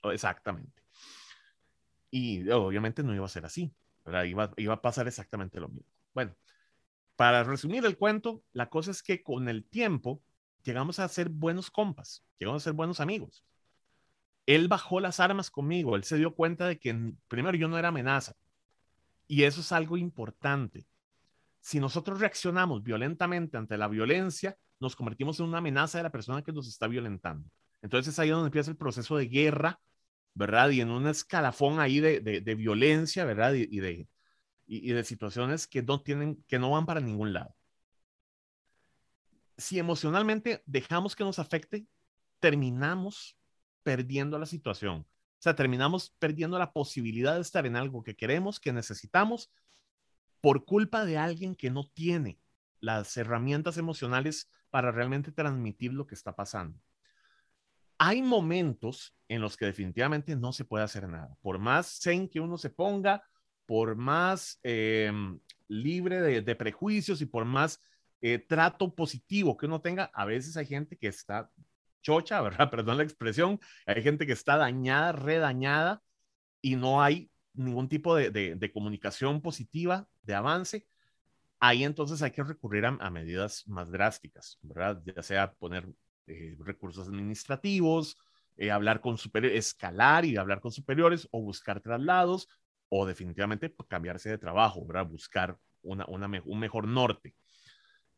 Exactamente. 0.03 0.83
Y 2.11 2.47
obviamente 2.51 3.01
no 3.01 3.15
iba 3.15 3.25
a 3.25 3.29
ser 3.29 3.45
así, 3.45 3.73
Iba, 4.05 4.51
iba 4.57 4.73
a 4.75 4.81
pasar 4.81 5.07
exactamente 5.07 5.59
lo 5.59 5.67
mismo. 5.67 5.91
Bueno, 6.13 6.35
para 7.15 7.43
resumir 7.43 7.85
el 7.85 7.97
cuento, 7.97 8.43
la 8.53 8.69
cosa 8.69 8.91
es 8.91 9.01
que 9.03 9.23
con 9.23 9.49
el 9.49 9.65
tiempo 9.65 10.21
llegamos 10.63 10.99
a 10.99 11.07
ser 11.07 11.29
buenos 11.29 11.71
compas, 11.71 12.23
llegamos 12.39 12.61
a 12.61 12.65
ser 12.65 12.73
buenos 12.73 12.99
amigos 12.99 13.43
él 14.45 14.67
bajó 14.67 14.99
las 14.99 15.19
armas 15.19 15.49
conmigo, 15.49 15.95
él 15.95 16.03
se 16.03 16.17
dio 16.17 16.35
cuenta 16.35 16.67
de 16.67 16.77
que 16.77 17.13
primero 17.27 17.57
yo 17.57 17.67
no 17.67 17.77
era 17.77 17.89
amenaza. 17.89 18.35
Y 19.27 19.43
eso 19.43 19.61
es 19.61 19.71
algo 19.71 19.97
importante. 19.97 20.85
Si 21.59 21.79
nosotros 21.79 22.19
reaccionamos 22.19 22.83
violentamente 22.83 23.57
ante 23.57 23.77
la 23.77 23.87
violencia, 23.87 24.55
nos 24.79 24.95
convertimos 24.95 25.39
en 25.39 25.47
una 25.47 25.57
amenaza 25.57 25.97
de 25.97 26.03
la 26.03 26.11
persona 26.11 26.43
que 26.43 26.51
nos 26.51 26.67
está 26.67 26.87
violentando. 26.87 27.49
Entonces 27.81 28.13
es 28.13 28.19
ahí 28.19 28.29
donde 28.29 28.47
empieza 28.47 28.69
el 28.69 28.77
proceso 28.77 29.17
de 29.17 29.27
guerra, 29.27 29.79
¿verdad? 30.35 30.69
Y 30.69 30.81
en 30.81 30.91
un 30.91 31.07
escalafón 31.07 31.79
ahí 31.79 31.99
de, 31.99 32.19
de, 32.19 32.55
violencia, 32.55 33.25
¿verdad? 33.25 33.53
Y, 33.53 33.79
de, 33.79 34.07
y, 34.67 34.91
de 34.91 35.03
situaciones 35.03 35.67
que 35.67 35.83
no, 35.83 36.01
tienen, 36.01 36.43
que 36.47 36.59
no 36.59 36.71
van 36.71 36.85
para 36.85 36.99
ningún 36.99 37.33
lado. 37.33 37.55
Si 39.57 39.79
emocionalmente 39.79 40.63
dejamos 40.65 41.15
que 41.15 41.23
nos 41.23 41.39
afecte, 41.39 41.87
terminamos 42.39 43.37
perdiendo 43.83 44.37
la 44.37 44.45
situación. 44.45 45.01
O 45.01 45.41
sea, 45.45 45.55
terminamos 45.55 46.09
perdiendo 46.19 46.57
la 46.57 46.73
posibilidad 46.73 47.35
de 47.35 47.41
estar 47.41 47.65
en 47.65 47.75
algo 47.75 48.03
que 48.03 48.15
queremos, 48.15 48.59
que 48.59 48.73
necesitamos, 48.73 49.51
por 50.41 50.65
culpa 50.65 51.05
de 51.05 51.17
alguien 51.17 51.55
que 51.55 51.69
no 51.69 51.87
tiene 51.87 52.39
las 52.79 53.15
herramientas 53.17 53.77
emocionales 53.77 54.49
para 54.69 54.91
realmente 54.91 55.31
transmitir 55.31 55.93
lo 55.93 56.05
que 56.05 56.15
está 56.15 56.35
pasando. 56.35 56.79
Hay 57.97 58.21
momentos 58.21 59.15
en 59.29 59.41
los 59.41 59.55
que 59.55 59.65
definitivamente 59.65 60.35
no 60.35 60.51
se 60.51 60.65
puede 60.65 60.83
hacer 60.83 61.07
nada. 61.07 61.37
Por 61.41 61.59
más 61.59 61.99
zen 62.01 62.27
que 62.27 62.41
uno 62.41 62.57
se 62.57 62.69
ponga, 62.69 63.23
por 63.65 63.95
más 63.95 64.59
em, 64.63 65.39
libre 65.67 66.21
de, 66.21 66.55
prejuicios 66.55 67.21
y 67.21 67.25
por 67.25 67.45
más 67.45 67.81
eh, 68.21 68.39
trato 68.39 68.93
positivo 68.93 69.57
que 69.57 69.65
uno 69.65 69.81
tenga, 69.81 70.09
a 70.13 70.25
veces 70.25 70.57
hay 70.57 70.65
gente 70.65 70.97
que 70.97 71.07
está 71.07 71.49
chocha, 72.05 72.41
¿verdad? 72.41 72.69
Perdón 72.69 72.97
la 72.97 73.03
expresión. 73.03 73.59
Hay 73.85 74.01
gente 74.03 74.25
que 74.25 74.33
está 74.33 74.57
dañada, 74.57 75.11
redañada 75.11 76.01
y 76.61 76.75
no 76.75 77.01
hay 77.01 77.29
ningún 77.53 77.89
tipo 77.89 78.15
de, 78.15 78.71
comunicación 78.73 79.41
positiva, 79.41 80.07
de 80.23 80.35
avance. 80.35 80.87
Ahí 81.59 81.83
entonces 81.83 82.21
hay 82.21 82.31
que 82.31 82.43
recurrir 82.43 82.85
a, 82.85 83.09
medidas 83.09 83.67
más 83.67 83.89
drásticas, 83.91 84.59
¿verdad? 84.61 85.01
Ya 85.05 85.23
sea 85.23 85.53
poner 85.53 85.87
eh, 86.27 86.55
recursos 86.59 87.07
administrativos, 87.07 88.17
eh, 88.57 88.71
hablar 88.71 89.01
con 89.01 89.17
superiores, 89.17 89.67
escalar 89.67 90.25
y 90.25 90.37
hablar 90.37 90.59
con 90.59 90.71
superiores 90.71 91.27
o 91.31 91.41
buscar 91.41 91.81
traslados 91.81 92.47
o 92.89 93.05
definitivamente 93.05 93.69
pues, 93.69 93.87
cambiarse 93.89 94.29
de 94.29 94.37
trabajo, 94.37 94.85
¿verdad? 94.85 95.07
Buscar 95.07 95.57
una, 95.81 96.05
un 96.07 96.59
mejor 96.59 96.87
norte. 96.87 97.35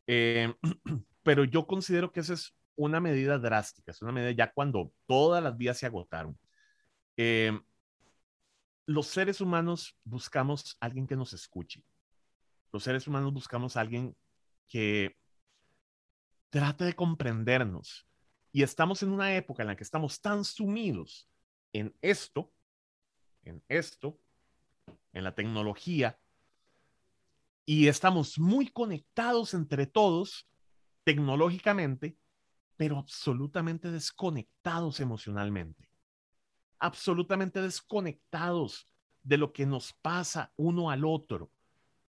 Eh, 0.06 0.52
pero 1.22 1.44
yo 1.44 1.66
considero 1.66 2.12
que 2.12 2.20
ese 2.20 2.34
es 2.34 2.54
una 2.76 3.00
medida 3.00 3.38
drástica, 3.38 3.90
es 3.90 4.02
una 4.02 4.12
medida 4.12 4.30
ya 4.30 4.52
cuando 4.52 4.92
todas 5.06 5.42
las 5.42 5.56
vías 5.56 5.78
se 5.78 5.86
agotaron. 5.86 6.38
Eh, 7.16 7.58
los 8.86 9.06
seres 9.08 9.40
humanos 9.40 9.98
buscamos 10.04 10.76
alguien 10.80 11.06
que 11.06 11.16
nos 11.16 11.32
escuche. 11.32 11.84
Los 12.72 12.84
seres 12.84 13.06
humanos 13.06 13.32
buscamos 13.32 13.76
alguien 13.76 14.16
que 14.68 15.16
trate 16.50 16.84
de 16.84 16.94
comprendernos. 16.94 18.06
Y 18.52 18.62
estamos 18.62 19.02
en 19.02 19.10
una 19.10 19.36
época 19.36 19.62
en 19.62 19.66
la 19.66 19.76
que 19.76 19.84
estamos 19.84 20.20
tan 20.20 20.44
sumidos 20.44 21.28
en 21.72 21.94
esto, 22.00 22.50
en 23.42 23.62
esto, 23.68 24.18
en 25.12 25.24
la 25.24 25.34
tecnología, 25.34 26.18
y 27.64 27.88
estamos 27.88 28.38
muy 28.38 28.68
conectados 28.68 29.54
entre 29.54 29.86
todos 29.86 30.48
tecnológicamente 31.04 32.16
pero 32.78 32.96
absolutamente 32.96 33.90
desconectados 33.90 35.00
emocionalmente, 35.00 35.90
absolutamente 36.78 37.60
desconectados 37.60 38.86
de 39.24 39.36
lo 39.36 39.52
que 39.52 39.66
nos 39.66 39.92
pasa 39.94 40.52
uno 40.56 40.88
al 40.88 41.04
otro, 41.04 41.50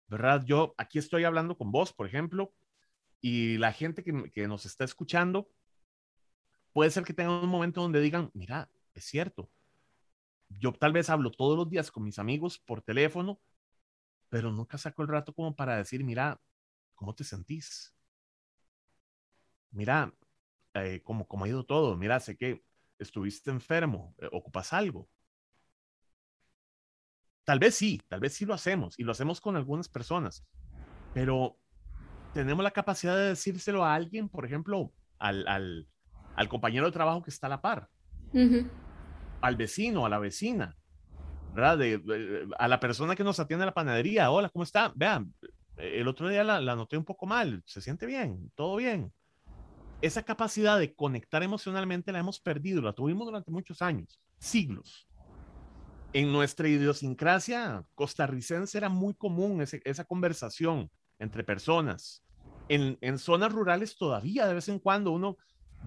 ¿verdad? 0.07 0.43
Yo 0.45 0.75
aquí 0.77 0.99
estoy 0.99 1.23
hablando 1.23 1.57
con 1.57 1.71
vos, 1.71 1.93
por 1.93 2.05
ejemplo, 2.05 2.53
y 3.21 3.57
la 3.57 3.71
gente 3.71 4.03
que, 4.03 4.47
nos 4.47 4.65
está 4.65 4.83
escuchando, 4.83 5.49
puede 6.73 6.91
ser 6.91 7.05
que 7.05 7.13
tengan 7.13 7.41
un 7.41 7.49
momento 7.49 7.81
donde 7.81 8.01
digan, 8.01 8.29
mira, 8.33 8.69
es 8.93 9.05
cierto, 9.05 9.49
yo 10.59 10.73
tal 10.73 10.93
vez 10.93 11.09
hablo 11.09 11.31
todos 11.31 11.57
los 11.57 11.69
días 11.69 11.91
con 11.91 12.03
mis 12.03 12.19
amigos 12.19 12.59
por 12.59 12.81
teléfono, 12.81 13.39
pero 14.29 14.51
nunca 14.51 14.77
saco 14.77 15.01
el 15.01 15.07
rato 15.07 15.33
como 15.33 15.55
para 15.55 15.77
decir, 15.77 16.03
mira, 16.03 16.39
¿cómo 16.95 17.15
te 17.15 17.23
sentís? 17.23 17.95
Mira, 19.71 20.13
eh, 20.73 21.01
como, 21.03 21.25
ha 21.43 21.47
ido 21.47 21.65
todo. 21.65 21.95
Mira, 21.97 22.19
sé 22.19 22.37
que 22.37 22.63
estuviste 22.97 23.51
enfermo, 23.51 24.15
eh, 24.19 24.29
ocupas 24.31 24.73
algo. 24.73 25.09
Tal 27.43 27.57
vez 27.57 27.75
sí, 27.75 27.99
tal 28.07 28.19
vez 28.19 28.33
sí 28.33 28.45
lo 28.45 28.53
hacemos 28.53 28.99
y 28.99 29.03
lo 29.03 29.11
hacemos 29.11 29.41
con 29.41 29.55
algunas 29.55 29.89
personas, 29.89 30.45
pero 31.15 31.57
tenemos 32.33 32.63
la 32.63 32.69
capacidad 32.69 33.15
de 33.15 33.29
decírselo 33.29 33.83
a 33.83 33.95
alguien, 33.95 34.29
por 34.29 34.45
ejemplo, 34.45 34.93
al, 35.17 35.47
al, 35.47 36.47
compañero 36.47 36.85
de 36.85 36.91
trabajo 36.91 37.23
que 37.23 37.31
está 37.31 37.47
a 37.47 37.49
la 37.49 37.61
par, 37.61 37.89
al 39.41 39.55
vecino, 39.55 40.05
a 40.05 40.09
la 40.09 40.19
vecina, 40.19 40.75
¿verdad? 41.53 41.79
a 42.57 42.67
la 42.67 42.79
persona 42.79 43.15
que 43.15 43.23
nos 43.23 43.39
atiende 43.39 43.63
a 43.63 43.67
la 43.67 43.73
panadería. 43.73 44.31
Hola, 44.31 44.49
¿cómo 44.49 44.63
está? 44.63 44.91
Vean, 44.95 45.33
el 45.77 46.07
otro 46.07 46.29
día 46.29 46.43
la, 46.43 46.59
la 46.59 46.75
noté 46.75 46.97
un 46.97 47.05
poco 47.05 47.25
mal, 47.25 47.61
se 47.65 47.81
siente 47.81 48.05
bien, 48.05 48.51
todo 48.55 48.75
bien 48.75 49.13
esa 50.01 50.23
capacidad 50.23 50.79
de 50.79 50.95
conectar 50.95 51.43
emocionalmente 51.43 52.11
la 52.11 52.19
hemos 52.19 52.39
perdido, 52.39 52.81
la 52.81 52.93
tuvimos 52.93 53.25
durante 53.25 53.51
muchos 53.51 53.81
años, 53.81 54.19
siglos. 54.37 55.07
En 56.13 56.31
nuestra 56.31 56.67
idiosincrasia 56.67 57.85
costarricense 57.95 58.77
era 58.77 58.89
muy 58.89 59.13
común 59.13 59.61
esa 59.61 60.03
conversación 60.05 60.89
entre 61.19 61.43
personas, 61.43 62.23
En, 62.69 62.97
en 63.01 63.17
zonas 63.17 63.51
rurales 63.51 63.97
todavía 63.97 64.47
de 64.47 64.53
vez 64.53 64.69
en 64.69 64.79
cuando 64.79 65.11
uno 65.11 65.37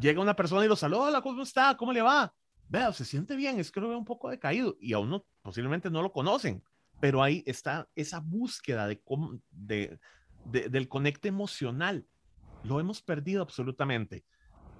llega 0.01 0.21
una 0.21 0.37
persona 0.37 0.65
y 0.65 0.69
lo 0.69 0.77
saluda, 0.77 1.09
hola, 1.09 1.23
¿cómo 1.23 1.43
está? 1.43 1.77
¿Cómo 1.77 1.93
le 1.93 2.03
va? 2.03 2.33
Vea, 2.73 2.91
se 2.95 3.05
siente 3.05 3.37
bien, 3.37 3.61
es 3.61 3.71
que 3.71 3.83
lo 3.83 3.91
veo 3.91 3.99
un 3.99 4.07
poco 4.07 4.31
decaído 4.31 4.79
y 4.81 4.95
a 4.95 4.99
uno 4.99 5.27
posiblemente 5.43 5.91
no 5.91 6.01
lo 6.01 6.11
conocen, 6.11 6.65
pero 7.01 7.23
ahí 7.23 7.43
está 7.45 7.87
esa 7.95 8.19
búsqueda 8.19 8.87
de, 8.87 8.99
de, 9.51 10.01
de 10.47 10.69
del 10.71 10.89
conecte 10.89 11.29
emocional. 11.29 12.07
Lo 12.65 12.81
hemos 12.81 13.03
perdido 13.03 13.43
absolutamente. 13.43 14.25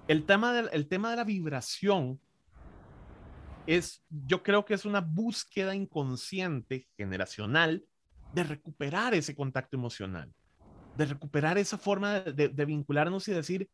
El 0.07 0.25
tema, 0.25 0.53
del, 0.53 0.69
el 0.73 0.87
tema 0.87 1.11
de 1.11 1.17
la 1.17 1.23
vibración 1.23 2.19
es, 3.67 4.03
yo 4.09 4.41
creo 4.41 4.65
que 4.65 4.73
es 4.73 4.85
una 4.85 5.01
búsqueda 5.01 5.75
inconsciente, 5.75 6.87
generacional, 6.97 7.85
de 8.33 8.43
recuperar 8.43 9.13
ese 9.13 9.35
contacto 9.35 9.77
emocional, 9.77 10.33
de 10.97 11.05
recuperar 11.05 11.59
esa 11.59 11.77
forma 11.77 12.21
de, 12.21 12.49
de, 12.49 12.65
vincularnos 12.65 13.27
y 13.27 13.33
decir, 13.33 13.69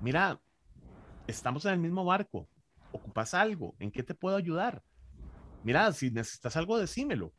mira, 0.00 0.40
estamos 1.26 1.64
en 1.64 1.72
el 1.72 1.80
mismo 1.80 2.04
barco, 2.04 2.48
ocupas 2.92 3.34
algo, 3.34 3.74
¿en 3.78 3.90
qué 3.90 4.02
te 4.02 4.14
puedo 4.14 4.36
ayudar? 4.36 4.82
Mira, 5.64 5.92
si 5.92 6.10
necesitas 6.10 6.56
algo, 6.56 6.78
decímelo. 6.78 7.32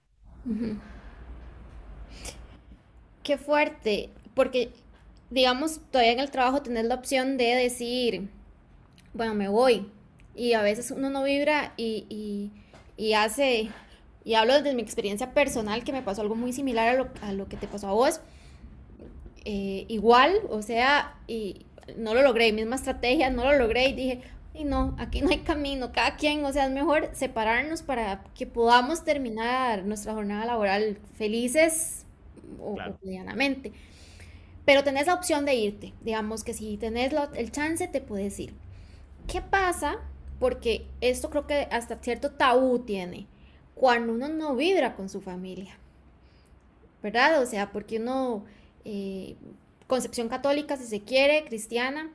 Qué 3.23 3.37
fuerte, 3.37 4.09
porque 4.33 4.71
digamos, 5.31 5.79
todavía 5.89 6.11
en 6.11 6.19
el 6.19 6.29
trabajo 6.29 6.61
tener 6.61 6.85
la 6.85 6.95
opción 6.95 7.37
de 7.37 7.55
decir, 7.55 8.29
bueno, 9.13 9.33
me 9.33 9.47
voy. 9.47 9.89
Y 10.35 10.53
a 10.53 10.61
veces 10.61 10.91
uno 10.91 11.09
no 11.09 11.23
vibra 11.23 11.73
y, 11.77 12.51
hace, 13.15 13.69
y 14.23 14.33
hablo 14.35 14.53
desde 14.53 14.75
mi 14.75 14.81
experiencia 14.81 15.33
personal, 15.33 15.83
que 15.83 15.93
me 15.93 16.03
pasó 16.03 16.21
algo 16.21 16.35
muy 16.35 16.53
similar 16.53 17.09
a 17.21 17.33
lo, 17.33 17.47
que 17.47 17.57
te 17.57 17.67
pasó 17.67 17.87
a 17.87 17.93
vos. 17.93 18.21
Eh, 19.45 19.85
igual, 19.87 20.35
o 20.49 20.61
sea, 20.61 21.17
y 21.27 21.65
no 21.97 22.13
lo 22.13 22.21
logré, 22.21 22.51
misma 22.51 22.75
estrategia, 22.75 23.29
no 23.29 23.45
lo 23.45 23.57
logré 23.57 23.87
y 23.87 23.93
dije, 23.93 24.21
y 24.53 24.65
no, 24.65 24.95
aquí 24.99 25.21
no 25.21 25.29
hay 25.29 25.39
camino, 25.39 25.91
cada 25.93 26.17
quien, 26.17 26.43
o 26.45 26.51
sea, 26.51 26.65
es 26.65 26.71
mejor 26.71 27.09
separarnos 27.13 27.81
para 27.83 28.23
que 28.35 28.45
podamos 28.45 29.03
terminar 29.03 29.85
nuestra 29.85 30.13
jornada 30.13 30.45
laboral 30.45 30.97
felices 31.17 32.05
o 32.59 32.75
cotidianamente. 32.75 33.71
Pero 34.65 34.83
tenés 34.83 35.07
la 35.07 35.15
opción 35.15 35.45
de 35.45 35.55
irte. 35.55 35.93
Digamos 36.01 36.43
que 36.43 36.53
si 36.53 36.77
tenés 36.77 37.13
el 37.35 37.51
chance, 37.51 37.87
te 37.87 38.01
puedes 38.01 38.39
ir. 38.39 38.53
¿Qué 39.27 39.41
pasa? 39.41 39.97
Porque 40.39 40.87
esto 41.01 41.29
creo 41.29 41.47
que 41.47 41.67
hasta 41.71 41.97
cierto 42.01 42.31
tabú 42.31 42.79
tiene. 42.79 43.27
Cuando 43.75 44.13
uno 44.13 44.29
no 44.29 44.55
vibra 44.55 44.95
con 44.95 45.09
su 45.09 45.21
familia. 45.21 45.77
¿Verdad? 47.01 47.41
O 47.41 47.45
sea, 47.45 47.71
porque 47.71 47.97
uno, 47.97 48.45
eh, 48.85 49.35
concepción 49.87 50.29
católica, 50.29 50.77
si 50.77 50.85
se 50.85 51.01
quiere, 51.01 51.43
cristiana, 51.45 52.11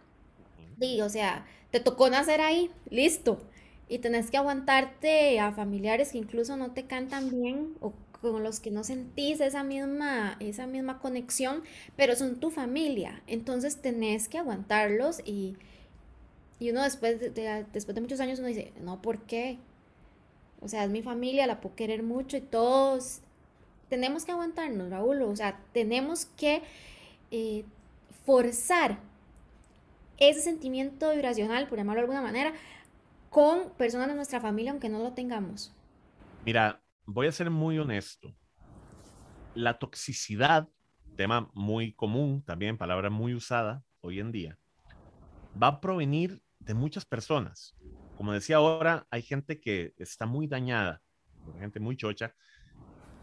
y, 0.80 1.00
o 1.00 1.08
sea, 1.08 1.46
te 1.70 1.80
tocó 1.80 2.08
nacer 2.10 2.40
ahí, 2.40 2.70
listo. 2.90 3.40
Y 3.88 3.98
tenés 3.98 4.30
que 4.30 4.36
aguantarte 4.36 5.38
a 5.40 5.52
familiares 5.52 6.12
que 6.12 6.18
incluso 6.18 6.56
no 6.56 6.72
te 6.72 6.84
cantan 6.86 7.30
bien 7.30 7.74
o 7.80 7.92
con 8.20 8.42
los 8.42 8.60
que 8.60 8.70
no 8.70 8.82
sentís 8.82 9.40
esa 9.40 9.62
misma, 9.62 10.36
esa 10.40 10.66
misma 10.66 10.98
conexión, 10.98 11.62
pero 11.96 12.16
son 12.16 12.40
tu 12.40 12.50
familia. 12.50 13.22
Entonces 13.26 13.80
tenés 13.80 14.28
que 14.28 14.38
aguantarlos 14.38 15.20
y, 15.24 15.56
y 16.58 16.70
uno 16.70 16.82
después 16.82 17.20
de, 17.20 17.66
después 17.72 17.94
de 17.94 18.00
muchos 18.00 18.20
años 18.20 18.38
uno 18.38 18.48
dice, 18.48 18.72
no, 18.80 19.02
¿por 19.02 19.20
qué? 19.22 19.58
O 20.60 20.68
sea, 20.68 20.84
es 20.84 20.90
mi 20.90 21.02
familia, 21.02 21.46
la 21.46 21.60
puedo 21.60 21.76
querer 21.76 22.02
mucho 22.02 22.36
y 22.36 22.40
todos 22.40 23.20
tenemos 23.90 24.24
que 24.24 24.32
aguantarnos, 24.32 24.90
Raúl. 24.90 25.22
O 25.22 25.36
sea, 25.36 25.60
tenemos 25.72 26.26
que 26.26 26.62
eh, 27.30 27.64
forzar 28.26 28.98
ese 30.18 30.40
sentimiento 30.40 31.10
vibracional, 31.12 31.68
por 31.68 31.78
llamarlo 31.78 32.00
de 32.00 32.04
alguna 32.04 32.22
manera, 32.22 32.54
con 33.30 33.70
personas 33.76 34.08
de 34.08 34.14
nuestra 34.14 34.40
familia, 34.40 34.70
aunque 34.70 34.88
no 34.88 34.98
lo 34.98 35.12
tengamos. 35.12 35.74
Mira, 36.44 36.82
voy 37.04 37.26
a 37.26 37.32
ser 37.32 37.50
muy 37.50 37.78
honesto. 37.78 38.34
La 39.54 39.78
toxicidad, 39.78 40.68
tema 41.16 41.50
muy 41.54 41.92
común, 41.92 42.42
también 42.42 42.78
palabra 42.78 43.10
muy 43.10 43.34
usada 43.34 43.82
hoy 44.00 44.20
en 44.20 44.32
día, 44.32 44.58
va 45.60 45.68
a 45.68 45.80
provenir 45.80 46.42
de 46.58 46.74
muchas 46.74 47.04
personas. 47.04 47.74
Como 48.16 48.32
decía 48.32 48.56
ahora, 48.56 49.06
hay 49.10 49.22
gente 49.22 49.60
que 49.60 49.94
está 49.98 50.26
muy 50.26 50.46
dañada, 50.46 51.02
gente 51.58 51.80
muy 51.80 51.96
chocha, 51.96 52.34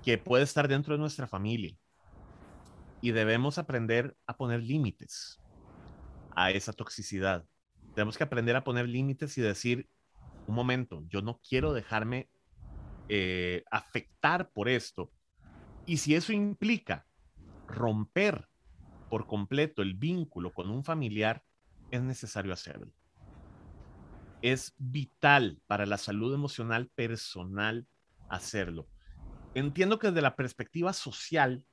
que 0.03 0.17
puede 0.17 0.43
estar 0.43 0.67
dentro 0.67 0.93
de 0.93 0.99
nuestra 0.99 1.27
familia. 1.27 1.75
Y 3.01 3.11
debemos 3.11 3.57
aprender 3.57 4.15
a 4.27 4.37
poner 4.37 4.61
límites 4.61 5.42
a 6.35 6.51
esa 6.51 6.73
toxicidad. 6.73 7.45
Tenemos 7.95 8.17
que 8.17 8.23
aprender 8.23 8.55
a 8.55 8.63
poner 8.63 8.87
límites 8.87 9.37
y 9.37 9.41
decir, 9.41 9.89
un 10.47 10.55
momento, 10.55 11.03
yo 11.07 11.21
no 11.21 11.39
quiero 11.47 11.73
dejarme 11.73 12.29
eh, 13.09 13.63
afectar 13.71 14.51
por 14.51 14.69
esto. 14.69 15.11
Y 15.85 15.97
si 15.97 16.15
eso 16.15 16.33
implica 16.33 17.05
romper 17.67 18.47
por 19.09 19.27
completo 19.27 19.81
el 19.81 19.93
vínculo 19.93 20.53
con 20.53 20.69
un 20.69 20.83
familiar, 20.83 21.43
es 21.91 22.01
necesario 22.01 22.53
hacerlo. 22.53 22.91
Es 24.41 24.73
vital 24.77 25.61
para 25.67 25.85
la 25.85 25.97
salud 25.97 26.33
emocional 26.33 26.89
personal 26.95 27.87
hacerlo. 28.29 28.87
Entiendo 29.53 29.99
que 29.99 30.07
desde 30.07 30.21
la 30.21 30.35
perspectiva 30.35 30.93
social, 30.93 31.63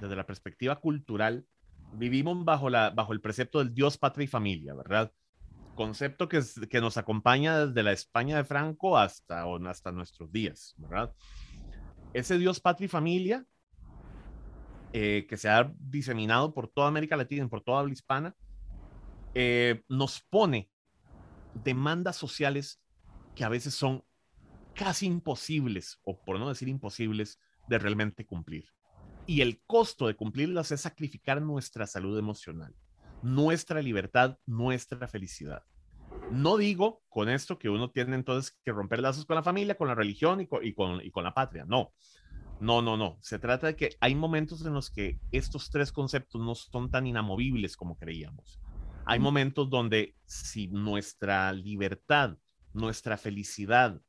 desde 0.00 0.16
la 0.16 0.26
perspectiva 0.26 0.80
cultural, 0.80 1.46
vivimos 1.92 2.44
bajo, 2.44 2.70
la, 2.70 2.90
bajo 2.90 3.12
el 3.12 3.20
precepto 3.20 3.58
del 3.58 3.74
Dios, 3.74 3.98
patria 3.98 4.24
y 4.24 4.28
familia, 4.28 4.74
¿verdad? 4.74 5.12
concepto 5.78 6.28
que, 6.28 6.42
que 6.68 6.80
nos 6.80 6.96
acompaña 6.96 7.66
desde 7.66 7.84
la 7.84 7.92
España 7.92 8.36
de 8.36 8.44
Franco 8.44 8.98
hasta, 8.98 9.44
hasta 9.68 9.92
nuestros 9.92 10.32
días, 10.32 10.74
¿verdad? 10.76 11.14
Ese 12.12 12.36
Dios, 12.36 12.58
patria 12.58 12.86
y 12.86 12.88
familia, 12.88 13.46
eh, 14.92 15.24
que 15.28 15.36
se 15.36 15.48
ha 15.48 15.72
diseminado 15.78 16.52
por 16.52 16.66
toda 16.66 16.88
América 16.88 17.16
Latina 17.16 17.44
y 17.44 17.48
por 17.48 17.62
toda 17.62 17.78
habla 17.78 17.92
hispana, 17.92 18.34
eh, 19.34 19.84
nos 19.88 20.20
pone 20.20 20.68
demandas 21.54 22.16
sociales 22.16 22.82
que 23.36 23.44
a 23.44 23.48
veces 23.48 23.72
son 23.72 24.02
casi 24.74 25.06
imposibles, 25.06 26.00
o 26.02 26.20
por 26.24 26.40
no 26.40 26.48
decir 26.48 26.68
imposibles, 26.68 27.38
de 27.68 27.78
realmente 27.78 28.26
cumplir. 28.26 28.64
Y 29.28 29.42
el 29.42 29.62
costo 29.64 30.08
de 30.08 30.16
cumplirlas 30.16 30.72
es 30.72 30.80
sacrificar 30.80 31.40
nuestra 31.40 31.86
salud 31.86 32.18
emocional 32.18 32.74
nuestra 33.22 33.82
libertad, 33.82 34.38
nuestra 34.46 35.08
felicidad. 35.08 35.62
No 36.30 36.56
digo 36.56 37.02
con 37.08 37.28
esto 37.28 37.58
que 37.58 37.68
uno 37.68 37.90
tiene 37.90 38.14
entonces 38.14 38.56
que 38.64 38.72
romper 38.72 39.00
lazos 39.00 39.24
con 39.24 39.36
la 39.36 39.42
familia, 39.42 39.76
con 39.76 39.88
la 39.88 39.94
religión 39.94 40.40
y 40.40 40.46
con, 40.46 40.64
y 40.64 41.10
con, 41.10 41.24
la 41.24 41.34
patria. 41.34 41.64
No, 41.66 41.92
no, 42.60 42.82
no, 42.82 42.96
no. 42.96 43.18
Se 43.20 43.38
trata 43.38 43.68
de 43.68 43.76
que 43.76 43.96
hay 44.00 44.14
momentos 44.14 44.64
en 44.64 44.74
los 44.74 44.90
que 44.90 45.18
estos 45.30 45.70
tres 45.70 45.92
conceptos 45.92 46.40
no 46.40 46.54
son 46.54 46.90
tan 46.90 47.06
inamovibles 47.06 47.76
como 47.76 47.96
creíamos. 47.96 48.60
Hay 49.06 49.18
momentos 49.18 49.70
donde 49.70 50.14
si 50.26 50.68
nuestra 50.68 51.52
libertad, 51.52 52.36
nuestra 52.74 53.16
felicidad, 53.16 54.00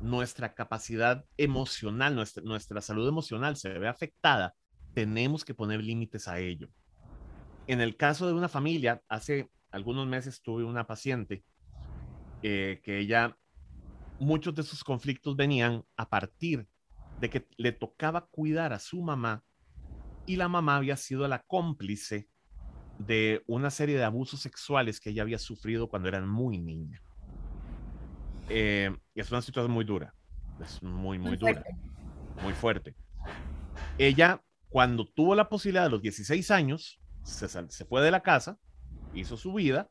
nuestra 0.00 0.54
capacidad 0.54 1.24
emocional, 1.36 2.14
nuestra, 2.16 2.42
nuestra 2.42 2.80
salud 2.80 3.08
emocional 3.08 3.56
se 3.56 3.68
ve 3.78 3.86
afectada, 3.86 4.56
tenemos 4.94 5.44
que 5.44 5.54
poner 5.54 5.82
límites 5.82 6.28
a 6.28 6.38
ello 6.38 6.68
en 7.70 7.80
el 7.80 7.96
caso 7.96 8.26
de 8.26 8.32
una 8.32 8.48
familia, 8.48 9.00
hace 9.08 9.48
algunos 9.70 10.04
meses 10.04 10.42
tuve 10.42 10.64
una 10.64 10.88
paciente 10.88 11.44
eh, 12.42 12.80
que 12.82 12.98
ella, 12.98 13.38
muchos 14.18 14.56
de 14.56 14.64
sus 14.64 14.82
conflictos 14.82 15.36
venían 15.36 15.84
a 15.96 16.08
partir 16.08 16.66
de 17.20 17.30
que 17.30 17.46
le 17.56 17.70
tocaba 17.70 18.26
cuidar 18.26 18.72
a 18.72 18.80
su 18.80 19.00
mamá 19.02 19.44
y 20.26 20.34
la 20.34 20.48
mamá 20.48 20.78
había 20.78 20.96
sido 20.96 21.28
la 21.28 21.44
cómplice 21.44 22.28
de 22.98 23.44
una 23.46 23.70
serie 23.70 23.96
de 23.96 24.02
abusos 24.02 24.40
sexuales 24.40 24.98
que 24.98 25.10
ella 25.10 25.22
había 25.22 25.38
sufrido 25.38 25.88
cuando 25.88 26.08
era 26.08 26.20
muy 26.20 26.58
niña. 26.58 27.00
Eh, 28.48 28.90
es 29.14 29.30
una 29.30 29.42
situación 29.42 29.72
muy 29.72 29.84
dura, 29.84 30.12
es 30.60 30.82
muy, 30.82 31.20
muy, 31.20 31.36
dura, 31.36 31.62
muy 32.42 32.52
fuerte. 32.52 32.96
Ella, 33.96 34.42
cuando 34.70 35.04
tuvo 35.04 35.34
la 35.34 35.48
posibilidad 35.48 35.84
de 35.84 35.90
los 35.90 36.00
16 36.00 36.50
años, 36.52 37.00
se, 37.24 37.84
fue 37.84 38.02
de 38.02 38.10
la 38.12 38.22
casa, 38.22 38.58
hizo 39.14 39.36
su 39.36 39.52
vida 39.52 39.90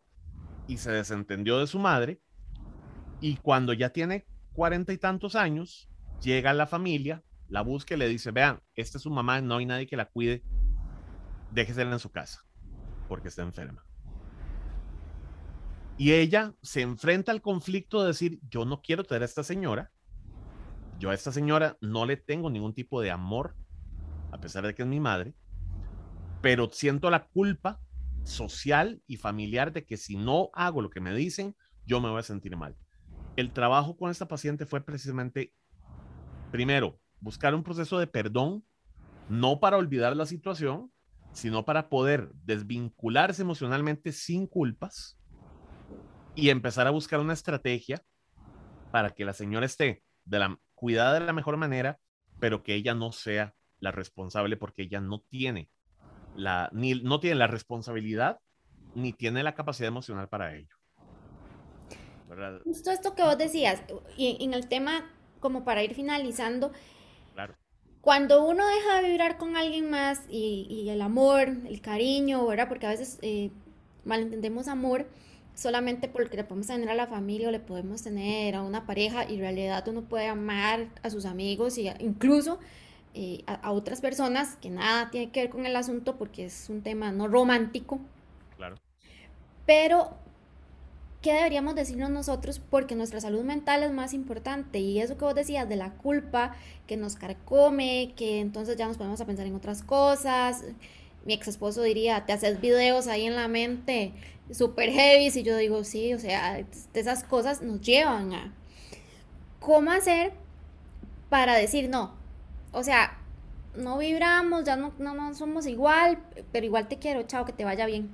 y 0.68 0.78
se 0.78 0.92
desentendió 0.92 1.60
de 1.60 1.68
su 1.68 1.80
madre. 1.80 2.22
Y 3.20 3.36
cuando 3.36 3.74
ya 3.74 3.90
tiene 3.90 4.26
cuarenta 4.54 4.94
y 4.94 4.98
tantos 4.98 5.36
años, 5.36 5.90
llega 6.22 6.52
a 6.52 6.54
la 6.54 6.66
familia, 6.66 7.24
la 7.50 7.62
busca 7.62 7.96
y 7.96 7.98
le 7.98 8.08
dice, 8.08 8.32
vean, 8.32 8.62
esta 8.74 8.98
es 8.98 9.04
su 9.04 9.12
mamá, 9.12 9.42
no 9.42 9.58
hay 9.58 9.66
nadie 9.66 9.86
que 9.86 9.98
la 9.98 10.06
cuide, 10.06 10.44
déjesela 11.52 11.92
en 11.92 12.00
su 12.00 12.12
casa, 12.12 12.46
porque 13.10 13.28
está 13.28 13.42
enferma. 13.42 13.86
Y 15.98 16.14
ella 16.14 16.56
se 16.62 16.80
enfrenta 16.80 17.34
al 17.34 17.42
conflicto 17.42 18.02
de 18.02 18.08
decir, 18.08 18.40
yo 18.50 18.64
no 18.64 18.82
quiero 18.82 19.04
tener 19.04 19.24
a 19.24 19.26
esta 19.26 19.44
señora, 19.44 19.92
yo 21.00 21.10
a 21.10 21.14
esta 21.14 21.34
señora 21.34 21.78
no 21.82 22.06
le 22.06 22.16
tengo 22.16 22.50
ningún 22.50 22.74
tipo 22.74 23.02
de 23.02 23.12
amor, 23.12 23.58
a 24.32 24.40
pesar 24.40 24.66
de 24.66 24.76
que 24.76 24.84
es 24.84 24.88
mi 24.88 25.00
madre, 25.00 25.34
pero 26.42 26.70
siento 26.72 27.10
la 27.10 27.28
culpa 27.28 27.82
social 28.24 29.02
y 29.08 29.18
familiar 29.18 29.74
de 29.74 29.86
que 29.86 29.98
si 29.98 30.16
no 30.16 30.50
hago 30.54 30.82
lo 30.82 30.90
que 30.90 31.02
me 31.02 31.14
dicen, 31.14 31.56
yo 31.86 32.00
me 32.00 32.10
voy 32.10 32.20
a 32.20 32.24
sentir 32.24 32.56
mal. 32.56 32.78
El 33.36 33.52
trabajo 33.52 33.98
con 33.98 34.12
esta 34.12 34.28
paciente 34.28 34.66
fue 34.66 34.82
precisamente, 34.82 35.54
primero, 36.52 37.00
buscar 37.20 37.56
un 37.56 37.64
proceso 37.64 37.98
de 38.00 38.08
perdón, 38.08 38.64
no 39.30 39.60
para 39.60 39.78
olvidar 39.78 40.16
la 40.16 40.26
situación, 40.26 40.92
sino 41.32 41.66
para 41.66 41.90
poder 41.90 42.32
desvincularse 42.44 43.42
emocionalmente 43.42 44.12
sin 44.12 44.48
culpas 44.48 45.18
y 46.36 46.50
empezar 46.50 46.88
a 46.88 46.92
buscar 46.92 47.20
una 47.20 47.34
estrategia 47.34 48.04
para 48.92 49.12
que 49.12 49.26
la 49.26 49.34
señora 49.34 49.66
esté 49.66 50.04
cuidada 50.74 51.16
de 51.16 51.20
la 51.22 51.34
mejor 51.34 51.58
manera, 51.58 52.00
pero 52.40 52.64
que 52.64 52.76
ella 52.76 52.94
no 52.94 53.12
sea 53.12 53.56
la 53.80 53.92
responsable 53.92 54.58
porque 54.58 54.84
ella 54.84 55.02
no 55.02 55.22
tiene 55.22 55.70
la, 56.36 56.70
ni, 56.74 56.96
no 56.96 57.20
tiene 57.20 57.36
la 57.36 57.48
responsabilidad 57.48 58.40
ni 58.96 59.14
tiene 59.14 59.44
la 59.44 59.56
capacidad 59.56 59.88
emocional 59.88 60.30
para 60.30 60.56
ello. 60.56 60.76
Justo 62.64 62.92
esto 62.92 63.16
que 63.16 63.24
vos 63.24 63.38
decías, 63.38 63.82
y 64.16 64.38
en 64.44 64.54
el 64.54 64.68
tema, 64.68 65.10
como 65.40 65.64
para 65.64 65.84
ir 65.84 65.96
finalizando, 65.96 66.72
claro. 67.34 67.56
cuando 68.02 68.46
uno 68.46 68.68
deja 68.68 69.02
de 69.02 69.10
vibrar 69.10 69.38
con 69.38 69.56
alguien 69.56 69.90
más 69.90 70.26
y, 70.30 70.88
el 70.90 71.02
amor, 71.02 71.48
el 71.48 71.82
cariño, 71.82 72.46
¿verdad? 72.46 72.68
Porque 72.68 72.86
a 72.86 72.90
veces 72.90 73.18
eh, 73.22 73.52
malentendemos 74.06 74.68
amor 74.68 75.08
solamente 75.56 76.08
porque 76.08 76.38
le 76.38 76.44
podemos 76.44 76.68
tener 76.68 76.90
a 76.90 76.96
la 76.96 77.08
familia 77.08 77.50
o 77.50 77.52
le 77.52 77.60
podemos 77.60 78.02
tener 78.02 78.56
a 78.56 78.62
una 78.62 78.86
pareja 78.86 79.30
y 79.30 79.36
en 79.36 79.42
realidad 79.42 79.88
uno 79.88 80.04
puede 80.04 80.28
amar 80.28 80.88
a 81.04 81.10
sus 81.10 81.26
amigos 81.26 81.78
y 81.78 81.90
incluso 82.00 82.60
eh, 83.14 83.44
a, 83.48 83.72
otras 83.72 84.02
personas 84.02 84.56
que 84.58 84.70
nada 84.70 85.10
tiene 85.10 85.32
que 85.32 85.42
ver 85.42 85.50
con 85.50 85.66
el 85.66 85.76
asunto 85.76 86.18
porque 86.18 86.46
es 86.46 86.70
un 86.70 86.82
tema 86.82 87.12
no 87.12 87.28
romántico. 87.28 88.00
Claro. 88.58 88.76
Pero, 89.66 90.12
¿qué 91.22 91.34
deberíamos 91.34 91.76
decirnos 91.76 92.10
nosotros? 92.10 92.60
Porque 92.60 92.96
nuestra 92.96 93.22
salud 93.22 93.44
mental 93.44 93.84
es 93.84 93.92
más 93.92 94.14
importante 94.14 94.80
y 94.80 95.00
eso 95.00 95.18
que 95.18 95.26
vos 95.26 95.36
decías 95.36 95.68
de 95.68 95.76
la 95.76 95.92
culpa 95.94 96.56
que 96.88 96.98
nos 96.98 97.16
carcome, 97.16 98.14
que 98.16 98.40
entonces 98.40 98.78
ya 98.78 98.88
nos 98.88 98.98
ponemos 98.98 99.22
a 99.22 99.26
pensar 99.26 99.46
en 99.46 99.56
otras 99.56 99.84
cosas. 99.84 100.64
Mi 101.26 101.34
ex 101.34 101.48
esposo 101.48 101.82
diría, 101.84 102.26
te 102.26 102.34
haces 102.34 102.62
videos 102.62 103.08
ahí 103.08 103.26
en 103.26 103.36
la 103.36 103.48
mente 103.48 104.14
super 104.52 104.90
heavy 104.90 105.28
y 105.28 105.44
yo 105.44 105.58
digo, 105.58 105.84
sí, 105.84 106.14
o 106.14 106.20
sea, 106.20 106.64
esas 106.94 107.24
cosas 107.24 107.62
nos 107.62 107.82
llevan 107.82 108.34
a 108.34 108.54
cómo 109.60 109.92
hacer 109.92 110.34
para 111.30 111.56
decir 111.56 111.90
no. 111.90 112.19
O 112.72 112.84
sea, 112.84 113.18
no 113.76 113.98
vibramos, 113.98 114.64
ya 114.64 114.76
no, 114.76 114.94
no, 115.00 115.34
somos 115.34 115.66
igual, 115.66 116.24
pero 116.52 116.66
igual 116.66 116.88
te 116.88 117.00
quiero, 117.00 117.24
chao, 117.24 117.46
que 117.46 117.54
te 117.54 117.66
vaya 117.66 117.86
bien. 117.86 118.10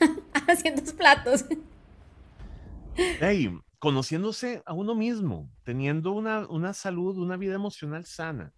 Haciendo 0.48 0.82
platos. 0.94 1.44
Hey, 2.96 3.50
conociéndose 3.78 4.62
a 4.64 4.72
uno 4.72 4.94
mismo, 4.94 5.50
teniendo 5.64 6.12
una, 6.12 6.46
una 6.48 6.72
salud, 6.72 7.16
una 7.18 7.36
vida 7.36 7.54
emocional 7.54 8.04
sana. 8.04 8.52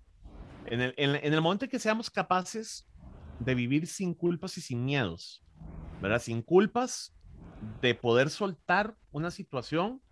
En 0.66 0.80
el, 0.80 0.94
en, 0.96 1.16
en 1.16 1.32
el 1.32 1.40
momento 1.40 1.64
en 1.64 1.70
que 1.70 1.78
seamos 1.78 2.10
capaces 2.10 2.86
de 3.38 3.54
vivir 3.54 3.86
sin 3.86 4.14
culpas 4.14 4.58
y 4.58 4.60
sin 4.60 4.84
miedos, 4.84 5.42
¿verdad? 6.00 6.20
Sin 6.20 6.42
culpas 6.42 7.14
de 7.80 7.94
poder 7.94 8.30
soltar 8.30 8.96
una 9.10 9.30
situación 9.30 10.02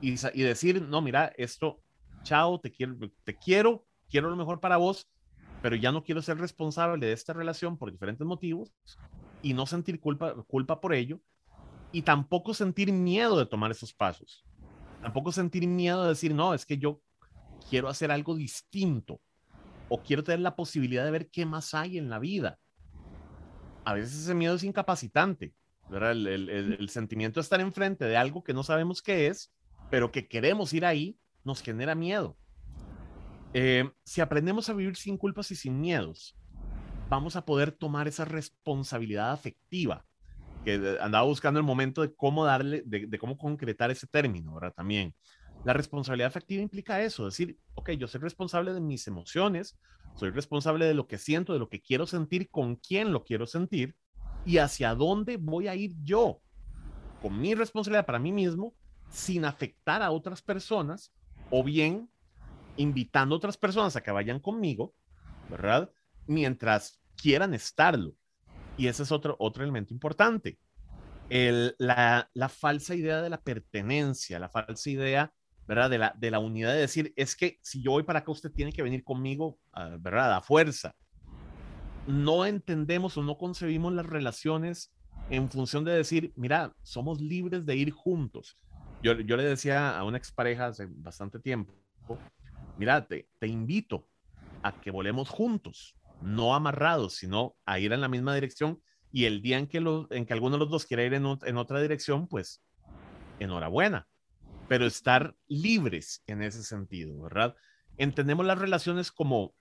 y, 0.00 0.14
y, 0.34 0.42
decir, 0.42 0.82
no, 0.82 1.00
mira, 1.00 1.32
esto, 1.36 1.80
chao, 2.22 2.60
te 2.60 2.70
quiero, 2.70 2.96
te 3.24 3.36
quiero, 3.36 3.86
quiero 4.08 4.30
lo 4.30 4.36
mejor 4.36 4.60
para 4.60 4.76
vos, 4.76 5.08
pero 5.62 5.76
ya 5.76 5.92
no 5.92 6.04
quiero 6.04 6.22
ser 6.22 6.38
responsable 6.38 7.06
de 7.06 7.12
esta 7.12 7.32
relación 7.32 7.76
por 7.76 7.90
diferentes 7.90 8.26
motivos 8.26 8.72
y 9.42 9.54
no 9.54 9.66
sentir 9.66 10.00
culpa, 10.00 10.34
culpa 10.46 10.80
por 10.80 10.94
ello 10.94 11.20
y 11.92 12.02
tampoco 12.02 12.54
sentir 12.54 12.92
miedo 12.92 13.38
de 13.38 13.46
tomar 13.46 13.70
esos 13.70 13.94
pasos. 13.94 14.44
Tampoco 15.00 15.32
sentir 15.32 15.66
miedo 15.66 16.02
de 16.02 16.10
decir, 16.10 16.34
no, 16.34 16.54
es 16.54 16.66
que 16.66 16.78
yo 16.78 17.00
quiero 17.68 17.88
hacer 17.88 18.10
algo 18.10 18.34
distinto 18.34 19.20
o 19.88 20.02
quiero 20.02 20.22
tener 20.22 20.40
la 20.40 20.56
posibilidad 20.56 21.04
de 21.04 21.10
ver 21.10 21.30
qué 21.30 21.46
más 21.46 21.74
hay 21.74 21.98
en 21.98 22.10
la 22.10 22.18
vida. 22.18 22.58
A 23.84 23.94
veces 23.94 24.14
ese 24.14 24.34
miedo 24.34 24.54
es 24.54 24.64
incapacitante. 24.64 25.54
El, 25.90 26.88
sentimiento 26.90 27.40
de 27.40 27.42
estar 27.42 27.60
enfrente 27.60 28.04
de 28.04 28.16
algo 28.16 28.44
que 28.44 28.52
no 28.52 28.62
sabemos 28.62 29.00
qué 29.00 29.28
es, 29.28 29.50
pero 29.90 30.12
que 30.12 30.28
queremos 30.28 30.74
ir 30.74 30.84
ahí, 30.84 31.18
nos 31.44 31.62
genera 31.62 31.94
miedo. 31.94 32.36
Eh, 33.54 33.90
si 34.04 34.20
aprendemos 34.20 34.68
a 34.68 34.74
vivir 34.74 34.96
sin 34.96 35.16
culpas 35.16 35.50
y 35.50 35.56
sin 35.56 35.80
miedos, 35.80 36.36
vamos 37.08 37.36
a 37.36 37.44
poder 37.44 37.72
tomar 37.72 38.06
esa 38.08 38.24
responsabilidad 38.24 39.32
afectiva, 39.32 40.04
que 40.64 40.98
andaba 41.00 41.24
buscando 41.24 41.58
el 41.58 41.64
momento 41.64 42.02
de 42.02 42.14
cómo 42.14 42.44
darle, 42.44 42.82
de, 42.84 43.18
cómo 43.18 43.38
concretar 43.38 43.90
ese 43.90 44.06
término, 44.06 44.54
¿verdad? 44.54 44.74
También. 44.74 45.14
La 45.64 45.72
responsabilidad 45.72 46.28
afectiva 46.28 46.62
implica 46.62 47.02
eso, 47.02 47.24
decir, 47.24 47.58
ok, 47.74 47.90
yo 47.92 48.06
soy 48.06 48.20
responsable 48.20 48.72
de 48.72 48.80
mis 48.80 49.06
emociones, 49.08 49.76
soy 50.14 50.30
responsable 50.30 50.86
de 50.86 50.94
lo 50.94 51.06
que 51.06 51.18
siento, 51.18 51.52
de 51.52 51.58
lo 51.58 51.68
que 51.68 51.80
quiero 51.80 52.06
sentir, 52.06 52.48
con 52.50 52.76
quién 52.76 53.12
lo 53.12 53.24
quiero 53.24 53.46
sentir, 53.46 53.96
y 54.44 54.58
hacia 54.58 54.94
dónde 54.94 55.36
voy 55.36 55.68
a 55.68 55.74
ir 55.74 55.94
yo 56.04 56.40
con 57.20 57.40
mi 57.40 57.54
responsabilidad 57.54 58.06
para 58.06 58.18
mí 58.18 58.32
mismo 58.32 58.74
sin 59.10 59.44
afectar 59.44 60.02
a 60.02 60.10
otras 60.10 60.42
personas 60.42 61.12
o 61.50 61.64
bien 61.64 62.08
invitando 62.78 63.34
a 63.34 63.38
otras 63.38 63.56
personas 63.56 63.94
a 63.96 64.02
que 64.02 64.10
vayan 64.10 64.40
conmigo, 64.40 64.94
¿verdad? 65.50 65.90
Mientras 66.26 67.00
quieran 67.20 67.52
estarlo. 67.52 68.14
Y 68.76 68.86
ese 68.86 69.02
es 69.02 69.12
otro, 69.12 69.36
otro 69.38 69.62
elemento 69.62 69.92
importante. 69.92 70.58
La, 71.28 72.30
falsa 72.48 72.94
idea 72.94 73.20
de 73.20 73.28
la 73.28 73.42
pertenencia, 73.42 74.38
la 74.38 74.48
falsa 74.48 74.88
idea, 74.88 75.32
¿verdad? 75.66 75.90
De 75.90 75.98
la, 75.98 76.14
de 76.16 76.30
la 76.30 76.38
unidad 76.38 76.72
de 76.72 76.80
decir, 76.80 77.12
es 77.16 77.36
que 77.36 77.58
si 77.60 77.82
yo 77.82 77.90
voy 77.90 78.04
para 78.04 78.20
acá, 78.20 78.32
usted 78.32 78.50
tiene 78.50 78.72
que 78.72 78.82
venir 78.82 79.04
conmigo, 79.04 79.58
ah, 79.74 79.96
¿verdad? 80.00 80.34
A 80.34 80.40
fuerza 80.40 80.94
no 82.08 82.46
entendemos 82.46 83.18
o 83.18 83.22
no 83.22 83.36
concebimos 83.36 83.92
las 83.92 84.06
relaciones 84.06 84.90
en 85.28 85.50
función 85.50 85.84
de 85.84 85.92
decir, 85.92 86.32
mira, 86.36 86.74
somos 86.82 87.20
libres 87.20 87.66
de 87.66 87.76
ir 87.76 87.90
juntos. 87.90 88.56
Yo, 89.02 89.14
le 89.14 89.44
decía 89.44 89.96
a 89.96 90.04
una 90.04 90.16
expareja 90.16 90.66
hace 90.66 90.86
bastante 90.90 91.38
tiempo, 91.38 91.74
mira, 92.78 93.06
te, 93.06 93.26
invito 93.46 94.08
a 94.62 94.80
que 94.80 94.90
volemos 94.90 95.28
juntos, 95.28 95.96
no 96.22 96.54
amarrados, 96.54 97.14
sino 97.16 97.56
a 97.66 97.78
ir 97.78 97.92
en 97.92 98.00
la 98.00 98.08
misma 98.08 98.34
dirección 98.34 98.80
y 99.12 99.24
el 99.24 99.42
día 99.42 99.58
en 99.58 99.66
que, 99.66 99.78
en 100.10 100.26
que 100.26 100.32
alguno 100.32 100.56
de 100.56 100.60
los 100.60 100.70
dos 100.70 100.86
quiera 100.86 101.04
ir 101.04 101.14
en, 101.14 101.56
otra 101.56 101.80
dirección, 101.80 102.28
pues 102.28 102.62
enhorabuena, 103.38 104.06
pero 104.68 104.86
estar 104.86 105.34
libres 105.46 106.22
en 106.26 106.42
ese 106.42 106.62
sentido, 106.62 107.20
¿verdad? 107.22 107.56
Entendemos 107.96 108.46
las 108.46 108.58
relaciones 108.58 109.10
como, 109.10 109.54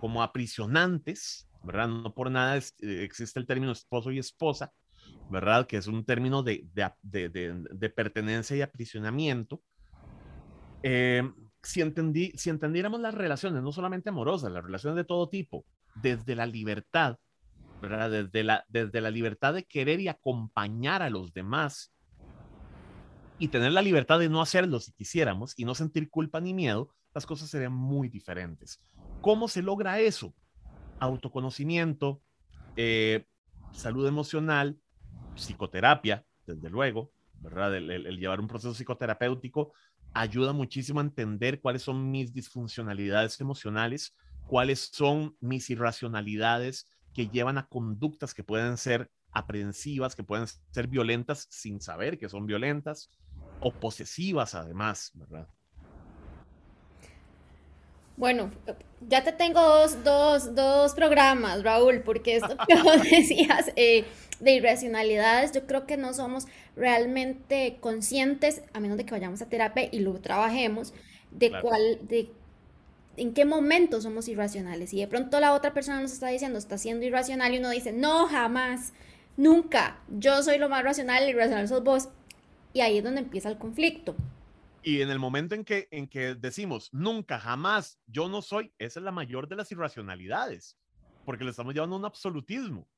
como 0.00 0.22
aprisionantes, 0.22 1.48
¿verdad? 1.62 1.88
No 1.88 2.14
por 2.14 2.30
nada 2.30 2.56
existe 2.56 3.38
el 3.38 3.46
término 3.46 3.72
esposo 3.72 4.10
y 4.10 4.18
esposa, 4.18 4.72
¿verdad? 5.30 5.66
Que 5.66 5.76
es 5.76 5.86
un 5.86 6.04
término 6.04 6.42
de, 6.42 6.66
de, 7.02 7.90
pertenencia 7.90 8.56
y 8.56 8.62
aprisionamiento. 8.62 9.62
Eh, 10.82 11.22
si, 11.68 11.82
entendí, 11.82 12.32
si 12.36 12.50
entendiéramos 12.50 13.00
las 13.00 13.14
relaciones, 13.14 13.62
no 13.62 13.72
solamente 13.72 14.08
amorosas, 14.08 14.50
las 14.50 14.64
relaciones 14.64 14.96
de 14.96 15.04
todo 15.04 15.28
tipo, 15.28 15.64
desde 15.94 16.34
la 16.34 16.46
libertad. 16.46 17.18
Desde 17.80 18.42
la, 18.42 18.64
desde 18.68 19.00
la 19.00 19.10
libertad 19.10 19.54
de 19.54 19.62
querer 19.62 20.00
y 20.00 20.08
acompañar 20.08 21.00
a 21.00 21.10
los 21.10 21.32
demás 21.32 21.92
y 23.38 23.48
tener 23.48 23.70
la 23.70 23.82
libertad 23.82 24.18
de 24.18 24.28
no 24.28 24.42
hacerlo 24.42 24.80
si 24.80 24.90
quisiéramos 24.90 25.54
y 25.56 25.64
no 25.64 25.76
sentir 25.76 26.10
culpa 26.10 26.40
ni 26.40 26.54
miedo, 26.54 26.90
las 27.14 27.24
cosas 27.24 27.48
serían 27.50 27.72
muy 27.72 28.08
diferentes. 28.08 28.80
¿Cómo 29.20 29.46
se 29.46 29.62
logra 29.62 30.00
eso? 30.00 30.34
autoconocimiento, 31.00 32.20
eh, 32.74 33.26
salud 33.72 34.08
emocional, 34.08 34.80
psicoterapia, 35.36 36.24
desde 36.46 36.70
luego, 36.70 37.12
¿verdad? 37.40 37.76
El, 37.76 38.18
llevar 38.18 38.40
un 38.40 38.48
proceso 38.48 38.74
psicoterapéutico 38.74 39.72
ayuda 40.14 40.52
muchísimo 40.52 41.00
a 41.00 41.04
entender 41.04 41.60
cuáles 41.60 41.82
son 41.82 42.10
mis 42.10 42.32
disfuncionalidades 42.32 43.40
emocionales, 43.40 44.14
cuáles 44.46 44.90
son 44.92 45.36
mis 45.40 45.70
irracionalidades 45.70 46.86
que 47.14 47.28
llevan 47.28 47.58
a 47.58 47.66
conductas 47.66 48.34
que 48.34 48.44
pueden 48.44 48.76
ser 48.76 49.10
aprensivas, 49.30 50.16
que 50.16 50.24
pueden 50.24 50.46
ser 50.46 50.88
violentas 50.88 51.46
sin 51.50 51.80
saber 51.80 52.18
que 52.18 52.28
son 52.28 52.46
violentas, 52.46 53.10
o 53.60 53.72
posesivas 53.72 54.54
además, 54.54 55.10
¿verdad? 55.14 55.48
Bueno, 58.18 58.50
ya 59.08 59.22
te 59.22 59.30
tengo 59.30 59.60
dos, 59.62 60.02
dos, 60.02 60.54
dos 60.56 60.92
programas, 60.94 61.62
Raúl, 61.62 62.02
porque 62.04 62.34
esto 62.34 62.56
que 62.66 62.74
vos 62.82 63.00
decías 63.10 63.70
eh, 63.76 64.04
de 64.40 64.54
irracionalidades, 64.54 65.52
yo 65.52 65.66
creo 65.68 65.86
que 65.86 65.96
no 65.96 66.12
somos 66.12 66.48
realmente 66.74 67.78
conscientes, 67.80 68.62
a 68.72 68.80
menos 68.80 68.98
de 68.98 69.06
que 69.06 69.12
vayamos 69.12 69.40
a 69.40 69.48
terapia 69.48 69.88
y 69.92 70.00
lo 70.00 70.14
trabajemos, 70.14 70.92
de 71.30 71.52
cuál, 71.62 72.00
de 72.08 72.28
en 73.16 73.34
qué 73.34 73.44
momento 73.44 74.00
somos 74.00 74.26
irracionales. 74.26 74.92
Y 74.92 74.98
de 74.98 75.06
pronto 75.06 75.38
la 75.38 75.52
otra 75.52 75.72
persona 75.72 76.00
nos 76.00 76.12
está 76.12 76.26
diciendo, 76.26 76.58
está 76.58 76.76
siendo 76.76 77.06
irracional 77.06 77.54
y 77.54 77.58
uno 77.58 77.70
dice, 77.70 77.92
no, 77.92 78.26
jamás. 78.26 78.92
nunca, 79.36 80.00
yo 80.08 80.42
soy 80.42 80.58
lo 80.58 80.68
más 80.68 80.82
racional 80.82 81.24
y 81.24 81.30
irracional 81.30 81.68
sos 81.68 81.84
vos. 81.84 82.08
Y 82.72 82.80
ahí 82.80 82.98
es 82.98 83.04
donde 83.04 83.20
empieza 83.20 83.48
el 83.48 83.58
conflicto. 83.58 84.16
Y 84.82 85.02
en 85.02 85.10
el 85.10 85.18
momento 85.18 85.54
en 85.54 85.64
que, 85.64 85.88
en 85.90 86.08
que 86.08 86.34
decimos 86.34 86.88
nunca, 86.92 87.38
jamás, 87.38 87.98
yo 88.06 88.28
no 88.28 88.42
soy, 88.42 88.72
esa 88.78 89.00
es 89.00 89.04
la 89.04 89.12
mayor 89.12 89.48
de 89.48 89.56
las 89.56 89.70
irracionalidades, 89.72 90.78
porque 91.24 91.44
le 91.44 91.50
estamos 91.50 91.74
llevando 91.74 91.96
a 91.96 91.98
un 91.98 92.04
absolutismo. 92.04 92.88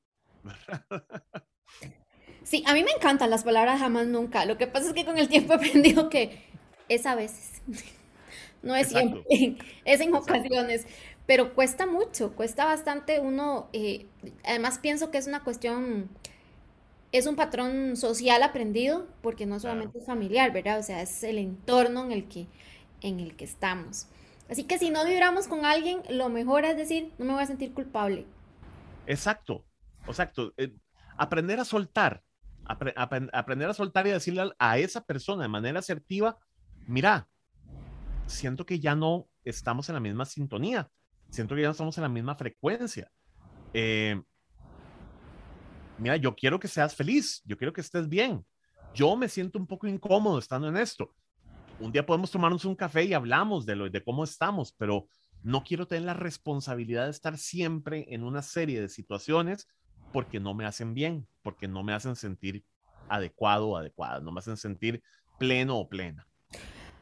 Sí, 2.43 2.63
a 2.65 2.73
mí 2.73 2.83
me 2.83 2.91
encantan 2.91 3.29
las 3.29 3.43
palabras 3.43 3.79
jamás, 3.79 4.07
nunca. 4.07 4.45
Lo 4.45 4.57
que 4.57 4.67
pasa 4.67 4.87
es 4.87 4.93
que 4.93 5.05
con 5.05 5.17
el 5.17 5.29
tiempo 5.29 5.53
he 5.53 5.55
aprendido 5.57 6.09
que 6.09 6.43
es 6.89 7.05
a 7.05 7.15
veces, 7.15 7.61
no 8.63 8.75
es 8.75 8.89
siempre, 8.89 9.23
es 9.85 10.01
en 10.01 10.13
ocasiones, 10.13 10.85
pero 11.25 11.53
cuesta 11.53 11.85
mucho, 11.85 12.35
cuesta 12.35 12.65
bastante 12.65 13.19
uno, 13.19 13.69
eh, 13.73 14.07
además 14.43 14.79
pienso 14.79 15.11
que 15.11 15.17
es 15.17 15.27
una 15.27 15.43
cuestión 15.43 16.09
es 17.11 17.27
un 17.27 17.35
patrón 17.35 17.97
social 17.97 18.41
aprendido 18.43 19.07
porque 19.21 19.45
no 19.45 19.59
solamente 19.59 19.99
es 19.99 20.05
familiar, 20.05 20.53
¿verdad? 20.53 20.79
O 20.79 20.83
sea, 20.83 21.01
es 21.01 21.23
el 21.23 21.37
entorno 21.37 22.05
en 22.05 22.11
el 22.11 22.27
que, 22.27 22.47
en 23.01 23.19
el 23.19 23.35
que 23.35 23.43
estamos. 23.43 24.07
Así 24.49 24.63
que 24.63 24.77
si 24.77 24.89
no 24.89 25.05
vibramos 25.05 25.47
con 25.47 25.65
alguien, 25.65 26.01
lo 26.09 26.29
mejor 26.29 26.65
es 26.65 26.77
decir, 26.77 27.13
no 27.17 27.25
me 27.25 27.33
voy 27.33 27.43
a 27.43 27.47
sentir 27.47 27.73
culpable. 27.73 28.25
Exacto, 29.07 29.65
exacto. 30.07 30.53
Eh, 30.57 30.73
aprender 31.17 31.59
a 31.59 31.65
soltar, 31.65 32.23
aprender 32.65 33.69
a 33.69 33.73
soltar 33.73 34.07
y 34.07 34.11
decirle 34.11 34.51
a, 34.57 34.77
esa 34.77 35.03
persona 35.05 35.43
de 35.43 35.49
manera 35.49 35.79
asertiva, 35.79 36.37
mira, 36.87 37.27
siento 38.25 38.65
que 38.65 38.79
ya 38.79 38.95
no 38.95 39.27
estamos 39.43 39.89
en 39.89 39.95
la 39.95 40.01
misma 40.01 40.25
sintonía, 40.25 40.89
siento 41.29 41.55
que 41.55 41.61
ya 41.61 41.67
no 41.67 41.73
estamos 41.73 41.97
en 41.97 42.03
la 42.03 42.09
misma 42.09 42.35
frecuencia. 42.35 43.11
Eh, 43.73 44.21
mira, 45.97 46.15
yo 46.17 46.35
quiero 46.35 46.59
que 46.59 46.67
seas 46.67 46.95
feliz, 46.95 47.41
yo 47.45 47.57
quiero 47.57 47.73
que 47.73 47.81
estés 47.81 48.07
bien. 48.07 48.45
Yo 48.93 49.15
me 49.15 49.29
siento 49.29 49.57
un 49.57 49.67
poco 49.67 49.87
incómodo 49.87 50.39
estando 50.39 50.67
en 50.67 50.77
esto. 50.77 51.13
Un 51.79 51.91
día 51.91 52.05
podemos 52.05 52.29
tomarnos 52.29 52.65
un 52.65 52.75
café 52.75 53.03
y 53.03 53.13
hablamos 53.13 53.65
de, 53.65 53.75
lo, 53.75 53.89
de 53.89 54.03
cómo 54.03 54.23
estamos, 54.23 54.73
pero 54.73 55.07
no 55.43 55.63
quiero 55.63 55.87
tener 55.87 56.03
la 56.03 56.13
responsabilidad 56.13 57.05
de 57.05 57.11
estar 57.11 57.37
siempre 57.37 58.05
en 58.09 58.23
una 58.23 58.41
serie 58.41 58.81
de 58.81 58.89
situaciones 58.89 59.67
porque 60.11 60.39
no 60.39 60.53
me 60.53 60.65
hacen 60.65 60.93
bien, 60.93 61.25
porque 61.41 61.67
no 61.67 61.83
me 61.83 61.93
hacen 61.93 62.15
sentir 62.15 62.63
adecuado 63.07 63.69
o 63.69 63.77
adecuada, 63.77 64.19
no 64.19 64.31
me 64.31 64.39
hacen 64.39 64.57
sentir 64.57 65.01
pleno 65.39 65.79
o 65.79 65.87
plena. 65.87 66.27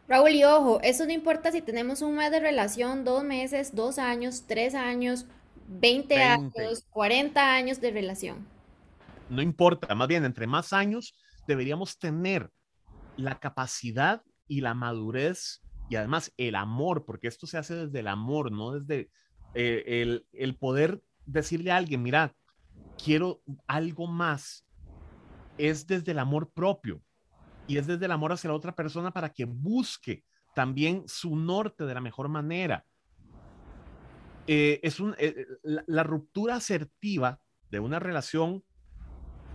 Raúl, 0.07 0.31
y 0.31 0.43
ojo, 0.43 0.79
eso 0.81 1.05
no 1.05 1.11
importa 1.11 1.51
si 1.51 1.61
tenemos 1.61 2.01
un 2.01 2.15
mes 2.15 2.31
de 2.31 2.39
relación, 2.39 3.03
dos 3.03 3.23
meses, 3.23 3.75
dos 3.75 3.99
años, 3.99 4.45
tres 4.47 4.75
años, 4.75 5.25
20. 5.67 6.23
años, 6.23 6.85
40 6.89 7.53
años 7.53 7.81
de 7.81 7.91
relación 7.91 8.58
no 9.29 9.41
importa, 9.41 9.93
más 9.95 10.07
bien, 10.07 10.25
entre 10.25 10.47
más 10.47 10.73
años 10.73 11.13
deberíamos 11.47 11.97
tener 11.97 12.51
la 13.17 13.39
capacidad 13.39 14.23
y 14.47 14.61
la 14.61 14.73
madurez 14.73 15.61
y 15.89 15.95
además 15.95 16.31
el 16.37 16.55
amor, 16.55 17.05
porque 17.05 17.27
esto 17.27 17.47
se 17.47 17.57
hace 17.57 17.75
desde 17.75 17.99
el 17.99 18.07
amor, 18.07 18.51
no 18.51 18.71
desde 18.71 19.09
eh, 19.55 20.21
el, 20.33 20.55
poder 20.55 21.01
decirle 21.25 21.71
a 21.71 21.77
alguien, 21.77 22.03
mira, 22.03 22.35
quiero 23.03 23.41
algo 23.67 24.07
más, 24.07 24.65
es 25.57 25.87
desde 25.87 26.11
el 26.11 26.19
amor 26.19 26.51
propio 26.53 27.01
y 27.67 27.77
es 27.77 27.87
desde 27.87 28.05
el 28.05 28.11
amor 28.11 28.31
hacia 28.31 28.49
la 28.49 28.55
otra 28.55 28.75
persona 28.75 29.11
para 29.11 29.29
que 29.33 29.45
busque 29.45 30.23
también 30.53 31.03
su 31.07 31.35
norte 31.35 31.85
de 31.85 31.93
la 31.93 32.01
mejor 32.01 32.29
manera. 32.29 32.85
Eh, 34.47 34.79
es 34.83 34.99
un, 34.99 35.15
eh, 35.19 35.45
la, 35.63 36.03
ruptura 36.03 36.55
asertiva 36.55 37.39
de 37.69 37.79
una 37.79 37.99
relación 37.99 38.63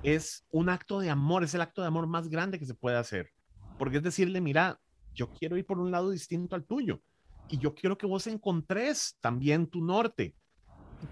es 0.05 0.47
un 0.51 0.69
acto 0.69 1.01
de 1.01 1.09
amor, 1.09 1.43
es 1.43 1.55
el 1.55 1.63
acto 1.63 1.81
de 1.81 1.89
amor 1.89 2.07
más 2.07 2.29
grande 2.29 2.59
que 2.59 2.67
se 2.67 2.75
puede 2.75 2.99
hacer. 2.99 3.31
Porque 3.79 3.97
es 3.97 4.03
decirle, 4.03 4.41
mira, 4.41 4.79
yo 5.15 5.33
quiero 5.33 5.57
ir 5.57 5.65
por 5.65 5.79
un 5.79 5.91
lado 5.91 6.11
distinto 6.11 6.55
al 6.55 6.67
tuyo 6.67 7.01
y 7.49 7.59
yo 7.59 7.75
quiero 7.75 7.97
que 7.97 8.07
vos 8.07 8.27
encontres 8.27 9.17
también 9.21 9.67
tu 9.67 9.83
norte, 9.83 10.37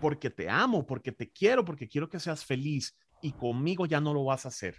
porque 0.00 0.28
te 0.28 0.48
amo, 0.48 0.86
porque 0.86 1.10
te 1.10 1.30
quiero, 1.30 1.64
porque 1.64 1.88
quiero 1.88 2.08
que 2.08 2.20
seas 2.20 2.44
feliz 2.44 2.94
y 3.22 3.32
conmigo 3.32 3.86
ya 3.86 4.00
no 4.00 4.12
lo 4.12 4.24
vas 4.24 4.44
a 4.44 4.48
hacer 4.48 4.76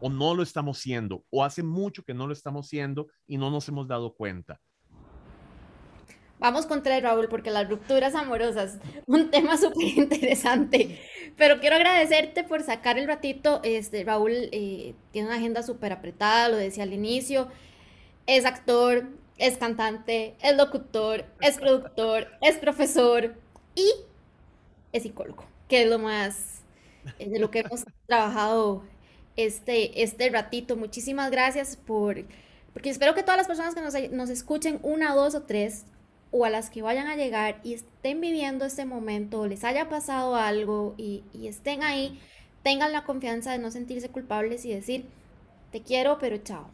o 0.00 0.08
no 0.10 0.34
lo 0.34 0.42
estamos 0.42 0.78
siendo 0.78 1.24
o 1.30 1.42
hace 1.42 1.62
mucho 1.62 2.04
que 2.04 2.14
no 2.14 2.26
lo 2.26 2.32
estamos 2.32 2.68
siendo 2.68 3.08
y 3.26 3.36
no 3.36 3.50
nos 3.50 3.68
hemos 3.68 3.88
dado 3.88 4.14
cuenta. 4.14 4.60
Vamos 6.38 6.66
con 6.66 6.82
tres, 6.82 7.02
Raúl, 7.02 7.28
porque 7.28 7.50
las 7.50 7.68
rupturas 7.68 8.14
amorosas, 8.14 8.78
un 9.06 9.30
tema 9.30 9.56
súper 9.58 9.86
interesante. 9.96 11.00
Pero 11.36 11.60
quiero 11.60 11.76
agradecerte 11.76 12.44
por 12.44 12.62
sacar 12.62 12.98
el 12.98 13.06
ratito. 13.06 13.60
Este, 13.62 14.04
Raúl 14.04 14.32
eh, 14.52 14.94
tiene 15.12 15.28
una 15.28 15.36
agenda 15.38 15.62
súper 15.62 15.92
apretada, 15.92 16.48
lo 16.48 16.56
decía 16.56 16.82
al 16.84 16.92
inicio. 16.92 17.48
Es 18.26 18.44
actor, 18.44 19.08
es 19.38 19.58
cantante, 19.58 20.36
es 20.42 20.56
locutor, 20.56 21.24
es 21.40 21.58
productor, 21.58 22.28
es 22.42 22.56
profesor 22.58 23.34
y 23.74 23.90
es 24.92 25.02
psicólogo, 25.02 25.44
que 25.68 25.82
es 25.82 25.88
lo 25.88 25.98
más 25.98 26.62
eh, 27.18 27.28
de 27.28 27.38
lo 27.38 27.50
que 27.50 27.60
hemos 27.60 27.84
trabajado 28.06 28.82
este, 29.36 30.02
este 30.02 30.30
ratito. 30.30 30.76
Muchísimas 30.76 31.30
gracias 31.30 31.76
por, 31.76 32.24
porque 32.72 32.90
espero 32.90 33.14
que 33.14 33.22
todas 33.22 33.38
las 33.38 33.46
personas 33.46 33.74
que 33.74 33.80
nos, 33.80 33.94
nos 34.12 34.30
escuchen, 34.30 34.78
una, 34.82 35.14
dos 35.14 35.34
o 35.34 35.42
tres, 35.42 35.84
o 36.36 36.44
a 36.44 36.50
las 36.50 36.68
que 36.68 36.82
vayan 36.82 37.06
a 37.06 37.16
llegar 37.16 37.60
y 37.64 37.72
estén 37.72 38.20
viviendo 38.20 38.66
este 38.66 38.84
momento, 38.84 39.46
les 39.46 39.64
haya 39.64 39.88
pasado 39.88 40.36
algo 40.36 40.94
y, 40.98 41.24
estén 41.44 41.82
ahí, 41.82 42.20
tengan 42.62 42.92
la 42.92 43.04
confianza 43.04 43.52
de 43.52 43.58
no 43.58 43.70
sentirse 43.70 44.10
culpables 44.10 44.64
y 44.66 44.74
decir, 44.74 45.06
te 45.72 45.82
quiero, 45.82 46.18
pero 46.18 46.36
chao. 46.38 46.68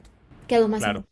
Quedo 0.49 0.67
más 0.69 0.81
Claro, 0.81 1.05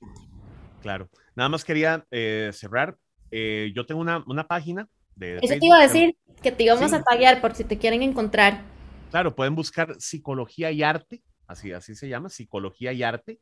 claro. 0.83 1.09
Nada 1.37 1.49
más 1.49 1.65
quería 1.65 2.05
eh, 2.11 2.51
cerrar. 2.53 2.97
Eh, 3.31 3.73
yo 3.75 3.87
tengo 3.87 4.01
una, 4.01 4.49
página 4.49 4.89
de... 5.15 5.39
Eso 5.41 5.55
te 5.59 5.67
iba 5.67 5.79
a 5.79 5.83
decir, 5.83 6.17
que 6.43 6.51
te 6.51 6.65
íbamos 6.65 6.93
a 6.93 7.03
taguear 7.03 7.41
por 7.41 7.55
si 7.55 7.63
te 7.63 7.79
quieren 7.79 8.03
encontrar. 8.03 8.63
Claro, 9.11 9.35
pueden 9.35 9.55
buscar 9.55 9.95
psicología 10.01 10.73
y 10.73 10.83
arte, 10.83 11.23
así, 11.47 11.73
así 11.73 11.95
se 11.95 12.09
llama, 12.09 12.29
psicología 12.29 12.93
y 12.93 13.05
arte 13.05 13.39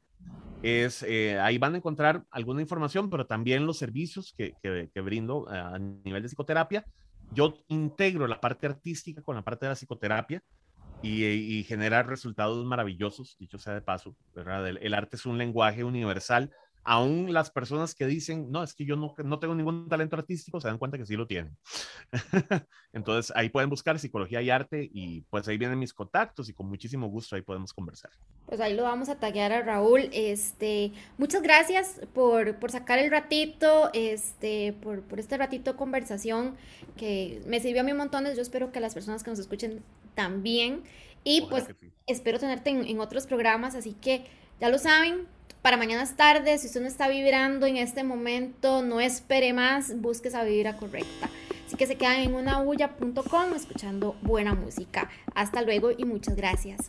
es, 0.63 1.03
eh, 1.03 1.39
ahí 1.39 1.59
van 1.59 1.75
a 1.75 1.77
encontrar 1.79 2.25
alguna 2.31 2.61
información, 2.61 3.11
pero 3.11 3.27
también 3.27 3.67
los 3.67 3.79
servicios 3.79 4.35
que, 4.37 4.55
que, 4.63 5.01
brindo 5.01 5.49
a 5.49 5.79
nivel 5.79 6.23
de 6.23 6.29
psicoterapia. 6.29 6.85
Yo 7.33 7.55
integro 7.69 8.27
la 8.27 8.41
parte 8.41 8.67
artística 8.67 9.23
con 9.23 9.37
la 9.37 9.43
parte 9.43 9.67
de 9.67 9.71
la 9.71 9.77
psicoterapia 9.77 10.43
y, 11.03 11.25
y 11.25 11.65
generar 11.65 12.09
resultados 12.09 12.65
maravillosos, 12.65 13.37
dicho 13.39 13.59
sea 13.59 13.75
de 13.75 13.83
paso, 13.83 14.17
¿verdad? 14.35 14.67
el 14.69 14.95
arte 14.95 15.17
es 15.17 15.27
un 15.27 15.39
lenguaje 15.39 15.85
universal 15.85 16.51
aún 16.89 17.35
las 17.35 17.51
personas 17.51 17.95
que 17.95 18.07
dicen, 18.07 18.51
no, 18.51 18.63
es 18.63 18.73
que 18.73 18.87
yo 18.87 18.97
no, 18.97 19.15
no 19.23 19.39
tengo 19.39 19.55
ningún 19.55 19.91
talento 19.91 20.17
artístico, 20.17 20.59
se 20.59 20.69
dan 20.69 20.79
cuenta 20.79 20.97
que 20.97 21.05
sí 21.05 21.17
lo 21.17 21.27
tienen. 21.27 21.55
Entonces 22.95 23.31
ahí 23.37 23.51
pueden 23.51 23.69
buscar 23.69 23.99
psicología 23.99 24.41
y 24.41 24.49
arte 24.49 24.89
y 24.91 25.21
pues 25.29 25.47
ahí 25.49 25.59
vienen 25.59 25.79
mis 25.79 25.93
contactos 25.93 26.49
y 26.49 26.55
con 26.55 26.67
muchísimo 26.67 27.09
gusto 27.09 27.37
ahí 27.37 27.43
podemos 27.43 27.75
conversar. 27.75 28.11
Pues 28.47 28.59
ahí 28.63 28.75
lo 28.75 28.85
vamos 28.85 29.11
a 29.11 29.19
taguear 29.19 29.53
a 29.53 29.61
Raúl. 29.61 30.09
Este, 30.15 30.93
muchas 31.19 31.43
gracias 31.43 32.01
por, 32.15 32.59
por 32.59 32.71
sacar 32.71 32.99
el 32.99 33.11
ratito, 33.11 33.91
este, 33.93 34.73
por, 34.73 35.03
por 35.03 35.21
este 35.21 35.37
ratito 35.37 35.73
de 35.73 35.77
conversación 35.77 36.57
que 36.97 37.43
me 37.47 37.61
sirvió 37.61 37.83
a 37.83 37.85
mí 37.85 37.93
un 37.93 37.99
montón. 37.99 38.25
Yo 38.25 38.41
espero 38.41 38.73
que 38.73 38.81
las 38.81 38.95
personas 38.95 39.23
que 39.23 39.29
nos 39.29 39.39
escuchen 39.39 39.83
también. 40.15 40.85
Y 41.23 41.43
pues 41.51 41.67
espero 42.07 42.39
tenerte 42.39 42.71
en, 42.71 42.87
en 42.87 42.99
otros 43.01 43.27
programas, 43.27 43.75
así 43.75 43.93
que 43.93 44.25
ya 44.59 44.71
lo 44.71 44.79
saben, 44.79 45.27
para 45.69 45.77
mañana 45.77 46.03
es 46.03 46.17
tarde, 46.17 46.57
si 46.57 46.67
usted 46.67 46.81
no 46.81 46.87
está 46.87 47.09
vibrando 47.09 47.67
en 47.67 47.77
este 47.77 48.03
momento, 48.03 48.81
no 48.81 49.01
espere 49.01 49.53
más, 49.53 50.01
busque 50.01 50.29
esa 50.29 50.43
vibra 50.43 50.79
correcta. 50.79 51.29
Así 51.67 51.77
que 51.77 51.87
se 51.87 51.97
quedan 51.97 52.21
en 52.21 52.33
unabulla.com 52.33 53.55
escuchando 53.55 54.17
buena 54.23 54.55
música. 54.55 55.11
Hasta 55.35 55.61
luego 55.61 55.91
y 55.91 56.07
muchas 56.07 56.37
gracias. 56.37 56.89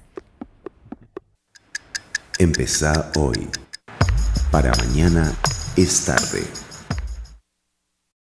Empezá 2.38 3.12
hoy. 3.18 3.50
Para 4.50 4.72
mañana 4.76 5.36
es 5.76 6.06
tarde. 6.06 6.69